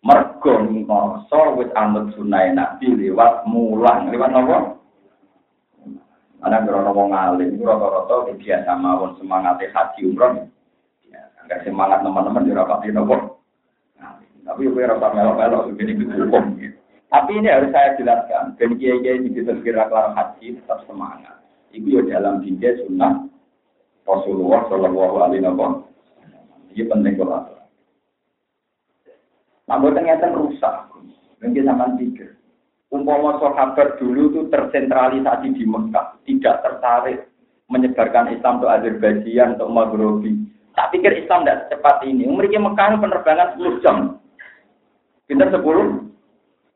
Mergo 0.08 0.64
ngoso 0.64 1.60
wis 1.60 1.68
anut 1.76 2.16
sunai 2.16 2.56
Nabi 2.56 2.96
lewat 2.96 3.44
mulang, 3.44 4.08
lewat 4.08 4.32
apa? 4.32 4.80
Ana 6.40 6.64
krono 6.64 6.96
wong 6.96 7.12
alim, 7.12 7.60
rata-rata 7.60 8.32
biasa 8.32 8.72
mawon 8.80 9.20
semangat 9.20 9.60
haji 9.60 10.00
umroh. 10.08 10.48
Ya, 11.12 11.60
semangat 11.60 12.00
teman-teman 12.00 12.48
di 12.48 12.56
rapat 12.56 12.88
di 12.88 12.94
nopo. 12.94 13.36
Tapi 14.48 14.64
gue 14.64 14.80
rasa 14.80 15.12
melok-melok 15.12 15.76
begini 15.76 16.08
hukum. 16.08 16.56
Tapi 17.12 17.30
ini 17.36 17.52
harus 17.52 17.68
saya 17.68 17.92
jelaskan. 18.00 18.56
Dan 18.56 18.80
kiai-kiai 18.80 19.20
di 19.20 19.36
kira 19.36 19.92
kelar 19.92 20.16
haji 20.16 20.56
tetap 20.56 20.88
semangat. 20.88 21.36
Itu 21.68 22.00
ya 22.00 22.16
dalam 22.16 22.40
dinja 22.40 22.80
sunnah 22.80 23.28
Rasulullah 24.08 24.64
Shallallahu 24.72 25.16
Alaihi 25.20 25.44
Wasallam. 25.44 25.84
Ini 26.72 26.88
penting 26.88 27.20
kalau 27.20 27.57
Nah, 29.68 29.76
ternyata 29.84 30.32
rusak. 30.32 30.88
Mungkin 31.44 31.68
sama 31.68 31.94
pikir. 32.00 32.34
Umpama 32.88 33.36
sahabat 33.36 34.00
dulu 34.00 34.32
itu 34.32 34.40
tersentralisasi 34.48 35.52
di 35.52 35.68
Mekah, 35.68 36.16
tidak 36.24 36.64
tertarik 36.64 37.28
menyebarkan 37.68 38.32
Islam 38.32 38.64
untuk 38.64 38.72
Azerbaijan, 38.72 39.60
untuk 39.60 39.68
Maghribi. 39.68 40.32
Tak 40.72 40.96
pikir 40.96 41.12
Islam 41.20 41.44
tidak 41.44 41.68
secepat 41.68 42.00
ini. 42.08 42.24
Mereka 42.24 42.56
Mekah 42.56 42.96
penerbangan 42.96 43.60
10 43.60 43.84
jam. 43.84 43.96
Pinter 45.28 45.52
10. 45.52 46.08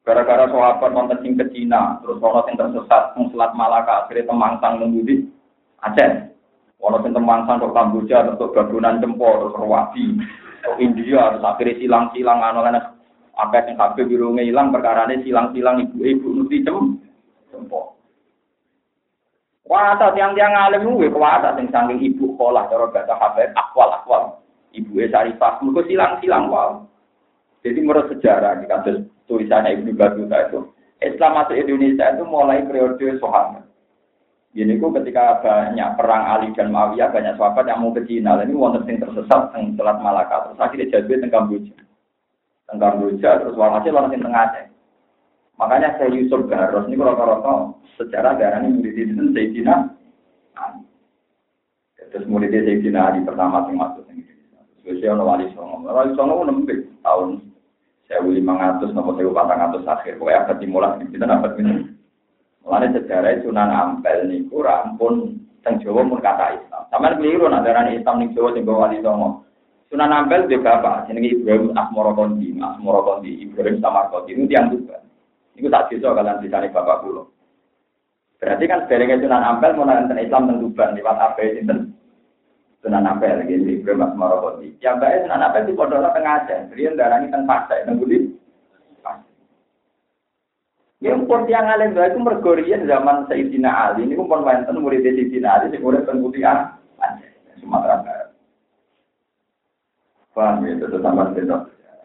Gara-gara 0.03 0.51
sahabat 0.51 0.91
nonton 0.93 1.23
sing 1.23 1.39
ke 1.39 1.47
Cina, 1.55 2.03
terus 2.03 2.19
ono 2.19 2.43
sing 2.45 2.59
tersesat, 2.59 3.15
Selat 3.15 3.55
Malaka, 3.55 4.05
akhirnya 4.05 4.35
temangsang 4.35 4.83
nunggu 4.83 5.31
Aceh. 5.79 6.35
Ono 6.83 6.99
sing 7.07 7.15
temangsang 7.15 7.63
ke 7.63 7.71
Kamboja, 7.71 8.35
untuk 8.35 8.51
bangunan 8.51 8.99
Jempol, 8.99 9.47
terus 9.47 9.55
Rawati, 9.55 10.19
ke 10.19 10.42
India, 10.79 11.35
terus 11.35 11.43
akhirnya 11.43 11.81
silang-silang, 11.83 12.39
anu-anu 12.39 12.81
apa 13.33 13.65
yang 13.65 13.81
kabeh 13.81 14.05
birunge 14.07 14.45
ilang 14.45 14.71
perkara 14.71 15.09
ini 15.09 15.25
silang-silang 15.25 15.89
ibu-ibu 15.89 16.29
nuti 16.37 16.61
cem 16.63 17.01
cempok. 17.49 17.97
Kuasa 19.65 20.13
tiang-tiang 20.13 20.53
alim 20.53 20.85
kuwi 20.85 21.09
kuasa 21.09 21.57
sing 21.57 21.73
saking 21.73 21.99
ibu 22.03 22.37
sekolah 22.37 22.69
cara 22.69 22.93
bahasa 22.93 23.15
habib 23.17 23.51
akwal-akwal. 23.57 24.45
Ibu 24.73 25.01
Sarifah 25.09 25.61
mergo 25.65 25.85
silang-silang 25.89 26.53
wae. 26.53 26.85
Jadi 27.63 27.79
menurut 27.79 28.11
sejarah 28.11 28.59
di 28.59 28.67
kasus 28.67 29.07
tulisannya 29.31 29.79
Ibnu 29.79 29.95
Battuta 29.95 30.51
itu, 30.51 30.67
Islam 30.99 31.39
masuk 31.39 31.55
Indonesia 31.55 32.11
itu 32.11 32.25
mulai 32.27 32.67
periode 32.67 33.23
Soeharto. 33.23 33.63
Ini 34.53 34.77
kok 34.77 34.93
ketika 35.01 35.41
banyak 35.41 35.97
perang 35.97 36.29
Ali 36.29 36.53
dan 36.53 36.69
Muawiyah, 36.69 37.09
banyak 37.09 37.41
sahabat 37.41 37.65
yang 37.73 37.81
mau 37.81 37.97
ke 37.97 38.05
Cina. 38.05 38.37
Ini 38.37 38.53
wonten 38.53 38.85
sing 38.85 39.01
tersesat 39.01 39.49
yang 39.57 39.73
Selat 39.81 39.97
Malaka, 40.05 40.53
terus 40.53 40.61
akhirnya 40.61 40.93
jadi 40.93 41.25
teng 41.25 41.33
Kamboja 41.33 41.73
tentang 42.69 43.01
Roja, 43.01 43.41
terus 43.41 43.57
walhasil 43.57 43.93
orang 43.93 44.13
yang 44.13 44.25
tengah 44.29 44.45
Aceh. 44.49 44.67
Makanya 45.61 45.97
saya 46.01 46.09
Yusuf 46.13 46.49
Garos 46.49 46.89
ini 46.89 47.01
rata-rata 47.01 47.77
secara 48.01 48.35
darah 48.37 48.65
ini 48.65 48.81
murid 48.81 48.97
itu 48.97 49.25
Sayyidina 49.37 49.77
Terus 52.13 52.29
murid 52.29 52.53
Sayyidina 52.53 53.13
Ali 53.13 53.25
pertama 53.25 53.69
yang 53.69 53.77
masuk 53.81 54.05
ini. 54.13 54.25
Terus 54.85 55.01
saya 55.05 55.17
wali 55.17 55.49
songo. 55.53 55.85
Wali 55.85 56.13
songo 56.17 56.45
nembik 56.45 56.89
tahun 57.05 57.53
saya 58.09 58.25
lima 58.25 58.57
ratus 58.59 58.93
nomor 58.93 59.17
saya 59.17 59.29
empat 59.29 59.49
ratus 59.49 59.85
akhir. 59.89 60.21
Pokoknya 60.21 60.45
abad 60.45 60.57
dimulai 60.61 61.05
kita 61.09 61.25
dapat 61.25 61.53
ini. 61.61 61.92
Mulanya 62.63 62.95
sejarah 62.95 63.43
Sunan 63.43 63.71
Ampel 63.75 64.31
niku 64.31 64.63
rampun 64.63 65.43
teng 65.67 65.83
Jawa 65.83 66.07
mun 66.07 66.23
kata 66.23 66.63
Islam. 66.63 66.83
Sampeyan 66.95 67.19
keliru 67.19 67.47
nak 67.51 67.67
darani 67.67 67.99
Islam 67.99 68.23
ning 68.23 68.31
Jawa 68.35 68.55
sing 68.55 68.63
wali 68.63 69.03
songo. 69.03 69.43
Sunan 69.91 70.15
Ampel 70.15 70.49
di 70.49 70.57
bapak, 70.57 71.05
jenenge 71.05 71.37
Ibrahim 71.37 71.77
Asmoro 71.77 72.17
Kondi, 72.17 72.57
Asmoro 72.57 73.05
Kondi, 73.05 73.45
Ibrahim 73.45 73.77
Samarkoti, 73.77 74.33
itu 74.33 74.49
yang 74.49 74.73
juga. 74.73 75.05
Itu 75.53 75.69
tak 75.69 75.93
bisa 75.93 76.17
kalian 76.17 76.41
bisa 76.41 76.65
nih 76.65 76.73
bapak 76.73 77.05
pulau. 77.05 77.29
Berarti 78.41 78.65
kan 78.65 78.89
sebenarnya 78.89 79.21
Sunan 79.21 79.45
Ampel 79.45 79.77
mau 79.77 79.85
nonton 79.85 80.17
Islam 80.17 80.49
tentu 80.49 80.73
Tuban 80.73 80.97
lewat 80.97 81.17
apa 81.21 81.41
itu 81.45 81.61
Sunan 82.81 83.05
Ampel, 83.05 83.45
gitu, 83.45 83.69
Ibrahim 83.69 84.07
Asmoro 84.07 84.37
Kondi. 84.41 84.73
Yang 84.81 84.97
baik 84.97 85.19
Sunan 85.29 85.45
Ampel 85.45 85.67
di 85.69 85.73
Pondok 85.77 86.15
Tengah 86.15 86.37
jadi 86.49 86.83
yang 86.83 86.95
darahnya 86.97 87.27
kan 87.29 87.43
pasai, 87.45 87.85
tengah 87.85 88.01
budi. 88.01 88.19
Yang 91.03 91.27
pun 91.27 91.51
tiang 91.51 91.67
alim 91.67 91.99
itu 91.99 92.19
mergorian 92.23 92.87
zaman 92.87 93.27
Sayyidina 93.27 93.91
Ali, 93.91 94.07
ini 94.07 94.15
pun 94.15 94.31
wonten 94.31 94.79
murid 94.79 95.03
Sayyidina 95.03 95.59
Ali, 95.59 95.75
sing 95.75 95.83
urip 95.83 96.07
teng 96.07 96.23
Putihan, 96.23 96.79
Sumatera 97.59 98.07
Barat. 98.07 98.29
Paham 100.31 100.63
ya, 100.63 100.79
itu 100.79 100.87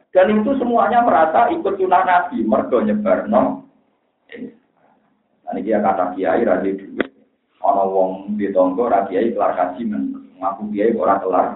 Dan 0.10 0.28
itu 0.34 0.52
semuanya 0.58 1.06
merasa 1.06 1.54
ikut 1.54 1.78
sunnah 1.78 2.02
Nabi, 2.10 2.42
mergo 2.42 2.82
nyebar 2.82 3.30
no. 3.30 3.70
Ini 4.34 5.62
dia 5.62 5.78
kata 5.78 6.18
kiai 6.18 6.42
radhi. 6.42 6.74
Ono 7.62 7.84
wong 7.94 8.12
di 8.34 8.50
tonggo 8.50 8.90
kiai 8.90 9.30
kelar 9.30 9.54
kaji 9.54 9.94
ngaku 10.42 10.64
kiai 10.74 10.98
ora 10.98 11.22
kelar. 11.22 11.48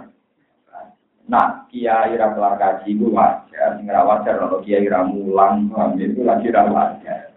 Nah, 1.25 1.65
kiai 1.73 2.13
ra 2.15 2.37
kelar 2.37 2.55
kaji 2.61 2.93
itu 2.93 3.09
wajar, 3.09 3.81
ra 3.81 4.01
wajar 4.05 4.35
ono 4.45 4.61
kiai 4.61 4.85
ra 4.85 5.03
mulang, 5.03 5.73
ya? 5.97 6.05
itu 6.05 6.21
lagi 6.21 6.53
ra. 6.53 7.30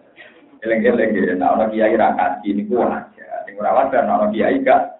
Eleng-eleng 0.64 1.12
ya, 1.12 1.36
nah 1.36 1.52
ono 1.60 1.68
kiai 1.68 1.92
ra 1.92 2.16
kaji 2.16 2.56
niku 2.56 2.80
wajar. 2.80 3.44
Sing 3.44 3.60
ora 3.60 3.84
wajar 3.84 4.08
ono 4.08 4.32
kiai 4.32 4.64
gak 4.64 4.96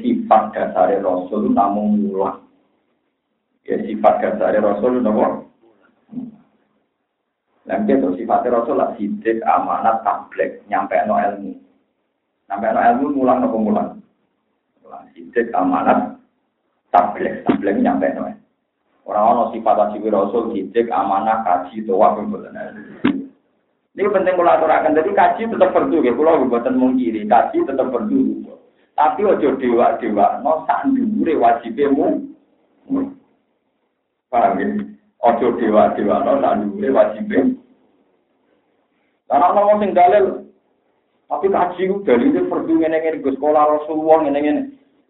sifat 0.00 0.56
dasar 0.56 0.88
Rasul 1.04 1.52
namun 1.52 2.00
mulang. 2.00 2.48
Ya 3.68 3.76
sifat 3.84 4.24
dasar 4.24 4.56
Rasul 4.56 5.04
nopo. 5.04 5.52
Nanti 7.68 7.92
itu 7.92 8.08
sifat 8.24 8.48
Rasul 8.48 8.80
lah 8.80 8.96
sidik 8.96 9.44
amanat 9.44 10.00
tablek 10.00 10.64
nyampe 10.72 10.96
no 11.04 11.20
ilmu. 11.20 11.52
Nyampe 12.48 12.66
no 12.72 12.80
ilmu 12.80 13.06
mulang 13.20 13.38
nopo 13.44 13.56
mulang. 13.60 14.00
Mulang 14.80 15.12
sidik 15.12 15.52
amanat 15.52 16.16
tablek 16.88 17.44
tablek 17.44 17.76
nyampe 17.84 18.08
no. 18.16 18.32
Orang-orang 19.04 19.52
sifat 19.52 19.76
asli 19.76 20.08
Rasul 20.08 20.56
sidik 20.56 20.88
amanah 20.88 21.44
kaji 21.44 21.84
doa 21.84 22.16
pembuatan. 22.16 23.12
Ini 23.94 24.10
penting 24.10 24.34
kalau 24.34 24.50
aturakan. 24.50 24.98
Jadi 24.98 25.10
kaji 25.14 25.42
tetap 25.54 25.70
perlu 25.70 26.02
ya. 26.02 26.10
Kalau 26.10 26.50
buatan 26.50 26.74
mengkiri, 26.74 27.30
kaji 27.30 27.62
tetap 27.62 27.94
perlu. 27.94 28.42
Tapi 28.94 29.20
ojo 29.26 29.58
dewa 29.58 29.98
dewa, 29.98 30.38
no 30.42 30.66
sandure 30.66 31.34
wajibmu. 31.38 32.30
Paham 34.30 34.58
ya? 34.58 34.66
Ojo 35.24 35.46
dewa-dewa, 35.58 36.22
no, 36.22 36.38
tak 36.38 36.54
dulu 36.62 36.88
wajibnya. 36.94 37.42
Karena 39.24 39.46
ngomong 39.50 39.78
sing 39.82 39.90
dalil, 39.96 40.44
tapi 41.26 41.48
kaji 41.48 41.82
itu 41.90 42.40
perdu 42.46 42.72
ngene 42.76 42.98
ngene 43.00 43.22
gue 43.24 43.34
sekolah 43.34 43.62
Rasulullah 43.80 44.18
ngene 44.22 44.38
ngene. 44.38 44.62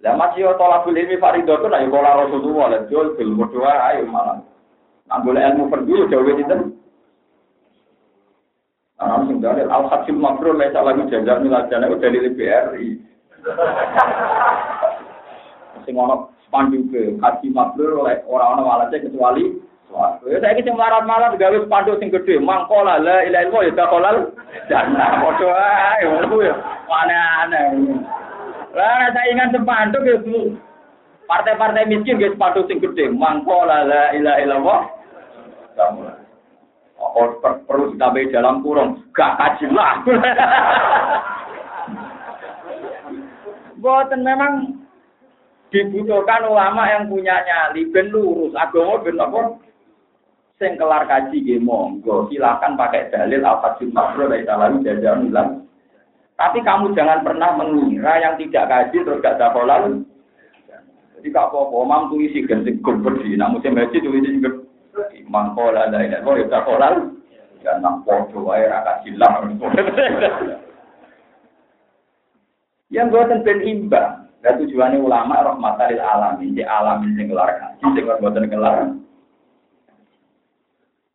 Lah 0.07 0.15
masih 0.21 0.47
yo 0.47 0.53
tolak 0.61 0.85
beli 0.87 1.09
ini 1.09 1.17
Farido 1.19 1.59
tuh 1.59 1.69
nih 1.69 1.89
sekolah 1.89 2.13
Rasulullah 2.25 2.67
lah 2.71 2.81
jual 2.93 3.17
bil 3.17 3.35
berdoa 3.35 3.73
ayo 3.91 4.07
malah. 4.07 4.39
Nah 5.11 5.19
boleh 5.21 5.43
ilmu 5.43 5.73
perdu 5.73 6.09
jauh 6.09 6.29
itu. 6.29 6.57
Nah 9.05 9.21
sing 9.29 9.37
dalil 9.45 9.69
al 9.69 9.85
hakim 9.93 10.17
mabrur 10.17 10.57
lesa 10.57 10.81
lagi 10.81 11.05
jajar 11.13 11.37
milajana 11.45 11.93
itu 11.93 12.01
dari 12.01 12.33
BRI. 12.33 12.89
Sing 15.85 15.95
ono 16.01 16.33
pandu 16.49 16.89
ke 16.89 17.21
kaji 17.21 17.53
mabrur 17.53 18.09
orang-orang 18.25 18.65
malasnya 18.65 19.05
kecuali 19.05 19.61
Ya 20.27 20.43
saya 20.43 20.59
kisah 20.59 20.75
melarat-melarat 20.75 21.39
gawe 21.39 21.59
pandu 21.71 21.95
sing 22.03 22.11
mangkola 22.43 22.99
la 22.99 23.23
ilaha 23.29 23.47
illallah 23.47 23.63
ya 23.63 23.73
dakolal 23.79 24.17
jannah. 24.67 25.23
Padha 25.23 25.55
ae 25.95 26.03
ngono 26.09 26.37
ya. 26.43 26.55
Aneh-aneh. 26.89 27.67
Lah 28.75 29.15
sepandu 29.55 30.03
ya 30.03 30.19
partai-partai 31.31 31.87
miskin 31.87 32.19
guys 32.19 32.35
pandu 32.35 32.67
sing 32.67 32.83
gede, 32.83 33.13
mangkola 33.13 33.87
la 33.87 34.05
ilaha. 34.17 34.89
Oh, 37.13 37.37
perlu 37.43 37.93
ditambahi 37.93 38.33
dalam 38.33 38.65
kurung, 38.65 39.05
gak 39.13 39.37
kaji 39.37 39.69
lah. 39.71 40.01
Boten 43.85 44.25
memang 44.25 44.81
dibutuhkan 45.69 46.49
ulama 46.49 46.89
yang 46.89 47.05
punya 47.13 47.45
nyali 47.45 47.85
ben 47.93 48.09
lurus. 48.09 48.57
Agama 48.57 49.05
ben 49.05 49.21
apa? 49.21 49.61
Sing 50.57 50.81
kelar 50.81 51.05
kaji 51.05 51.45
nggih 51.45 51.61
monggo. 51.61 52.25
Silakan 52.33 52.81
pakai 52.81 53.13
dalil 53.13 53.45
apa 53.45 53.77
mabrur 53.93 54.33
dari 54.33 54.49
lalu 54.49 54.81
jajan 54.87 55.29
bilang 55.29 55.65
tapi 56.35 56.59
kamu 56.67 56.95
jangan 56.99 57.23
pernah 57.23 57.55
mengira 57.55 58.19
yang 58.19 58.35
tidak 58.39 58.67
kaji 58.67 59.07
terus 59.07 59.23
gak 59.23 59.39
ada 59.39 59.55
kolal 59.55 60.03
jadi 61.19 61.29
kak 61.31 61.47
apa 61.55 61.79
mam 61.87 62.11
tuh 62.11 62.21
isi 62.21 62.45
ganti 62.45 62.75
gubber 62.83 63.17
di 63.23 63.39
namun 63.39 63.63
saya 63.63 63.87
baca 63.87 63.97
tuh 63.97 64.13
isi 64.19 64.43
mangkola 65.29 65.89
ada 65.89 65.99
ini 66.05 66.21
kok 66.21 66.37
ya 66.37 66.61
kolal 66.63 66.95
ya 67.65 67.73
nak 67.81 68.05
podo 68.05 68.53
air 68.53 68.69
agak 68.69 69.05
silang 69.05 69.57
yang 72.93 73.11
buatan 73.11 73.43
ben 73.43 73.91
dan 74.45 74.61
tujuannya 74.61 75.01
ulama 75.01 75.41
rahmatan 75.41 75.97
lil 75.97 76.05
alamin, 76.05 76.53
di 76.53 76.61
alamin 76.61 77.17
sing 77.17 77.33
kelar 77.33 77.57
kaji, 77.57 77.85
sing 77.97 78.05
boten 78.05 78.45
kelar. 78.53 78.93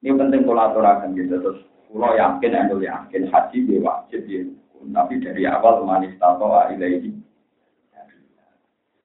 Ini 0.02 0.18
penting 0.18 0.50
aturakan 0.50 1.14
gitu 1.14 1.38
terus. 1.38 1.62
Pulau 1.94 2.18
yakin, 2.18 2.58
aku 2.58 2.82
yakin 2.82 3.30
haji 3.30 3.58
dia 3.70 3.86
wajib 3.86 4.22
ya. 4.26 4.50
Tapi 4.82 5.22
dari 5.22 5.46
awal 5.46 5.86
manis 5.86 6.18
tato 6.18 6.50
ilaihi. 6.74 7.14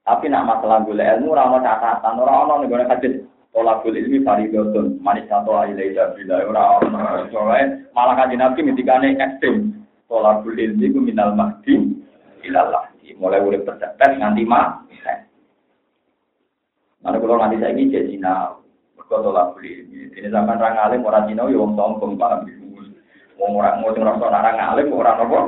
Tapi 0.04 0.24
nak 0.32 0.48
masalah 0.48 0.84
gula 0.84 1.04
ilmu 1.16 1.32
ramah 1.36 1.60
catatan 1.60 2.20
orang-orang 2.20 2.58
negara 2.64 2.84
hadis 2.92 3.24
tolak 3.54 3.86
gula 3.86 3.96
ilmi 4.02 4.18
faridotun 4.26 4.98
manis 4.98 5.30
tato 5.30 5.54
ilaihi 5.54 5.94
bila 5.94 6.34
orang-orang 6.42 7.30
soalnya 7.30 7.66
malah 7.94 8.18
kaji 8.18 8.34
nabi 8.34 8.66
ketika 8.74 8.98
ekstrim 9.00 9.86
tolak 10.10 10.42
gula 10.42 10.58
ilmi 10.58 10.90
minal 11.14 11.32
mahdi 11.32 11.94
ilallah 12.42 12.94
mulai 13.18 13.40
urip 13.40 13.62
percepet 13.62 14.18
nganti 14.18 14.42
mah. 14.42 14.82
Mana 17.04 17.20
kalau 17.20 17.36
nanti 17.36 17.60
saya 17.60 17.76
ini 17.76 17.92
jadi 17.92 18.16
Cina, 18.16 18.56
berkata 18.96 19.28
lah 19.28 19.52
beli. 19.52 19.84
Ini 20.16 20.32
zaman 20.32 20.56
orang 20.56 20.80
alim 20.88 21.04
orang 21.04 21.28
Cina, 21.28 21.44
ya 21.52 21.60
orang 21.60 22.00
sombong 22.00 22.16
orang 22.16 23.76
mau 23.76 23.92
orang 23.92 24.24
orang 24.24 24.56
alim 24.56 24.88
orang 24.88 25.20
apa? 25.20 25.40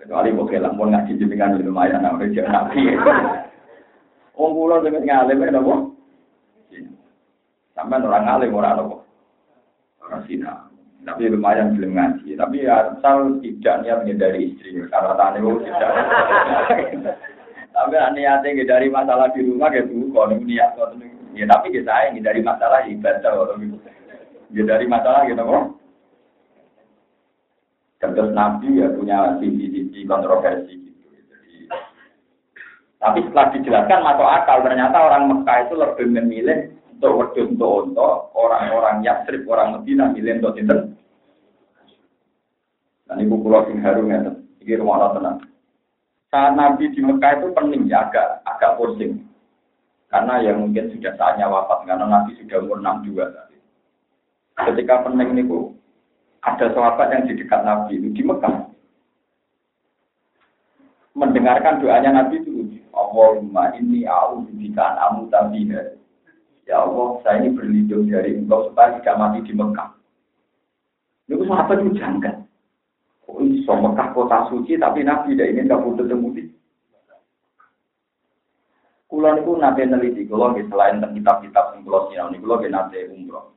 Kecuali 0.00 0.32
mau 0.32 0.48
kelang 0.48 0.72
mau 0.72 0.88
ngaji 0.88 1.20
jembingan 1.20 1.60
lumayan, 1.60 2.00
nah 2.00 2.16
udah 2.16 2.32
jangan 2.32 2.72
nabi. 2.72 2.96
Wong 4.40 4.50
kula 4.56 4.80
dengan 4.80 5.04
ngalim 5.04 5.44
ya 5.44 5.52
apa? 5.52 5.74
Sampai 7.78 8.02
orang 8.02 8.26
alim 8.26 8.58
orang 8.58 8.82
apa? 8.82 8.96
Orang 10.02 10.26
Cina. 10.26 10.66
Tapi 11.06 11.30
lumayan 11.30 11.78
belum 11.78 11.94
ngaji. 11.94 12.34
Tapi 12.34 12.66
ya 12.66 12.90
asal 12.90 13.38
tidak 13.38 13.86
niat 13.86 14.02
menghindari 14.02 14.50
istri. 14.50 14.74
Karena 14.90 15.14
tani 15.14 15.38
tidak. 15.38 15.92
Tapi 17.78 17.94
niatnya 17.94 18.66
dari 18.66 18.90
masalah 18.90 19.30
di 19.30 19.46
rumah 19.46 19.70
gitu, 19.70 20.10
kalau 20.10 20.34
niat 20.34 20.74
ya 21.38 21.46
tapi 21.46 21.70
kita 21.70 21.86
saya 21.86 22.18
dari 22.18 22.42
masalah 22.42 22.82
ibadah 22.90 23.32
orang. 23.38 23.78
Ya 24.50 24.66
dari 24.66 24.90
masalah 24.90 25.30
gitu 25.30 25.38
kok. 25.38 25.64
Terus 28.02 28.34
Nabi 28.34 28.82
ya 28.82 28.90
punya 28.90 29.38
sisi-sisi 29.38 30.02
kontroversi 30.10 30.74
gitu. 30.74 31.06
Jadi, 31.06 31.70
tapi 32.98 33.22
setelah 33.26 33.46
dijelaskan 33.54 34.00
masuk 34.02 34.26
akal, 34.26 34.58
ternyata 34.66 34.96
orang 34.98 35.30
Mekah 35.30 35.58
itu 35.66 35.74
lebih 35.78 36.06
memilih 36.18 36.58
untuk 36.98 37.14
wedus 37.14 37.46
untuk 37.54 37.94
untuk 37.94 38.34
orang-orang 38.34 39.06
Yasrib, 39.06 39.46
orang 39.46 39.78
Medina 39.78 40.10
milih 40.10 40.42
untuk 40.42 40.58
itu. 40.58 40.76
Dan 43.06 43.22
ibu 43.22 43.38
pulau 43.38 43.62
sing 43.70 43.78
harum 43.86 44.10
ya, 44.10 44.34
ini 44.58 44.74
rumah 44.74 45.14
tenang. 45.14 45.46
Saat 46.28 46.58
Nabi 46.58 46.90
di 46.90 47.00
Mekah 47.00 47.40
itu 47.40 47.46
pening 47.54 47.86
ya 47.86 48.10
agak 48.10 48.42
agak 48.44 48.76
pusing. 48.76 49.24
Karena 50.10 50.42
yang 50.42 50.60
mungkin 50.60 50.90
sudah 50.90 51.14
saatnya 51.14 51.46
wafat 51.46 51.86
karena 51.86 52.04
Nabi 52.04 52.34
sudah 52.42 52.58
umur 52.66 52.82
62 52.82 53.30
tadi. 53.30 53.56
Ketika 54.58 55.06
pening 55.06 55.38
itu 55.38 55.72
ada 56.42 56.66
sahabat 56.74 57.14
yang 57.14 57.30
di 57.30 57.38
dekat 57.38 57.62
Nabi 57.62 58.02
itu 58.02 58.10
di 58.10 58.22
Mekah. 58.26 58.66
Mendengarkan 61.14 61.78
doanya 61.78 62.10
Nabi 62.10 62.42
itu 62.42 62.82
Allahumma 62.90 63.70
ini 63.78 64.02
au 64.04 64.42
bika 64.42 64.98
amu 65.08 65.30
tabiha 65.30 65.98
Ya 66.68 66.84
Allah, 66.84 67.16
saya 67.24 67.40
ini 67.40 67.56
berlindung 67.56 68.12
dari 68.12 68.36
engkau 68.36 68.68
supaya 68.68 69.00
tidak 69.00 69.16
mati 69.16 69.40
di 69.40 69.56
Mekah. 69.56 69.88
Itu 71.24 71.44
sahabat 71.48 71.80
itu 71.80 71.96
janggal. 71.96 72.44
Oh, 73.24 73.40
iso 73.40 73.72
Mekah 73.72 74.12
kota 74.12 74.52
suci 74.52 74.76
tapi 74.76 75.00
Nabi 75.00 75.32
tidak 75.32 75.48
ingin 75.56 75.68
kabur 75.72 75.96
ketemu 75.96 76.28
di. 76.36 76.44
Kulo 79.08 79.32
niku 79.32 79.56
nate 79.56 79.88
neliti 79.88 80.28
kulo 80.28 80.52
selain 80.52 81.00
tentang 81.00 81.16
kitab-kitab 81.16 81.72
sing 81.72 81.80
kulo 81.80 82.12
sinau 82.12 82.28
niku 82.28 82.44
kulo 82.44 82.68
nate 82.68 83.08
umroh. 83.08 83.56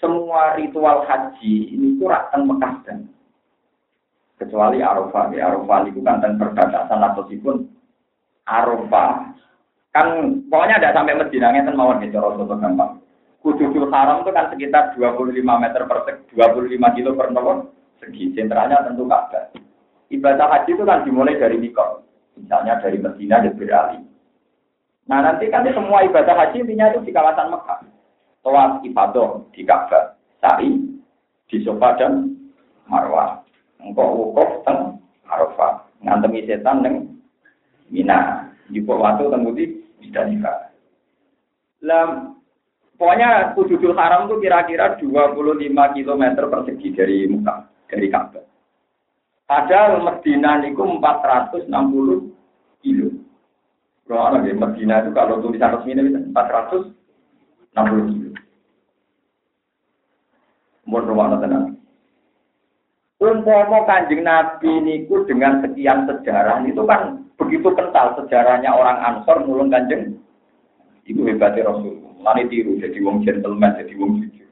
Semua 0.00 0.56
ritual 0.56 1.04
haji 1.04 1.76
ini 1.76 2.00
kurang 2.00 2.32
teng 2.32 2.48
Mekah 2.48 2.74
dan 2.88 2.98
kecuali 4.40 4.80
Arafah 4.80 5.28
ya 5.36 5.52
Arafah 5.52 5.84
itu 5.84 6.00
kan 6.00 6.24
teng 6.24 6.40
perbatasan 6.40 7.04
atau 7.04 7.28
sipun 7.28 7.68
Arafah 8.48 9.36
kan 9.98 10.38
pokoknya 10.46 10.78
tidak 10.78 10.94
sampai 10.94 11.18
Medina 11.18 11.50
ngeten 11.50 11.74
mawon 11.74 11.98
gitu 12.06 12.22
Rasulullah 12.22 12.62
gampang. 12.62 13.02
Kududul 13.42 13.90
Haram 13.90 14.22
itu 14.22 14.30
kan 14.30 14.46
sekitar 14.54 14.94
25 14.94 15.42
meter 15.42 15.82
per 15.90 15.98
25 16.30 16.94
kilo 16.94 17.10
per 17.18 17.34
nomor 17.34 17.74
segi. 17.98 18.30
Sentralnya 18.34 18.86
tentu 18.86 19.06
Ka'bah. 19.10 19.50
Ibadah 20.10 20.46
haji 20.46 20.70
itu 20.74 20.84
kan 20.86 21.02
dimulai 21.02 21.38
dari 21.38 21.58
Mikot. 21.58 22.06
Misalnya 22.38 22.78
dari 22.78 22.98
Medina 23.02 23.42
dan 23.42 23.54
beralih. 23.58 24.02
Nah 25.10 25.18
nanti 25.22 25.50
kan 25.50 25.66
semua 25.66 26.06
ibadah 26.06 26.34
haji 26.34 26.62
intinya 26.62 26.94
itu 26.94 27.02
di 27.02 27.10
kawasan 27.10 27.50
Mekah. 27.50 27.82
Tawaf 28.46 28.82
ibadah 28.86 29.42
di 29.50 29.62
Ka'bah. 29.66 30.14
Sa'i 30.38 30.70
di 31.50 31.56
Sofa 31.66 31.98
dan 31.98 32.38
Marwah. 32.86 33.42
Engkau 33.82 34.34
wukuf 34.34 34.62
teng 34.66 34.98
Arafah. 35.26 35.86
Ngantemi 36.02 36.46
setan 36.46 36.82
neng 36.82 36.94
Mina. 37.90 38.50
Di 38.68 38.82
waktu 38.82 39.30
teng 39.30 39.46
di 39.54 39.77
Musdalifah. 39.98 40.58
Lah 41.86 42.34
pokoknya 42.98 43.54
Kududul 43.54 43.94
Haram 43.94 44.26
itu 44.26 44.42
kira-kira 44.42 44.98
25 44.98 45.70
km 45.70 46.24
persegi 46.50 46.88
dari 46.94 47.16
Mekah 47.30 47.58
dari 47.88 48.06
Ka'bah. 48.10 48.44
Padahal 49.48 50.04
Medina 50.04 50.60
niku 50.60 50.84
460 50.84 51.70
kilo. 52.84 53.08
Kalau 54.08 54.40
di 54.44 54.52
Medina 54.52 55.04
itu 55.04 55.10
kalau 55.16 55.40
tulisan 55.40 55.72
resmi 55.76 55.96
ini 55.96 56.32
460 56.32 58.12
kilo. 58.12 58.30
Mohon 60.88 61.08
rumah 61.08 61.36
tenang. 61.40 61.66
Umpama 63.18 63.82
kanjeng 63.82 64.22
Nabi 64.22 64.72
niku 64.78 65.26
dengan 65.26 65.58
sekian 65.60 66.06
sejarah 66.06 66.62
itu 66.64 66.80
kan 66.86 67.27
begitu 67.38 67.70
kental 67.72 68.18
sejarahnya 68.18 68.74
orang 68.74 68.98
Ansor 69.00 69.46
nulung 69.46 69.70
kanjeng. 69.70 70.18
Ibu 71.08 71.24
hebatnya 71.24 71.70
Rasul. 71.70 72.04
Lani 72.20 72.50
tiru 72.50 72.76
jadi 72.76 72.98
wong 73.00 73.24
gentleman, 73.24 73.78
jadi 73.78 73.94
wong 73.96 74.20
jujur. 74.20 74.50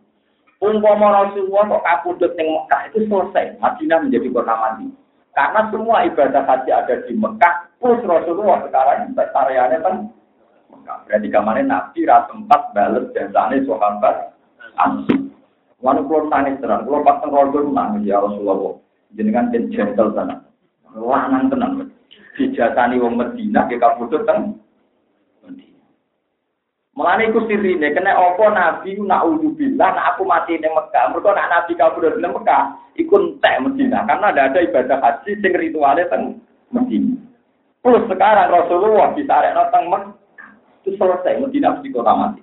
Umpama 0.62 1.12
Rasulullah 1.12 1.68
kok 1.68 1.84
kapundhut 1.84 2.32
ning 2.38 2.48
Mekah 2.48 2.80
itu 2.88 2.98
selesai, 3.10 3.60
Madinah 3.60 3.98
menjadi 4.06 4.26
kota 4.32 4.54
mati. 4.56 4.86
Karena 5.36 5.68
semua 5.68 6.06
ibadah 6.08 6.42
haji 6.48 6.70
ada 6.72 6.94
di 7.04 7.12
Mekah, 7.12 7.54
plus 7.76 8.00
Rasulullah 8.06 8.64
sekarang 8.64 9.12
areanya 9.12 9.78
kan 9.84 9.94
Mekah. 10.72 10.96
Berarti 11.04 11.28
kemarin 11.28 11.68
Nabi 11.68 12.08
rasa 12.08 12.32
sempat 12.32 12.72
bales 12.72 13.12
jasane 13.12 13.60
sahabat 13.68 14.32
Ansor. 14.80 15.20
Wanu 15.84 16.08
kulo 16.08 16.32
tangis 16.32 16.56
terang, 16.64 16.88
kulo 16.88 17.04
pas 17.04 17.20
teng 17.20 17.36
nangis 17.76 18.08
ya 18.08 18.16
Rasulullah. 18.24 18.80
Jenengan 19.12 19.52
den 19.52 19.68
gentle 19.68 20.14
sana. 20.16 20.40
Lanang 20.96 21.52
tenang. 21.52 21.85
Dijasani 22.36 23.00
wong 23.00 23.16
Madinah 23.16 23.64
ke 23.66 23.80
kapundhut 23.80 24.28
teng 24.28 24.60
Mulane 26.96 27.28
iku 27.28 27.44
sirine 27.44 27.92
kena 27.92 28.16
apa 28.16 28.44
nabi 28.56 28.96
nak 28.96 29.28
bilang 29.52 29.92
nak 29.92 30.16
aku 30.16 30.24
mati 30.24 30.56
ning 30.56 30.72
Mekah. 30.72 31.12
Mergo 31.12 31.28
nak 31.28 31.52
nabi 31.52 31.76
kabur 31.76 32.08
ning 32.16 32.32
Mekah 32.32 32.72
iku 32.96 33.20
entek 33.20 33.60
Medina 33.60 34.08
karena 34.08 34.32
ada 34.32 34.48
ada 34.48 34.64
ibadah 34.64 34.98
haji 35.04 35.36
sing 35.36 35.52
ritualnya 35.52 36.08
teng 36.08 36.40
Medina. 36.72 37.20
Plus 37.84 38.00
sekarang 38.08 38.48
Rasulullah 38.48 39.12
ada 39.12 39.68
teng 39.68 39.92
Mekah 39.92 40.16
itu 40.88 40.96
selesai 40.96 41.36
Medina 41.36 41.76
mesti 41.76 41.92
kota 41.92 42.16
mati. 42.16 42.40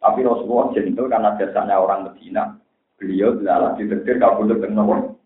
Tapi 0.00 0.24
Rasulullah 0.24 0.72
jentul 0.72 1.12
karena 1.12 1.36
biasanya 1.36 1.76
orang 1.76 2.08
Medina. 2.08 2.56
Beliau 2.96 3.36
adalah 3.36 3.76
ditetir 3.76 4.16
kabur 4.16 4.48
teng 4.56 4.72
Medina. 4.72 5.19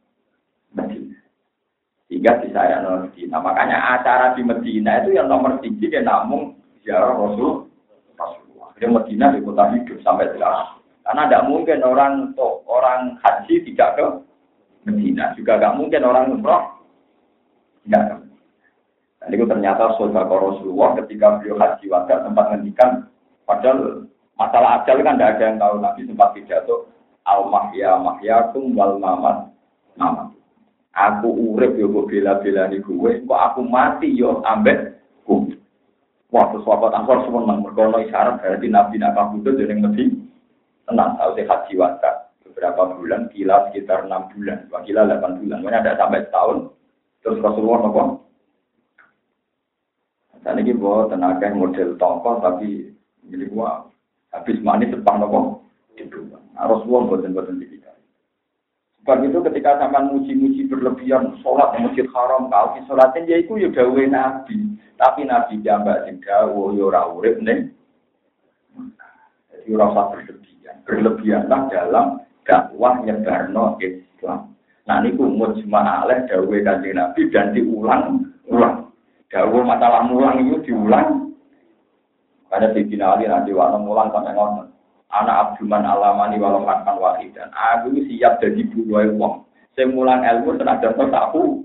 Sehingga 2.08 2.40
bisa 2.44 2.60
ya 2.60 2.84
Medina. 2.84 3.40
Makanya 3.40 3.78
acara 3.98 4.36
di 4.36 4.42
Medina 4.44 5.00
itu 5.02 5.16
yang 5.16 5.28
nomor 5.28 5.56
tinggi 5.64 5.88
ya 5.88 6.04
namun 6.04 6.52
ziarah 6.84 7.16
Rasul 7.16 7.72
dia 8.74 8.90
Medina 8.90 9.30
di 9.30 9.40
kota 9.40 9.70
hidup 9.70 9.98
sampai 10.02 10.28
sekarang. 10.34 10.82
Karena 11.06 11.22
tidak 11.28 11.46
mungkin 11.46 11.78
orang 11.84 12.12
untuk 12.32 12.66
orang 12.66 13.16
haji 13.22 13.62
tidak 13.70 13.90
ke 13.94 14.06
Medina. 14.88 15.30
Juga 15.38 15.56
tidak 15.56 15.76
mungkin 15.78 16.02
orang 16.02 16.34
umroh 16.34 16.64
tidak 17.86 18.02
ke 18.02 18.14
Dan 19.24 19.28
itu 19.32 19.44
ternyata 19.48 19.96
saudara 19.96 20.28
Rasulullah 20.28 21.00
ketika 21.00 21.40
beliau 21.40 21.56
haji 21.56 21.86
wadah 21.88 22.18
sempat 22.28 22.44
ngendikan 22.52 23.08
padahal 23.48 24.04
masalah 24.36 24.84
ajal 24.84 25.00
kan 25.00 25.16
tidak 25.16 25.30
ada 25.38 25.44
yang 25.48 25.56
tahu 25.56 25.74
Nabi 25.80 26.00
sempat 26.04 26.28
pidato 26.36 26.76
al 27.24 27.48
mahya 27.48 27.96
mahyakum 27.96 28.76
wal 28.76 29.00
mamat 29.00 29.48
mamat. 29.96 30.33
Aku 30.94 31.26
urip 31.54 31.74
yo 31.74 31.90
bela-bela 31.90 32.70
nih 32.70 32.78
gue, 32.78 33.26
kok 33.26 33.42
aku 33.50 33.66
mati 33.66 34.14
yo 34.14 34.38
ambek 34.46 34.94
gue. 35.26 35.58
Wah, 36.34 36.50
sahabat 36.50 36.90
Ansor 36.94 37.22
semua 37.26 37.46
nang 37.46 37.62
merkono 37.62 38.02
isyarat 38.02 38.42
berarti 38.42 38.66
Nabi 38.66 38.98
nak 38.98 39.14
kabudut 39.14 39.54
jadi 39.54 39.78
lebih 39.78 40.18
tenang. 40.82 41.14
Tahu 41.14 41.30
sih 41.38 41.46
haji 41.46 41.72
wasa 41.78 42.30
beberapa 42.42 42.90
bulan, 42.98 43.30
kila 43.30 43.70
sekitar 43.70 44.10
enam 44.10 44.26
bulan, 44.34 44.66
dua 44.66 44.82
kila 44.82 45.06
delapan 45.06 45.38
bulan. 45.38 45.58
Mana 45.62 45.78
ada 45.78 45.94
sampai 45.94 46.26
setahun. 46.26 46.74
Terus 47.22 47.38
Rasulullah 47.38 47.86
nopo. 47.86 48.02
Dan 50.42 50.58
ini 50.58 50.74
bawa 50.74 51.06
tenaga 51.06 51.54
model 51.54 51.94
tongkol 52.02 52.42
tapi 52.42 52.90
jadi 53.30 53.46
gua 53.54 53.86
habis 54.34 54.58
manis 54.58 54.90
sepang 54.90 55.22
nopo. 55.22 55.62
Nah, 55.94 56.66
Rasulullah 56.66 57.14
buatan 57.14 57.30
buatan 57.30 57.62
di 57.62 57.78
Sebab 59.04 59.20
itu 59.20 59.36
ketika 59.52 59.76
sampai 59.76 60.08
muji-muji 60.08 60.64
berlebihan, 60.64 61.36
sholat 61.44 61.76
masjid 61.76 62.08
haram, 62.08 62.48
kau 62.48 62.72
sholatnya 62.88 63.28
ya 63.28 63.36
itu 63.44 63.60
ya 63.60 63.68
dawe 63.68 64.02
nabi. 64.08 64.56
Tapi 64.96 65.28
nabi 65.28 65.60
jambak 65.60 66.08
sing 66.08 66.24
dawe 66.24 66.72
ya 66.72 66.82
ora 66.88 67.12
urip 67.12 67.36
nih. 67.44 67.68
Jadi 69.52 69.76
berlebihan. 69.76 70.76
Berlebihanlah 70.88 71.60
dalam 71.68 72.24
dakwah 72.48 73.04
nyebarno 73.04 73.76
Islam. 73.84 74.56
Nah 74.88 74.96
niku 75.04 75.28
mujma' 75.28 76.08
alaih 76.08 76.24
dawe 76.24 76.56
kanjeng 76.64 76.96
Nabi 76.96 77.28
dan 77.28 77.52
diulang 77.52 78.24
ulang. 78.48 78.88
Dawa 79.28 79.60
masalah 79.68 80.08
mulang 80.08 80.48
itu 80.48 80.72
diulang. 80.72 81.36
Karena 82.48 82.72
di 82.72 82.96
Ali 83.04 83.28
nanti 83.28 83.52
waktu 83.52 83.78
mulang 83.84 84.08
sampai 84.16 84.32
ngomong. 84.32 84.73
Anak 85.14 85.54
Abduman 85.54 85.86
alamani 85.86 86.42
walau 86.42 86.66
makan 86.66 86.98
dan 87.30 87.54
Aku 87.54 87.94
siap 88.10 88.42
jadi 88.42 88.66
buruai 88.66 89.14
wong. 89.14 89.46
Saya 89.78 89.86
mulang 89.86 90.26
ilmu 90.26 90.58
tenaga 90.58 90.90
tahu. 90.90 91.62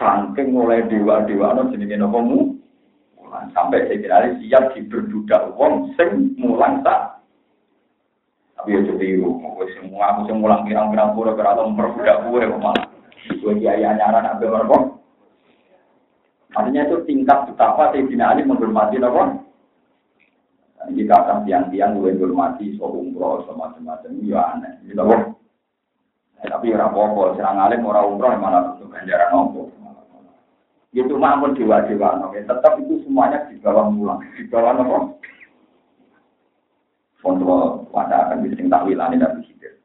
Sangking 0.00 0.56
mulai 0.56 0.88
dewa-dewa 0.88 1.60
no 1.60 1.68
jenenge 1.68 2.00
nopo 2.00 2.18
mu. 2.24 2.40
Sampai 3.52 3.84
saya 3.84 4.16
Ali 4.16 4.40
siap 4.48 4.72
diberbudak 4.72 5.52
wong 5.60 5.92
sing 6.00 6.32
mulang 6.40 6.80
tak. 6.80 7.20
Tapi 8.56 8.74
ya 8.74 8.80
jadi 8.88 9.20
aku 9.20 9.68
semua 9.76 10.16
aku 10.16 10.20
semua 10.26 10.40
mulang 10.40 10.64
pirang-pirang 10.64 11.12
pura 11.12 11.36
atau 11.36 11.68
memperbudak 11.68 12.32
gue 12.32 12.48
malah. 12.56 12.88
Gue 13.28 13.60
kiai 13.60 13.84
anyaran 13.84 14.24
mereka. 14.40 14.98
Artinya 16.56 16.88
itu 16.88 16.96
tingkat 17.04 17.44
betapa 17.44 17.92
Sayyidina 17.92 18.32
Ali 18.32 18.42
menghormati 18.48 18.96
apa? 18.98 19.47
Ini 20.86 21.02
kata 21.10 21.42
tiang-tiang 21.42 21.98
gue 21.98 22.14
menghormati 22.14 22.78
so 22.78 22.86
umroh 22.86 23.42
so 23.42 23.52
macam-macam 23.58 24.14
ya 24.22 24.54
aneh. 24.54 24.78
Gitu 24.86 25.02
loh. 25.02 25.34
Eh, 26.38 26.46
tapi 26.46 26.70
orang 26.70 26.94
apa 26.94 27.22
serang 27.34 27.58
alim 27.58 27.82
orang 27.82 28.14
umroh 28.14 28.30
malah 28.38 28.62
untuk 28.78 28.94
ganjaran 28.94 29.34
nopo. 29.34 29.74
Itu 30.94 31.18
maupun 31.18 31.58
dewa-dewa 31.58 32.22
nopo. 32.22 32.38
Tetap 32.38 32.78
itu 32.78 33.02
semuanya 33.02 33.50
di 33.50 33.58
bawah 33.58 33.90
mulang, 33.90 34.22
di 34.38 34.46
bawah 34.46 34.72
nopo. 34.78 35.18
Kontrol 37.18 37.90
pada 37.90 38.30
akan 38.30 38.46
bisa 38.46 38.62
takwilani 38.70 39.18
dan 39.18 39.42
berpikir. 39.42 39.82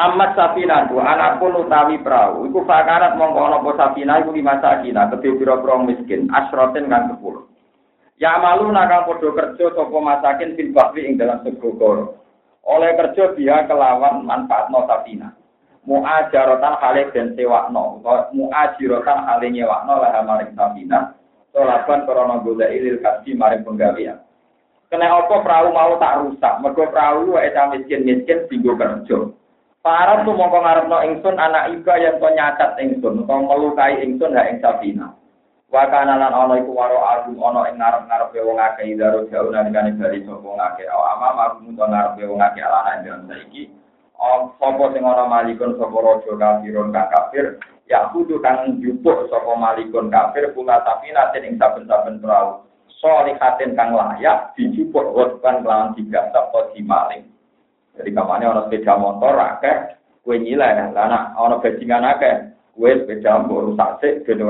Amat 0.00 0.32
sapina 0.32 0.88
tu 0.88 0.96
anak 0.96 1.36
pun 1.36 1.52
utawi 1.52 2.00
perahu. 2.00 2.48
Iku 2.48 2.64
fakarat 2.64 3.20
mongko 3.20 3.60
apa 3.60 3.70
sapina 3.76 4.16
iku 4.24 4.32
lima 4.32 4.56
sakina 4.64 5.12
kedhe 5.12 5.36
pira-pira 5.36 5.84
miskin 5.84 6.32
asroten 6.32 6.88
kang 6.88 7.12
sepuluh. 7.12 7.51
Ya 8.20 8.36
malu 8.38 8.68
nakang 8.68 9.08
padha 9.08 9.28
kerja 9.32 9.72
sapa 9.72 9.98
masakin 9.98 10.54
fil 10.56 10.70
bahri 10.74 11.08
ing 11.08 11.16
dalam 11.16 11.40
segogoro. 11.44 12.20
Oleh 12.62 12.94
kerja 12.94 13.34
dia 13.34 13.66
kelawan 13.66 14.22
manfaatno 14.22 14.86
sapina. 14.86 15.34
Muajaratan 15.82 16.78
hale 16.78 17.10
den 17.10 17.34
sewakno, 17.34 17.98
muajirotan 18.30 19.26
hale 19.26 19.50
nyewakno 19.50 19.98
lah 19.98 20.22
maring 20.22 20.54
sapina. 20.54 21.18
Solaban 21.50 22.06
krana 22.06 22.38
golek 22.40 22.70
ilil 22.70 23.02
kasih 23.02 23.34
maring 23.34 23.66
penggawean. 23.66 24.22
Kena 24.92 25.08
apa 25.08 25.40
perahu 25.40 25.72
mau 25.72 25.96
tak 25.96 26.20
rusak, 26.20 26.60
mergo 26.60 26.84
perahu 26.92 27.34
wae 27.34 27.48
miskin-miskin 27.48 28.44
dinggo 28.46 28.76
kerja. 28.76 29.18
Para 29.82 30.22
tuh 30.22 30.36
mongko 30.36 30.62
ngarepno 30.62 30.98
ingsun 31.10 31.40
anak 31.42 31.74
iba 31.74 31.98
yang 31.98 32.22
to 32.22 32.28
nyacat 32.30 32.70
ingsun 32.78 33.26
to 33.26 33.34
melukai 33.34 33.98
ingsun 33.98 34.36
ha 34.36 34.46
ing 34.46 34.62
Sabina. 34.62 35.10
Wa 35.72 35.88
kana 35.88 36.20
lan 36.20 36.36
ana 36.36 36.60
iku 36.60 36.76
waro 36.76 37.00
agung 37.00 37.40
ana 37.40 37.72
ing 37.72 37.80
ngarep-ngarepe 37.80 38.44
wong 38.44 38.60
akeh 38.60 38.92
idaro 38.92 39.24
jauh 39.32 39.48
nalikane 39.48 39.96
bali 39.96 40.20
sapa 40.20 40.44
wong 40.44 40.60
akeh. 40.60 40.84
Aw 40.84 41.16
ama 41.16 41.48
aku 41.48 41.72
to 41.72 41.84
ngarepe 41.88 42.28
wong 42.28 42.44
akeh 42.44 42.60
alana 42.60 43.00
ing 43.00 43.24
saiki. 43.24 43.72
Sapa 44.60 44.84
sing 44.92 45.00
ana 45.00 45.24
malikun 45.24 45.80
sapa 45.80 45.96
raja 45.96 46.32
kafirun 46.36 46.92
kang 46.92 47.08
kafir 47.08 47.56
ya 47.88 48.04
kudu 48.12 48.36
kang 48.44 48.84
jupuk 48.84 49.32
sapa 49.32 49.48
malikun 49.56 50.12
kafir 50.12 50.52
kula 50.52 50.84
Sabina 50.84 51.32
ing 51.40 51.56
saben-saben 51.56 52.20
perahu. 52.20 52.68
Solihatin 53.00 53.72
kang 53.72 53.96
layak 53.96 54.52
dijupuk 54.52 55.08
wetkan 55.16 55.64
lawan 55.64 55.96
tiga 55.96 56.28
sapa 56.36 56.68
di 56.76 56.84
maling. 56.84 57.32
Jadi 57.96 58.12
kamarnya 58.12 58.52
orang 58.52 58.68
sepeda 58.68 58.96
motor 59.00 59.36
akeh, 59.36 59.96
kue 60.24 60.36
nyileh, 60.36 60.92
lana 60.96 61.36
orang 61.36 61.60
bajingan 61.60 62.08
akeh, 62.08 62.56
kue 62.72 62.88
sepeda 63.04 63.40
mbok 63.40 63.72
rusak 63.72 63.90
sik 64.00 64.24
ben 64.24 64.40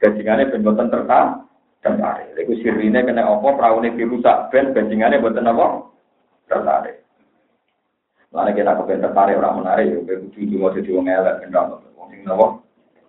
bajingane 0.00 0.48
ben 0.52 0.64
boten 0.64 0.92
tertarik 0.92 1.44
dan 1.84 2.00
tarik. 2.00 2.34
Iku 2.36 2.52
sirine 2.60 3.04
kena 3.04 3.26
apa 3.26 3.48
praune 3.56 3.94
dirusak 3.94 4.52
ben 4.52 4.72
bajingane 4.72 5.22
boten 5.22 5.48
apa 5.48 5.66
tertarik. 6.48 7.02
Lalu 8.34 8.52
kita 8.58 8.76
kepen 8.76 9.00
tertarik 9.00 9.38
orang 9.40 9.64
menarik, 9.64 9.86
ya 10.04 10.14
itu 10.20 10.56
mau 10.60 10.74
jadi 10.74 10.90
wong 10.92 11.06
elek 11.08 11.38
ben 11.40 11.56
ora 11.56 11.78
wong 11.96 12.08
sing 12.12 12.22
napa. 12.26 12.46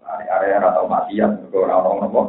Area 0.07 0.63
atau 0.63 0.88
maksiat, 0.88 1.51
orang 1.51 1.83
orang 1.83 1.99
napa 2.07 2.21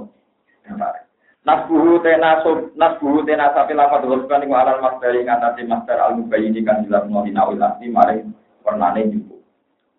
tertarik. 0.66 1.04
Nasbuhu 1.46 2.04
tena 2.04 2.44
sub 2.44 2.76
nasbuhu 2.76 3.24
tena 3.24 3.54
sapi 3.56 3.72
lafat 3.72 4.04
wasban 4.04 4.44
ing 4.44 4.52
alal 4.52 4.84
masdari 4.84 5.24
ngatasi 5.24 5.64
masdar 5.64 5.96
al 5.96 6.20
mubayyin 6.20 6.52
kan 6.61 6.84
jelas 6.84 7.09
mau 7.09 7.24
dinawil 7.24 7.56
asli 7.56 7.88
maring 7.88 8.36
pernane 8.61 9.09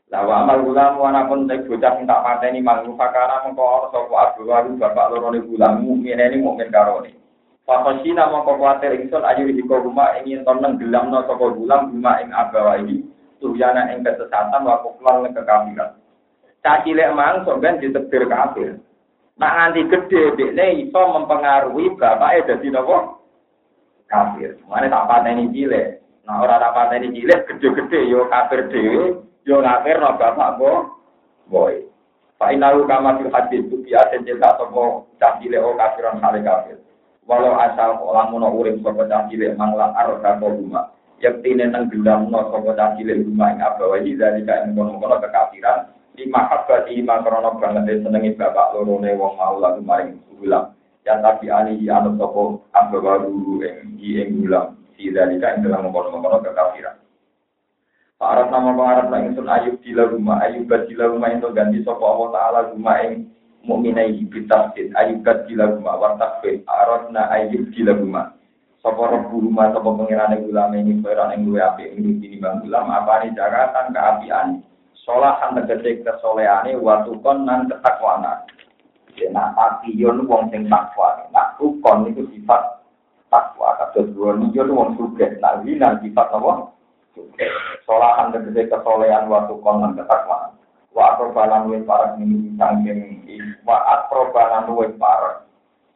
Lawa 0.10 0.42
amal 0.42 0.66
gulam 0.66 0.98
wana 0.98 1.30
pun 1.30 1.46
tek 1.46 1.70
bocah 1.70 1.94
sing 1.94 2.10
tak 2.10 2.26
pateni 2.26 2.66
mangu 2.66 2.98
fakara 2.98 3.46
mengko 3.46 3.62
ana 3.62 3.88
sapa 3.94 4.14
abu 4.18 4.42
waru 4.50 4.74
bapak 4.74 5.14
loro 5.14 5.30
ne 5.30 5.46
gulam 5.46 5.86
mukmin 5.86 6.18
ini 6.18 6.42
mukmin 6.42 6.74
karone. 6.74 7.14
Fakosina 7.62 8.26
mongko 8.34 8.58
kuatir 8.58 8.98
ingsun 8.98 9.22
ayu 9.22 9.54
hiko 9.54 9.86
rumah 9.86 10.18
ingin 10.18 10.42
toneng 10.42 10.82
gelamno 10.82 11.22
sapa 11.30 11.54
gulam 11.54 11.94
rumah 11.94 12.26
ing 12.26 12.34
abawa 12.34 12.82
ini 12.82 13.06
tuhyana 13.38 13.94
ing 13.94 14.02
kesesatan 14.02 14.66
wa 14.66 14.82
kuflan 14.82 15.30
kekafiran. 15.30 16.02
Cacilek 16.66 17.14
mang 17.14 17.46
sok 17.46 17.62
ben 17.62 17.78
ditebir 17.78 18.26
kafir. 18.26 18.82
Nak 19.40 19.56
nganti 19.56 19.88
gede, 19.88 20.36
dekne 20.36 20.90
iso 20.90 21.00
mempengaruhi 21.00 21.96
bapak 21.96 22.50
dadi 22.50 22.68
napa? 22.74 23.16
Kafir. 24.10 24.58
Mane 24.66 24.90
tak 24.90 25.06
pateni 25.06 25.54
cilik. 25.54 26.02
Nah 26.26 26.42
ora 26.42 26.58
tak 26.58 26.74
pateni 26.76 27.14
cilik 27.14 27.46
gede-gede 27.46 28.10
yo 28.10 28.28
kafir 28.28 28.68
dhewe, 28.68 29.30
yo 29.50 29.66
kafir 29.66 29.98
no 29.98 30.14
bapak 30.14 30.62
kok. 30.62 30.80
Boy. 31.50 31.90
Pak 32.38 32.56
Inalu 32.56 32.86
kama 32.86 33.18
fil 33.20 33.34
hadis 33.34 33.66
itu 33.68 33.82
biasa 33.84 34.22
cerita 34.22 34.56
sopo 34.56 35.10
cah 35.18 35.42
cilik 35.42 35.60
o 35.60 35.74
kafiran 35.76 36.22
hale 36.22 36.40
kafir. 36.46 36.78
Walau 37.26 37.58
asal 37.58 38.00
lamun 38.00 38.46
urip 38.46 38.80
sopo 38.86 39.04
cah 39.10 39.26
cilik 39.28 39.58
manglang 39.58 39.92
arka 39.98 40.38
rumah. 40.40 40.94
Yaktine 41.20 41.68
nang 41.68 41.90
gelam 41.92 42.30
no 42.30 42.48
sopo 42.54 42.78
cah 42.78 42.96
cilik 42.96 43.26
rumah 43.28 43.52
ing 43.52 43.60
abawa 43.60 44.00
dari 44.00 44.46
kain 44.46 44.78
kono-kono 44.78 45.18
kekafiran 45.20 45.92
lima 46.20 46.52
habati 46.52 47.00
lima 47.00 47.24
krono 47.24 47.56
banget 47.60 48.04
senengi 48.04 48.36
bapak 48.36 48.76
lorone 48.76 49.16
wong 49.16 49.34
mau 49.40 49.56
lalu 49.56 49.80
maring 49.84 50.20
gulam 50.36 50.76
yang 51.08 51.24
tapi 51.24 51.48
ani 51.48 51.80
anut 51.88 52.20
sopo 52.20 52.68
abba 52.76 53.00
baru 53.00 53.64
ing 53.64 53.96
ing 54.00 54.44
gulam 54.44 54.76
si 55.00 55.12
dalika 55.16 55.56
ing 55.56 55.64
dalam 55.64 55.88
mengkono-mengkono 55.88 56.44
kekafiran 56.44 57.00
Arab 58.20 58.52
nama 58.52 58.76
pengarap 58.76 59.08
lang 59.16 59.32
sun 59.32 59.48
ayub 59.48 59.80
di 59.80 59.96
rumah 59.96 60.44
ayub 60.44 60.68
di 60.68 60.94
rumah 61.00 61.32
itu 61.32 61.48
ganti 61.56 61.80
sopo 61.88 62.04
Allah 62.04 62.30
Taala 62.36 62.60
rumah 62.76 63.00
ing 63.08 63.32
mukminai 63.64 64.20
bitafsir 64.28 64.92
ayub 64.92 65.24
di 65.48 65.56
rumah 65.56 65.96
wartakfir 65.96 66.60
arabna 66.68 67.32
ayub 67.32 67.72
di 67.72 67.82
rumah 67.88 68.36
sopo 68.84 69.08
rebu 69.08 69.48
rumah 69.48 69.72
sopo 69.72 69.96
pengirane 69.96 70.44
gulam 70.44 70.76
ini 70.76 71.00
peran 71.00 71.32
ing 71.32 71.48
luwe 71.48 71.64
api 71.64 71.96
ing 71.96 72.20
ini 72.20 72.44
bang 72.44 72.60
gulam 72.60 72.92
apa 72.92 73.24
ini 73.24 73.40
jagatan 73.40 73.96
keapian 73.96 74.68
Solahan 75.10 75.58
tegese 75.58 76.06
kesoleane 76.06 76.78
watukon 76.78 77.42
nan 77.42 77.66
ketakwana. 77.66 78.46
Nah, 79.34 79.52
takiyun 79.58 80.30
wong 80.30 80.54
sing 80.54 80.70
takwa. 80.70 81.26
Nah, 81.34 81.58
tukon 81.58 82.14
itu 82.14 82.30
sifat 82.30 82.86
takwa. 83.34 83.74
Kados 83.82 84.14
dua 84.14 84.38
niyon 84.38 84.70
wong 84.70 84.94
suge. 85.02 85.42
Nah, 85.42 85.66
wina 85.66 85.98
sifat 86.04 86.30
apa? 86.30 86.72
Solahan 87.88 88.36
tegese 88.36 88.68
kesolehan 88.68 89.32
watukon 89.32 89.82
nan 89.82 89.92
ketakwana. 89.96 90.54
Wa 90.92 91.16
atrobalan 91.16 91.70
wis 91.72 91.86
parek 91.86 92.18
ini 92.20 92.54
sangking 92.60 93.24
wa 93.64 93.78
atrobalan 93.98 94.68
wis 94.76 94.94
parek. 95.00 95.48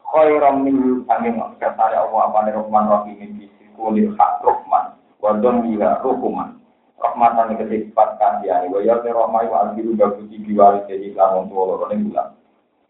Khairam 0.04 0.64
min 0.64 1.04
sangking 1.10 1.38
kersane 1.60 1.96
Allah 1.98 2.30
apane 2.30 2.54
Rahman 2.54 2.86
Rahim 2.88 3.20
iki 3.20 3.50
kulil 3.76 4.16
hak 4.16 4.42
Rahman. 4.46 4.96
Wa 5.20 5.36
bila 5.40 6.00
rukuman 6.04 6.64
rahmatan 7.04 7.52
yang 7.54 7.60
kesifat 7.68 8.10
kasihan. 8.16 8.72
Wa 8.72 8.80
ya 8.80 8.96
rahmai 9.04 9.52
wa 9.52 9.68
albiru 9.68 10.00
bagus 10.00 10.24
di 10.32 10.40
wali 10.56 10.80
jadi 10.88 11.12
lamun 11.12 11.52
tua 11.52 11.64
loro 11.76 11.86
ning 11.92 12.08
bulan. 12.10 12.32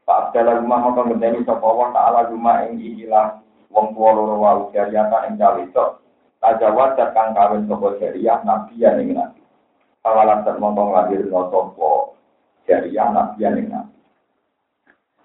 Pak 0.03 0.36
dalam 0.36 0.67
rumah 0.67 0.91
maka 0.91 1.01
ngenteni 1.07 1.47
sapa 1.47 1.63
wa 1.63 1.89
taala 1.95 2.27
rumah 2.27 2.67
ing 2.67 2.77
ikilah 2.77 3.39
wong 3.71 3.95
tua 3.95 4.09
loro 4.13 4.36
wa 4.38 4.51
ujariyata 4.67 5.31
ing 5.31 5.39
Tajawat 6.43 6.99
kang 7.15 7.31
kawin 7.31 7.63
sapa 7.71 7.95
jariah 8.03 8.43
nabi 8.43 8.75
ya 8.75 8.91
ning 8.99 9.15
nabi. 9.15 9.39
Awalan 10.03 10.43
termontong 10.43 10.91
lahir 10.91 11.23
no 11.31 11.47
sapa 11.47 12.19
jariah 12.67 13.07
nabi 13.15 13.39
ya 13.39 13.49
ning 13.55 13.71
nabi. 13.71 13.95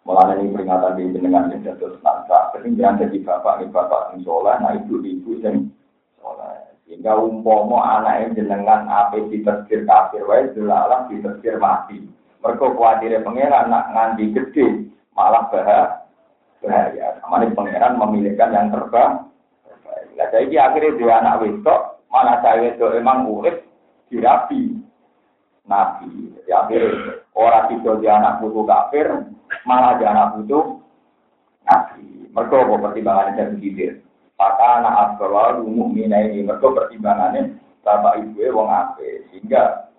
Mulanya 0.06 0.38
ini 0.38 0.54
peringatan 0.54 0.94
di 0.94 1.10
jenengan 1.10 1.50
yang 1.50 1.66
jatuh 1.66 1.90
senangsa. 1.98 2.54
Ketinggian 2.54 2.96
jadi 2.96 3.18
bapak, 3.20 3.60
ini 3.60 3.68
bapak 3.68 4.16
yang 4.16 4.24
soleh, 4.24 4.56
nah 4.56 4.72
ibu-ibu 4.72 5.36
yang 5.44 5.68
soleh. 6.16 6.54
Sehingga 6.88 7.12
umpomo 7.18 7.82
anak 7.82 8.32
jenengan 8.32 8.88
apa 8.88 9.20
ditersir 9.28 9.84
kafir 9.84 10.24
wae 10.24 10.48
delalah 10.54 11.10
ditersir 11.12 11.60
mati. 11.60 12.00
Mereka 12.40 12.78
khawatir 12.78 13.20
pangeran 13.20 13.68
nak 13.68 13.90
nganti 13.92 14.32
gede 14.32 14.66
malah 15.12 15.50
bahaya. 15.50 16.06
Bahaya. 16.62 17.18
Kamane 17.20 17.52
pangeran 17.52 17.98
memilihkan 17.98 18.54
yang 18.54 18.70
terbaik. 18.70 19.28
Lah 20.18 20.26
saiki 20.34 20.58
akhirnya 20.58 20.98
dia 20.98 21.14
anak 21.22 21.46
wedok, 21.46 22.02
mana 22.10 22.42
saya 22.42 22.74
itu 22.74 22.84
emang 22.98 23.30
urip 23.30 23.62
dirapi. 24.10 24.74
nabi. 25.68 26.32
Jadi 26.32 26.50
akhirnya 26.50 27.20
orang 27.36 27.76
itu 27.76 27.90
dia 28.00 28.16
anak 28.16 28.40
putu 28.40 28.64
kafir, 28.64 29.06
malah 29.68 30.00
dia 30.00 30.10
anak 30.10 30.40
putu 30.40 30.80
nabi. 31.68 32.26
Mereka 32.32 32.56
apa 32.56 32.74
pertimbangannya 32.88 33.36
dari 33.36 33.56
gilir. 33.60 33.92
Maka 34.38 34.80
anak 34.80 34.94
asbawal 35.18 35.66
umum 35.66 35.92
mina 35.92 36.24
ini, 36.24 36.46
mereka 36.46 36.70
pertimbangannya 36.70 37.58
bapak 37.82 38.22
ibu 38.22 38.38
e 38.38 38.48
wong 38.54 38.68
ape. 38.70 39.26
Sehingga 39.28 39.90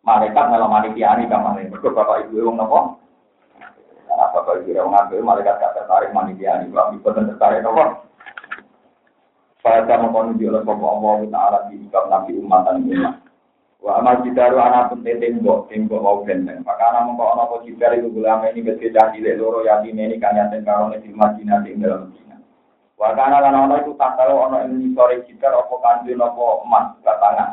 malaikat 0.00 0.48
malah 0.48 0.68
manikiani 0.70 1.28
kamane. 1.28 1.68
Mereka 1.68 1.92
bapak 1.92 2.28
ibu 2.28 2.34
e 2.40 2.42
wong 2.48 2.56
nopo. 2.56 2.96
Karena 4.08 4.26
bapak 4.32 4.64
ibu 4.64 4.72
e 4.72 4.80
wong 4.80 4.96
ape, 4.96 5.14
malaikat 5.20 5.60
gak 5.60 5.74
tertarik 5.76 6.10
manikiani. 6.16 6.72
Bapak 6.72 6.96
ibu 6.96 7.08
tertarik 7.12 7.60
nopo. 7.60 7.84
Pada 9.62 9.94
mengkondisi 9.94 10.50
oleh 10.50 10.66
sopa 10.66 10.86
Allah 10.90 11.18
Ta'ala 11.30 11.58
di 11.70 11.78
sikap 11.78 12.10
Nabi 12.10 12.34
umat 12.42 12.66
dan 12.66 12.82
umat. 12.82 13.14
Wa 13.82 13.98
amal 13.98 14.22
jidaru 14.22 14.58
anak 14.58 14.94
pun 14.94 15.02
tembok, 15.02 15.66
tembok 15.66 16.02
mau 16.02 16.22
benteng. 16.22 16.62
Maka 16.62 16.82
anak 16.90 17.06
mengkau 17.06 17.34
anak 17.34 17.46
pun 17.50 17.66
jidar 17.66 17.94
itu 17.94 18.10
gulama 18.10 18.46
ini 18.50 18.62
berbeda 18.62 19.10
cilik 19.14 19.38
loro 19.38 19.66
yatim 19.66 19.98
ini 19.98 20.22
kanyaten 20.22 20.62
karone 20.62 20.98
di 21.02 21.10
Madinah 21.10 21.66
di 21.66 21.78
dalam 21.78 22.10
Madinah. 22.10 22.38
Wa 22.94 23.14
kana 23.14 23.42
lan 23.42 23.58
ana 23.58 23.82
tak 23.82 24.12
tahu 24.18 24.34
ana 24.38 24.66
ing 24.70 24.94
sore 24.94 25.26
jidar 25.26 25.54
apa 25.54 25.74
kanjeng 25.82 26.18
apa 26.18 26.42
emas 26.62 26.86
batangan. 27.02 27.50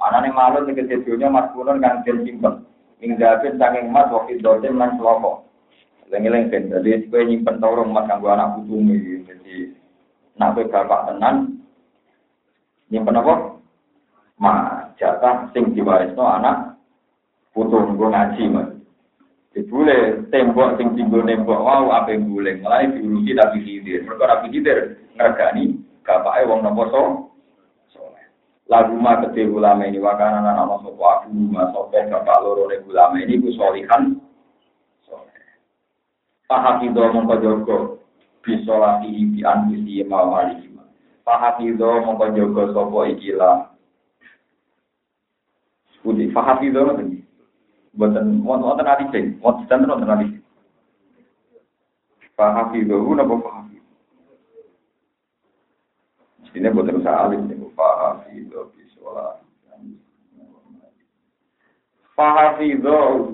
Manane 0.00 0.28
malun 0.32 0.64
nek 0.64 0.92
dunya 1.04 1.28
mas 1.28 1.52
kulon 1.52 1.80
kan 1.80 2.00
den 2.04 2.24
simpen. 2.24 2.64
Ing 3.04 3.20
dapet 3.20 3.60
saking 3.60 3.92
emas 3.92 4.08
waktu 4.08 4.40
dosen 4.40 4.80
lan 4.80 4.96
slopo. 4.96 5.44
Lengi-lengi 6.08 6.72
dadi 6.72 7.04
kowe 7.12 7.20
nyimpen 7.20 7.60
torong 7.60 7.92
emas 7.92 8.08
kanggo 8.08 8.32
anak 8.32 8.60
putumu 8.60 8.96
jadi 9.28 9.76
nak 10.36 10.56
bapak 10.56 11.12
tenan 11.12 11.60
nyimpen 12.92 13.18
apa? 13.18 13.34
Ma 14.36 14.52
jatah 15.00 15.48
sing 15.56 15.72
diwarisno 15.72 16.22
anak 16.24 16.76
putu 17.56 17.76
nggo 17.76 18.12
ngaji 18.12 18.44
mas. 18.52 18.68
Dibule 19.56 20.28
tembok 20.28 20.76
sing 20.76 20.92
tinggal 20.92 21.24
nembok 21.24 21.64
apa 21.64 22.12
yang 22.12 22.28
boleh 22.28 22.60
mulai 22.60 22.92
diurusi 22.92 23.32
tapi 23.32 23.58
hidir. 23.64 24.04
Mereka 24.04 24.24
tapi 24.28 24.46
hidir 24.52 24.78
ngergani 25.16 25.80
bapaknya 26.04 26.48
wong 26.52 26.60
nopo 26.60 26.82
so. 26.92 27.02
Lagu 28.66 28.98
ma 28.98 29.22
gede 29.22 29.46
ulama 29.46 29.86
ini 29.86 30.02
wakana 30.02 30.42
nana 30.42 30.58
nama 30.58 30.82
sopo 30.82 30.98
aku 31.06 31.30
ma 31.30 31.70
sopo 31.70 31.94
bapak 31.94 32.38
loro 32.42 32.66
ne 32.66 32.82
ulama 32.84 33.16
ini 33.22 33.38
ku 33.38 33.54
solihan. 33.54 34.18
Pahakido 36.46 37.10
mongko 37.10 37.34
jogo 37.42 37.76
bisolati 38.46 39.10
bi 39.34 39.42
anfusi 39.42 40.06
ma 40.06 40.22
malihima. 40.30 40.86
Pahakido 41.26 42.06
mongko 42.06 42.30
jogo 42.30 42.70
sopo 42.70 43.02
ikilah 43.02 43.76
Budi, 46.06 46.30
fahafidah 46.30 46.86
nanti. 46.86 47.18
Buatan, 47.98 48.46
wonten 48.46 48.86
nanti 48.86 49.10
sih, 49.10 49.24
wonten 49.42 49.90
wonten 49.90 50.06
nanti. 50.06 50.38
Fahafidah, 52.38 53.02
guna 53.02 53.26
apa 53.26 53.34
fahafidah? 53.42 53.94
Ini 56.54 56.70
buatan 56.70 57.02
usaha 57.02 57.26
alim, 57.26 57.50
ini 57.50 57.66
fahafidah, 57.74 58.70
bisolah. 58.70 59.42
Fahafidah, 62.14 63.26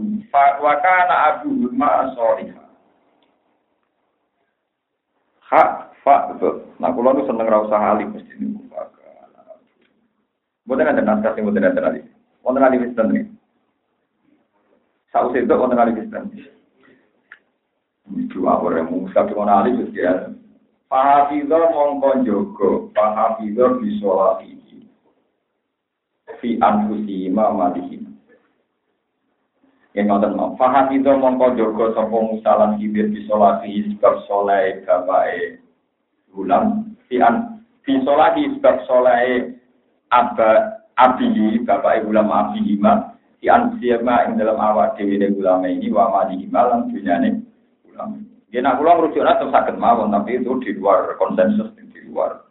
wakana 0.65 1.17
abu 1.29 1.69
ma 1.77 2.09
sorihah. 2.17 2.62
Hak, 5.53 6.01
fa, 6.01 6.33
betul. 6.33 6.65
Nah, 6.81 6.97
kalau 6.97 7.13
lu 7.13 7.29
seneng 7.29 7.45
rasa 7.45 7.77
alim, 7.77 8.17
mesti 8.17 8.33
ini. 8.41 8.57
Buatan 10.65 10.89
ada 10.89 11.05
naskah, 11.05 11.37
buatan 11.37 11.69
ada 11.69 11.81
nanti. 11.93 12.01
wonten 12.43 12.65
ali 12.65 12.81
Kristen 12.81 13.07
nih. 13.13 13.25
Saus 15.13 15.37
itu 15.37 15.53
wonten 15.53 15.77
ali 15.77 15.93
Kristen. 15.93 16.33
Itu 18.17 18.49
apa 18.49 18.67
yang 18.73 18.89
mungkin 18.91 19.29
cuma 19.31 19.63
ali 19.63 19.77
itu 19.77 19.95
ya. 19.95 20.33
Pahafido 20.91 21.57
mongko 21.73 22.11
jogo, 22.27 22.71
bisolati 23.81 24.63
anfusi 26.59 27.31
ma 27.31 27.55
malihim. 27.55 28.02
Yang 29.93 30.09
ngoten 30.09 30.41
mau, 30.41 30.57
fahafido 30.57 31.21
mongko 31.21 31.53
jogo 31.53 31.93
sapa 31.93 32.17
musalan 32.17 32.81
hibir 32.81 33.13
bisolati 33.13 33.93
sebab 33.93 34.25
soleh 34.25 34.81
an 34.89 36.65
fi 37.85 37.93
solati 38.01 38.57
sebab 38.57 38.77
soleh 38.89 39.53
abad 40.09 40.81
Abi, 40.93 41.57
bapak 41.65 42.05
ibu 42.05 42.13
lama 42.13 42.53
abi 42.53 42.61
hima, 42.69 43.17
di 43.41 43.49
ansiama 43.49 44.29
ing 44.29 44.37
dalam 44.37 44.61
awak 44.61 45.01
dewi 45.01 45.17
de 45.17 45.33
ulama 45.33 45.65
ini, 45.65 45.89
wa 45.89 46.13
ma 46.13 46.29
di 46.29 46.45
hima 46.45 46.69
lan 46.69 46.93
dunyane 46.93 47.41
ulama. 47.89 48.21
Ya 48.53 48.61
nak 48.61 48.77
kula 48.77 49.01
merujukna 49.01 49.41
tetap 49.41 49.51
sakit 49.51 49.81
mawon, 49.81 50.13
tapi 50.13 50.37
itu 50.37 50.53
di 50.61 50.77
luar 50.77 51.17
konsensus 51.17 51.73
di 51.75 52.01
luar. 52.05 52.45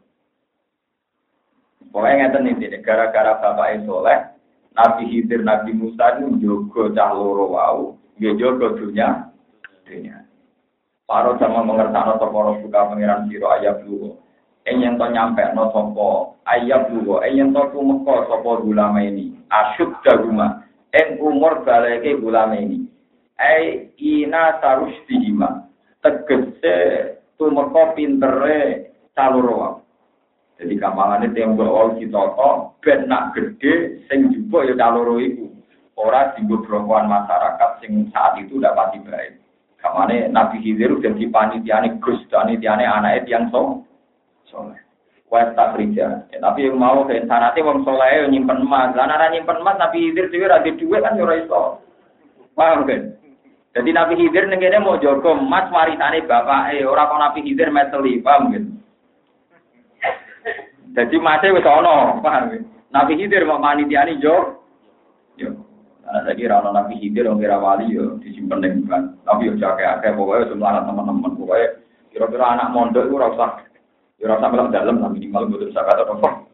Pokoknya 1.94 2.34
ngeten 2.34 2.50
ini, 2.50 2.82
gara-gara 2.82 3.38
bapak 3.38 3.86
soleh, 3.86 4.30
Nabi 4.72 5.03
Hidir, 5.11 5.43
Nabi 5.43 5.76
Musa 5.76 6.15
itu 6.15 6.39
jogo 6.39 6.95
cah 6.95 7.11
loro 7.11 7.51
wau, 7.51 7.99
jogo 8.19 8.72
dunia, 8.80 9.28
dunia. 9.84 10.24
Paro 11.03 11.36
sama 11.36 11.67
mengertakno 11.67 12.15
toko 12.15 12.63
buka 12.63 12.88
pangeran 12.88 13.28
siro 13.28 13.51
ayat 13.51 13.84
dulu. 13.84 14.15
Enyen 14.63 14.95
to 14.95 15.11
nyampe 15.11 15.43
no 15.51 15.67
sopo 15.76 16.39
ayam 16.47 16.88
dulu, 16.88 17.19
enyen 17.19 17.51
to 17.51 17.67
tumeka 17.76 18.32
sopo 18.32 18.63
gulama 18.63 19.03
ini. 19.03 19.36
Asyuk 19.51 19.99
daguma, 20.07 20.63
en 20.95 21.19
umur 21.19 21.67
baleke 21.67 22.15
gulama 22.15 22.55
ini. 22.55 22.88
Ai 23.36 23.91
ina 23.99 24.61
tarus 24.63 24.95
dihima. 25.09 25.67
Tegese 25.99 26.76
tumeka 27.36 27.91
pintere 27.91 28.95
caluro 29.11 29.80
Jadi 30.62 30.78
kamalane 30.78 31.34
tembok 31.34 31.74
wau 31.74 31.97
ditata 31.97 32.78
ben 32.86 33.09
nak 33.09 33.34
gede 33.34 34.05
sing 34.05 34.30
juga 34.30 34.70
ya 34.70 34.78
caluro 34.78 35.18
iku. 35.18 35.49
Ora 35.97 36.38
dienggo 36.38 36.62
masyarakat 36.62 37.82
sing 37.82 38.14
saat 38.14 38.38
itu 38.38 38.62
tidak 38.62 38.78
pati 38.78 39.01
baik. 39.01 39.41
Kamane 39.82 40.30
Nabi 40.30 40.62
Khidir 40.62 40.93
udah 40.93 41.18
dipanitiane 41.18 41.97
Gus, 41.97 42.22
panitiane 42.30 42.86
anake 42.86 43.26
tiang 43.26 43.49
so 43.49 43.82
soleh. 44.45 44.78
Wes 45.34 45.49
tak 45.57 45.74
kerja. 45.74 46.30
Ya, 46.30 46.38
tapi 46.38 46.70
yang 46.70 46.78
mau 46.78 47.01
ke 47.09 47.18
sanate 47.26 47.66
wong 47.66 47.82
soleh 47.82 48.30
nyimpen 48.30 48.62
emas. 48.62 48.93
Lah 48.93 49.09
nek 49.09 49.34
nyimpen 49.34 49.66
emas 49.66 49.82
Nabi 49.82 50.14
Hidir 50.14 50.30
dhewe 50.30 50.45
ra 50.45 50.62
duwe 50.62 50.97
kan 51.01 51.18
yo 51.18 51.26
ora 51.26 51.41
iso. 51.41 51.82
Paham 52.53 52.86
kan? 52.86 53.18
Jadi 53.74 53.89
Nabi 53.89 54.14
Hidir 54.22 54.45
ning 54.45 54.62
mau 54.86 55.01
jaga 55.01 55.34
emas 55.34 55.74
warisane 55.74 56.22
bapake, 56.30 56.86
ora 56.86 57.09
kok 57.09 57.18
Nabi 57.18 57.39
Hidir 57.49 57.74
meteli, 57.74 58.22
paham 58.22 58.53
kan? 58.53 58.66
Jadi 60.92 61.16
masih 61.24 61.56
wis 61.56 61.64
ana, 61.64 62.20
paham 62.20 62.52
kan? 62.52 62.62
Nabi 62.92 63.16
Hidir 63.16 63.48
mau 63.48 63.64
manitiani 63.64 64.20
jo. 64.20 64.60
Yo. 65.39 65.56
Karena 66.04 66.28
saya 66.28 66.36
kira 66.36 66.60
Nabi 66.60 67.00
Hidir, 67.00 67.32
orang 67.32 67.39
kira 67.39 67.56
wali 67.56 67.96
yo 67.96 68.20
disimpan 68.20 68.60
dengan 68.60 69.16
Tapi 69.24 69.48
yo 69.48 69.56
jaga 69.56 70.00
akeh 70.00 70.12
pokoknya 70.12 70.52
semua 70.52 70.84
teman-teman 70.84 71.39
pokoknya 71.39 71.68
kira-kira 72.12 72.46
anak 72.52 72.76
mondok 72.76 73.08
itu 73.08 73.16
rasa 73.16 73.64
Ya 74.22 74.30
rasa 74.30 74.54
melak 74.54 74.70
dalam 74.70 75.02
lah 75.02 75.10
minimal 75.10 75.50
gue 75.50 75.66
bisa 75.66 75.82
kata 75.82 76.06
apa. 76.06 76.46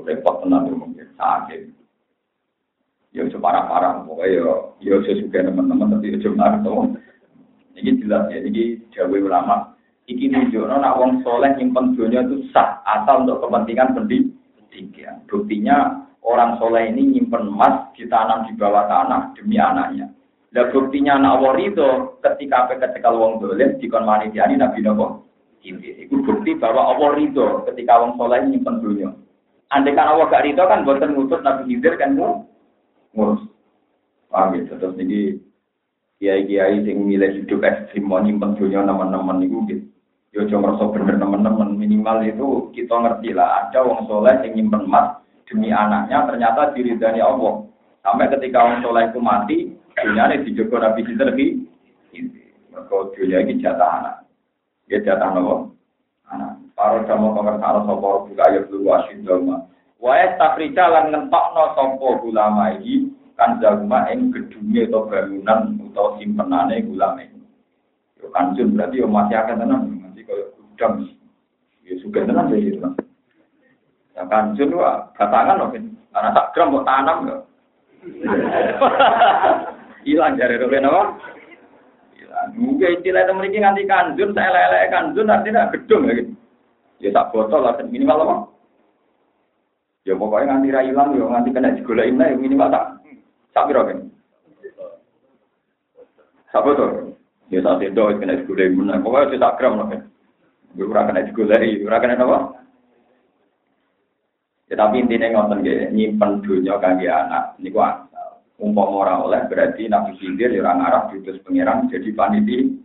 Repot 0.00 0.34
tenang 0.40 0.64
ya 0.64 0.72
mungkin 0.72 1.08
sakit. 1.12 1.60
Ya 3.12 3.28
cuma 3.30 3.52
parah-parah, 3.52 4.02
pokoknya 4.08 4.40
ya 4.40 4.46
ya 4.80 4.94
sesuka 5.04 5.44
teman-teman 5.44 5.92
tapi 5.92 6.16
ya 6.16 6.18
cuma 6.24 6.56
tuh. 6.64 6.96
Ini 7.74 8.00
jelas 8.00 8.32
ya, 8.32 8.38
ini 8.40 8.80
jauh 8.96 9.12
ulama. 9.12 9.73
Iki 10.04 10.28
nunjukno 10.28 10.76
nak 10.84 11.00
wong 11.00 11.24
soleh 11.24 11.56
nyimpen 11.56 11.96
dunia 11.96 12.20
itu 12.28 12.44
sah 12.52 12.84
asal 12.84 13.24
untuk 13.24 13.40
kepentingan 13.40 13.96
pendidikan. 13.96 15.24
Buktinya 15.24 16.04
orang 16.20 16.60
soleh 16.60 16.92
ini 16.92 17.16
nyimpen 17.16 17.48
emas 17.48 17.88
ditanam 17.96 18.44
di 18.44 18.52
bawah 18.52 18.84
tanah 18.84 19.32
demi 19.32 19.56
anaknya. 19.56 20.12
Dan 20.52 20.68
buktinya 20.70 21.16
anak 21.16 21.40
warido 21.40 22.20
ketika 22.20 22.68
ketika 22.76 23.08
wong 23.08 23.40
dolim 23.40 23.80
dikon 23.80 24.04
manitiani 24.04 24.60
nabi 24.60 24.84
nopo 24.84 25.24
ini. 25.64 26.04
Itu 26.04 26.20
bukti 26.20 26.52
bahwa 26.60 26.92
Allah 26.92 27.16
ridho 27.16 27.64
ketika 27.72 28.04
orang 28.04 28.20
soleh 28.20 28.38
nyimpen 28.44 28.84
dunia. 28.84 29.08
Andai 29.72 29.96
kan 29.96 30.12
Allah 30.12 30.28
gak 30.28 30.44
kan 30.54 30.84
buatan 30.84 31.16
ngutus 31.16 31.40
Nabi 31.40 31.74
Khidir 31.74 31.96
kan 31.96 32.14
ngurus. 32.14 33.40
Paham 34.28 34.54
gitu. 34.54 34.76
Terus 34.76 35.00
ini 35.00 35.40
kiai-kiai 36.20 36.84
yang 36.84 37.08
milih 37.08 37.42
hidup 37.42 37.64
ekstrim 37.64 38.06
mau 38.06 38.20
nyimpen 38.20 38.54
dunia 38.54 38.84
teman-teman 38.84 39.42
itu 39.42 39.58
gitu. 39.66 39.84
Yo 40.34 40.42
cuma 40.50 40.74
merasa 40.74 40.90
bener 40.90 41.14
teman-teman 41.22 41.78
minimal 41.78 42.18
itu 42.26 42.48
kita 42.74 42.90
ngerti 42.90 43.30
lah 43.30 43.70
ada 43.70 43.86
orang 43.86 44.02
soleh 44.10 44.34
yang 44.42 44.58
nyimpen 44.58 44.90
emas 44.90 45.22
demi 45.46 45.70
anaknya 45.70 46.26
ternyata 46.26 46.74
diridani 46.74 47.22
Allah. 47.22 47.62
Sampai 48.02 48.26
ketika 48.34 48.66
orang 48.66 48.82
soleh 48.82 49.06
itu 49.06 49.20
mati, 49.22 49.58
dunia 49.94 50.34
ini 50.34 50.42
dijogo 50.42 50.82
Nabi 50.82 51.06
Khidir 51.06 51.30
lagi. 51.30 51.48
Maka 52.74 53.14
dunia 53.14 53.46
ini 53.46 53.62
jatah 53.62 53.90
anak. 54.02 54.16
Ya 54.90 54.98
jatah 55.06 55.38
nopo. 55.38 55.70
Anak. 56.26 56.58
Para 56.74 57.06
jamu 57.06 57.30
pengertaan 57.30 57.86
sopo 57.86 58.26
buka 58.26 58.42
ayat 58.50 58.66
dulu 58.66 58.90
asyid 58.90 59.22
doma. 59.22 59.70
Wae 60.02 60.34
takrija 60.34 60.90
lan 60.90 61.14
ngentokno 61.14 61.78
sopo 61.78 62.26
ulama 62.26 62.74
iki 62.74 63.06
kan 63.38 63.62
zagma 63.62 64.10
ing 64.10 64.34
gedunge 64.34 64.90
atau 64.90 65.06
bangunan 65.06 65.78
atau 65.94 66.18
simpenane 66.18 66.82
ulama. 66.90 67.22
Yo 68.18 68.26
kanjun 68.34 68.74
berarti 68.74 68.98
yo 68.98 69.06
masih 69.06 69.38
akan 69.38 69.62
tenang 69.62 70.03
nanti 70.14 70.30
kalau 70.30 70.46
gudang. 70.54 71.10
Ya 71.82 71.98
suka 71.98 72.22
tenang 72.22 72.54
ya 72.54 72.62
gitu. 72.62 72.78
Ya 74.14 74.22
kanjun 74.30 74.78
wah 74.78 75.10
katangan 75.18 75.58
loh 75.58 75.74
karena 75.74 76.30
tak 76.30 76.54
gram 76.54 76.70
mau 76.70 76.86
tanam 76.86 77.26
ya. 77.26 77.36
Hilang 80.06 80.38
dari 80.38 80.54
roben 80.54 80.86
apa? 80.86 81.18
Hilang. 82.14 82.48
Mungkin 82.54 83.02
istilah 83.02 83.26
itu 83.26 83.32
memiliki 83.34 83.58
nganti 83.58 83.82
kanjun, 83.90 84.30
saya 84.38 84.54
lele 84.54 84.86
kanjun 84.94 85.34
artinya 85.34 85.66
gedung 85.74 86.06
ya 86.06 86.14
gitu. 86.22 86.30
Ya 87.02 87.10
tak 87.10 87.34
botol 87.34 87.66
lah 87.66 87.74
minimal 87.82 88.22
apa? 88.22 88.36
Ya 90.06 90.14
pokoknya 90.14 90.46
nganti 90.46 90.68
ra 90.70 90.80
ilang 90.86 91.10
ya 91.18 91.26
nganti 91.26 91.50
kena 91.50 91.74
digoleki 91.74 92.14
ya 92.14 92.38
minimal 92.38 92.70
tak 92.70 93.02
sak 93.50 93.66
piro 93.66 93.82
kan. 93.82 93.98
Sapa 96.54 96.70
to? 96.70 96.86
Ya 97.52 97.60
sak 97.60 97.84
sedo 97.84 98.08
kena 98.16 98.40
digoleki 98.40 98.72
meneh. 98.72 99.00
Pokoknya 99.04 99.36
tak 99.36 99.56
gram 99.60 99.76
lah 99.76 99.86
kan. 99.92 100.02
Ya 100.74 100.84
ora 100.88 101.06
kena 101.08 101.26
digoleki, 101.28 101.84
ora 101.84 101.98
kena 102.00 102.16
apa? 102.16 102.38
Ya 104.72 104.74
tapi 104.80 105.04
intinya 105.04 105.28
ngoten 105.28 105.60
nggih, 105.60 105.92
nyimpen 105.92 106.40
dunya 106.40 106.74
kangge 106.80 107.08
anak 107.08 107.54
niku 107.60 107.84
asal. 107.84 108.40
Umpama 108.56 109.04
ora 109.04 109.14
oleh 109.20 109.44
berarti 109.44 109.86
Nabi 109.86 110.16
Khidir 110.16 110.56
ya 110.56 110.64
ora 110.64 110.72
ngarah 110.72 111.02
diutus 111.12 111.38
pangeran 111.44 111.92
jadi 111.92 112.10
paniti. 112.16 112.80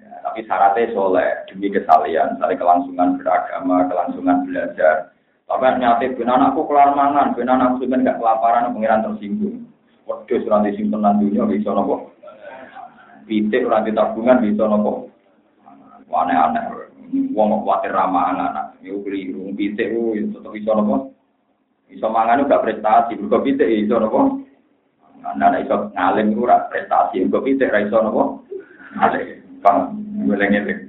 Ya, 0.00 0.10
tapi 0.24 0.48
syaratnya 0.48 0.90
soleh 0.96 1.44
demi 1.50 1.68
kesalian, 1.68 2.40
misalnya 2.40 2.56
kelangsungan 2.56 3.20
beragama, 3.20 3.84
kelangsungan 3.84 4.48
belajar, 4.48 5.14
Sampai 5.44 5.76
nyate 5.76 6.16
ben 6.16 6.32
anakku 6.32 6.64
kelar 6.64 6.96
mangan, 6.96 7.36
ben 7.36 7.52
anakku 7.52 7.84
sampeyan 7.84 8.16
kelaparan 8.16 8.72
pengiran 8.72 9.04
tersinggung. 9.04 9.68
Wedhus 10.08 10.48
ora 10.48 10.64
disimpen 10.64 11.04
nang 11.04 11.20
dunya 11.20 11.44
bisa 11.44 11.68
napa? 11.68 12.13
Pitik 13.24 13.64
ora 13.64 13.80
tabungan 13.80 14.44
bisa 14.44 14.68
napa? 14.68 15.08
Aneh-aneh. 16.14 16.64
Wong 17.34 17.46
kok 17.50 17.62
kuwatir 17.64 17.92
ramah 17.92 18.36
anak. 18.36 18.78
Iku 18.84 19.00
keliru. 19.02 19.50
Pitik 19.56 19.90
ku 19.92 20.12
tetep 20.14 20.52
bisa 20.52 20.72
napa? 20.76 21.08
Bisa 21.88 22.06
mangan 22.08 22.48
gak 22.48 22.62
prestasi, 22.64 23.16
mergo 23.16 23.44
pitik 23.44 23.68
iso 23.68 23.96
napa? 23.96 24.20
Anak 25.24 25.64
iso 25.64 25.88
ngalim 25.96 26.36
ora 26.36 26.68
prestasi, 26.68 27.24
mergo 27.24 27.44
pitik 27.44 27.72
ra 27.72 27.84
iso 27.84 27.98
napa? 28.00 28.22
Ngalim. 28.94 29.26
Bang, 29.64 29.78
ngeleng-ngeleng. 30.28 30.82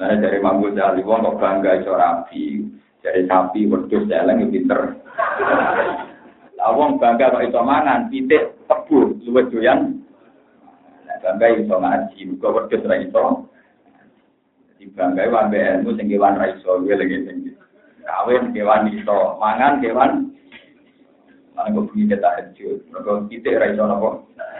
Nah, 0.00 0.16
dari 0.16 0.40
Mambu 0.40 0.72
Jali, 0.72 1.04
wong 1.04 1.22
kok 1.22 1.38
bangga 1.38 1.78
iso 1.78 1.92
rapi. 1.92 2.64
Dari 3.02 3.28
sapi, 3.28 3.68
wedus, 3.68 4.08
celeng, 4.08 4.48
pinter. 4.48 4.98
Lawang 6.56 6.96
bangga 6.96 7.38
kok 7.38 7.44
iso 7.44 7.60
mangan, 7.62 8.08
pitik, 8.08 8.56
tebu, 8.66 9.20
luwes 9.28 9.46
doyan. 9.52 10.01
Bangga 11.22 11.46
iso 11.54 11.74
ngaji, 11.78 12.18
muga 12.34 12.48
wedus 12.50 12.82
ra 12.82 12.96
iso. 12.98 13.46
Jadi 14.74 14.84
bangga 14.98 15.30
wambe 15.30 15.58
ilmu 15.58 15.94
sing 15.94 16.10
kewan 16.10 16.34
ra 16.34 16.50
iso, 16.50 16.82
kuwi 16.82 16.98
lagi 16.98 17.22
sing 17.22 17.36
kawin 18.02 18.50
kewan 18.50 18.90
iso, 18.90 19.38
mangan 19.38 19.78
kewan 19.78 20.12
Mana 21.52 21.68
kok 21.68 21.92
bunyi 21.92 22.08
kita 22.08 22.32
hajut, 22.32 22.80
mereka 22.88 23.28
pitik 23.28 23.60
ra 23.60 23.66
iso 23.70 23.84
napa. 23.84 24.10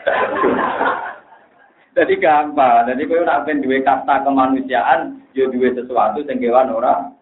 Jadi 1.96 2.16
gampang, 2.20 2.88
jadi 2.88 3.04
kowe 3.04 3.20
nak 3.20 3.44
ben 3.44 3.60
duwe 3.60 3.84
kasta 3.84 4.24
kemanusiaan, 4.24 5.20
yo 5.36 5.52
duwe 5.52 5.76
sesuatu 5.76 6.24
sing 6.24 6.40
kewan 6.40 6.72
ora 6.72 7.12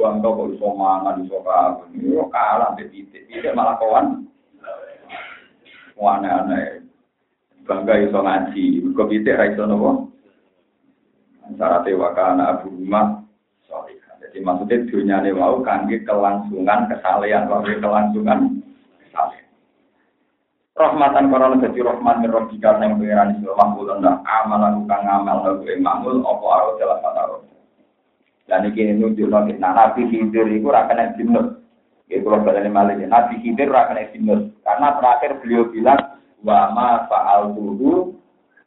Buang 0.00 0.24
tau 0.24 0.32
kok 0.32 0.56
iso 0.56 0.72
mangan, 0.72 1.28
iso 1.28 1.44
kabeh. 1.44 1.92
Yo 2.00 2.24
kalah 2.32 2.72
titik. 2.78 3.04
Titik 3.28 3.52
malah 3.52 3.76
kawan. 3.76 4.24
Aneh-aneh. 6.00 6.83
Bangga 7.64 7.94
iso 8.04 8.20
ngaji. 8.20 8.64
Kok 8.92 9.08
titik 9.08 9.36
ra 9.36 9.44
iso 9.48 9.64
napa? 9.64 9.90
Syarat 11.56 11.84
wakana 11.92 12.56
abu 12.56 12.72
rumah 12.72 13.20
sorry. 13.68 14.00
Jadi 14.20 14.40
maksudnya 14.40 14.84
dunia 14.88 15.16
ini 15.20 15.36
mau 15.36 15.60
kangge 15.60 16.00
kelangsungan 16.08 16.88
kesalehan, 16.88 17.44
kangge 17.48 17.76
kelangsungan 17.84 18.64
kesalehan. 19.04 19.44
Rahmatan 20.74 21.30
korona 21.30 21.62
jadi 21.62 21.86
rahmat 21.86 22.16
mirrobika 22.18 22.82
yang 22.82 22.98
pengiran 22.98 23.38
Islam 23.38 23.54
mahmul 23.54 23.94
anda 23.94 24.18
amal 24.26 24.58
aku 24.58 24.82
kang 24.90 25.06
amal 25.06 25.46
lagu 25.46 25.62
mahmul 25.78 26.18
opo 26.26 26.46
aro 26.50 26.74
jalan 26.82 26.98
kata. 26.98 27.22
Dan 28.44 28.68
ini 28.74 29.00
nunjuk 29.00 29.32
lagi, 29.32 29.56
nah 29.56 29.72
Nabi 29.72 30.04
Khidir 30.12 30.44
itu 30.52 30.68
rakan 30.68 31.16
jinus. 31.16 31.64
Ya 32.12 32.20
kalau 32.20 32.44
malah 32.44 32.92
ya, 32.92 33.08
Nabi 33.08 33.40
Khidir 33.40 33.72
rakan 33.72 34.04
jinus. 34.12 34.52
Karena 34.60 35.00
terakhir 35.00 35.40
beliau 35.40 35.72
bilang, 35.72 36.13
wa 36.44 36.70
ma 36.76 37.08
faal 37.08 37.56
dulu 37.56 38.12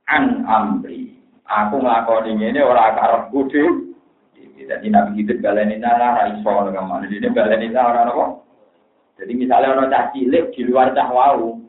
an 0.09 0.43
amri. 0.43 1.13
Aku 1.47 1.79
ngelakoni 1.79 2.35
ini 2.35 2.59
orang 2.59 2.97
karep 2.97 3.23
budi. 3.31 3.63
Jadi 4.67 4.91
Nabi 4.91 5.23
Khidir 5.23 5.39
balani 5.39 5.79
nala 5.79 6.19
raiso 6.19 6.43
ke 6.43 6.81
mana. 6.83 7.07
Jadi 7.07 7.31
balani 7.31 7.71
nala 7.71 7.87
orang 7.93 8.11
apa? 8.11 8.25
Jadi 9.21 9.31
misalnya 9.31 9.71
orang 9.71 9.87
cah 9.87 10.11
cilik 10.11 10.51
di 10.51 10.61
luar 10.67 10.91
cah 10.91 11.07
wau, 11.07 11.63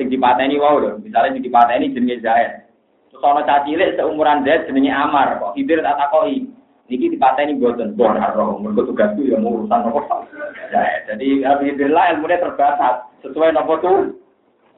sing 0.00 0.08
dipateni 0.08 0.56
wau 0.56 0.80
loh. 0.80 0.96
Misalnya 0.96 1.36
sing 1.36 1.44
dipateni 1.44 1.92
jenenge 1.92 2.24
Zaid. 2.24 2.72
Terus 3.12 3.20
orang 3.20 3.44
cah 3.44 3.68
cilik 3.68 4.00
seumuran 4.00 4.48
Zaid 4.48 4.64
jenenge 4.64 4.96
Amar. 4.96 5.36
Kok 5.36 5.60
Khidir 5.60 5.84
tak 5.84 5.98
takoi. 6.00 6.48
Niki 6.88 7.12
dipateni 7.12 7.60
boten 7.60 7.92
bon 8.00 8.16
roh, 8.16 8.56
mergo 8.64 8.88
tugasku 8.88 9.28
ya 9.28 9.36
urusan 9.36 9.78
nopo. 9.84 10.24
Ya, 10.72 11.04
jadi 11.04 11.44
alhamdulillah 11.44 12.16
ilmunya 12.16 12.40
terbatas 12.40 13.04
sesuai 13.20 13.52
nopo 13.52 13.76
tuh 13.84 14.16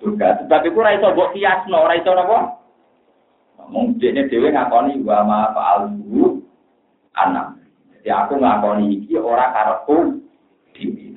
tugas. 0.01 0.41
Sebab 0.43 0.61
iku 0.67 0.81
ora 0.81 0.97
iso 0.97 1.13
mbok 1.13 1.33
kiasno, 1.37 1.77
ora 1.85 1.95
iso 1.95 2.11
nopo. 2.17 2.39
Mungkin 3.71 4.27
dhewe 4.27 4.51
ngakoni 4.51 5.05
wa 5.07 5.23
ma 5.23 5.39
fa'alhu 5.55 6.43
anak. 7.15 7.61
Jadi 7.95 8.09
aku 8.11 8.35
ngakoni 8.41 8.85
iki 8.99 9.15
ora 9.21 9.55
karepku 9.55 10.19
dhewe. 10.75 11.15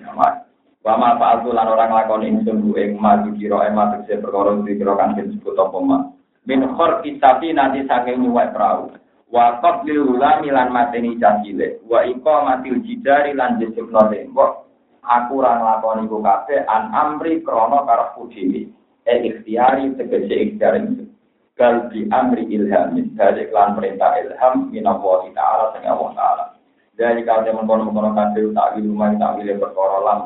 Wa 0.83 0.93
ma 0.99 1.15
fa'altu 1.17 1.49
lan 1.55 1.71
ora 1.71 1.89
nglakoni 1.89 2.43
ku 2.43 2.75
ing 2.77 2.99
ma 2.99 3.23
dikira 3.23 3.65
ema 3.71 3.95
tegese 3.97 4.21
perkara 4.21 4.59
dikira 4.61 4.93
kan 4.99 5.15
disebut 5.17 5.55
apa 5.57 5.79
ma. 5.81 5.97
Min 6.43 6.67
khor 6.75 6.99
kisabi 7.01 7.55
nanti 7.55 7.87
saking 7.87 8.19
nyuwek 8.19 8.51
perahu. 8.51 8.91
wa 9.33 9.57
qablil 9.65 10.21
lan 10.21 10.69
mateni 10.69 11.17
cacile 11.17 11.81
wa 11.89 12.05
matil 12.45 12.77
jidari 12.85 13.33
lan 13.33 13.57
jesukno 13.57 14.05
tembok 14.13 14.62
aku 15.03 15.43
ora 15.43 15.59
nglakoni 15.59 16.07
ku 16.07 16.23
kabeh 16.23 16.63
an 16.65 16.89
amri 16.95 17.43
krana 17.43 17.83
karepku 17.83 18.31
dhewe 18.31 18.71
e 19.03 19.13
ikhtiari 19.27 19.91
tegese 19.99 20.35
ikhtiar 20.47 20.79
kal 21.59 21.91
bi 21.91 22.07
amri 22.09 22.47
ilham 22.49 22.95
dari 23.13 23.51
lan 23.51 23.75
perintah 23.77 24.17
ilham 24.23 24.73
minallahi 24.73 25.29
ta'ala 25.35 25.65
sing 25.75 25.83
Allah 25.85 26.09
ta'ala. 26.17 26.45
Dari 26.93 27.25
kalau 27.25 27.41
teman 27.41 27.65
kono 27.65 27.89
kono 27.89 28.09
kabeh 28.13 28.53
tak 28.53 28.77
mari 28.77 29.17
tak 29.17 29.33
wilu 29.41 29.53
perkara 29.57 29.97
lam 30.01 30.19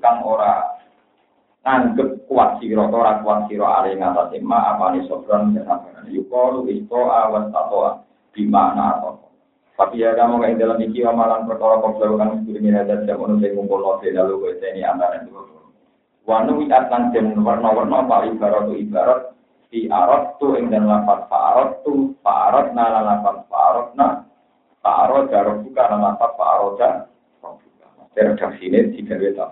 kang 0.00 0.18
ora 0.24 0.78
nganggep 1.68 2.24
kuat 2.24 2.56
sira 2.64 2.88
ora 2.88 3.20
kuat 3.20 3.44
sira 3.52 3.84
are 3.84 3.92
ngatasi 3.92 4.40
apa 4.40 4.84
ni 4.96 5.04
sobran 5.04 5.52
kesabaran 5.52 6.08
yukalu 6.08 6.64
isto 6.72 6.96
awas 6.96 7.52
tatoa 7.52 8.00
di 8.32 8.48
mana 8.48 8.96
atau 8.96 9.27
tapi 9.78 10.02
ya 10.02 10.10
kamu 10.18 10.42
kayak 10.42 10.58
dalam 10.58 10.82
iki 10.82 11.06
amalan 11.06 11.46
perkara 11.46 11.78
kau 11.78 12.18
kan 12.18 12.42
sudah 12.42 12.82
ada 12.82 13.06
jam 13.06 13.22
untuk 13.22 13.38
saya 13.38 13.54
kumpul 13.54 13.78
novel 13.78 14.10
lalu 14.10 14.34
gue 14.58 14.66
ini 14.74 14.82
antara 14.82 15.22
dua 15.22 15.46
wanu 16.26 16.58
wiatan 16.58 17.14
dan 17.14 17.38
warna-warna 17.40 18.02
apa 18.02 18.26
ibarat 18.26 18.66
tu 18.66 18.74
ibarat 18.74 19.20
di 19.70 19.86
arab 19.86 20.34
tu 20.42 20.58
ing 20.58 20.68
dan 20.74 20.90
lapat 20.90 21.30
farot 21.30 21.78
tu 21.86 22.12
farot 22.26 22.74
nala 22.74 23.06
lapat 23.06 23.46
farot 23.46 23.94
na 23.94 24.26
farot 24.82 25.30
jarok 25.30 25.62
buka 25.62 25.82
nala 25.88 26.12
lapat 26.12 26.30
farot 26.34 26.74
dan 26.76 26.94
redaksi 28.18 28.66
ini 28.66 28.98
tiga 28.98 29.14
beta 29.14 29.46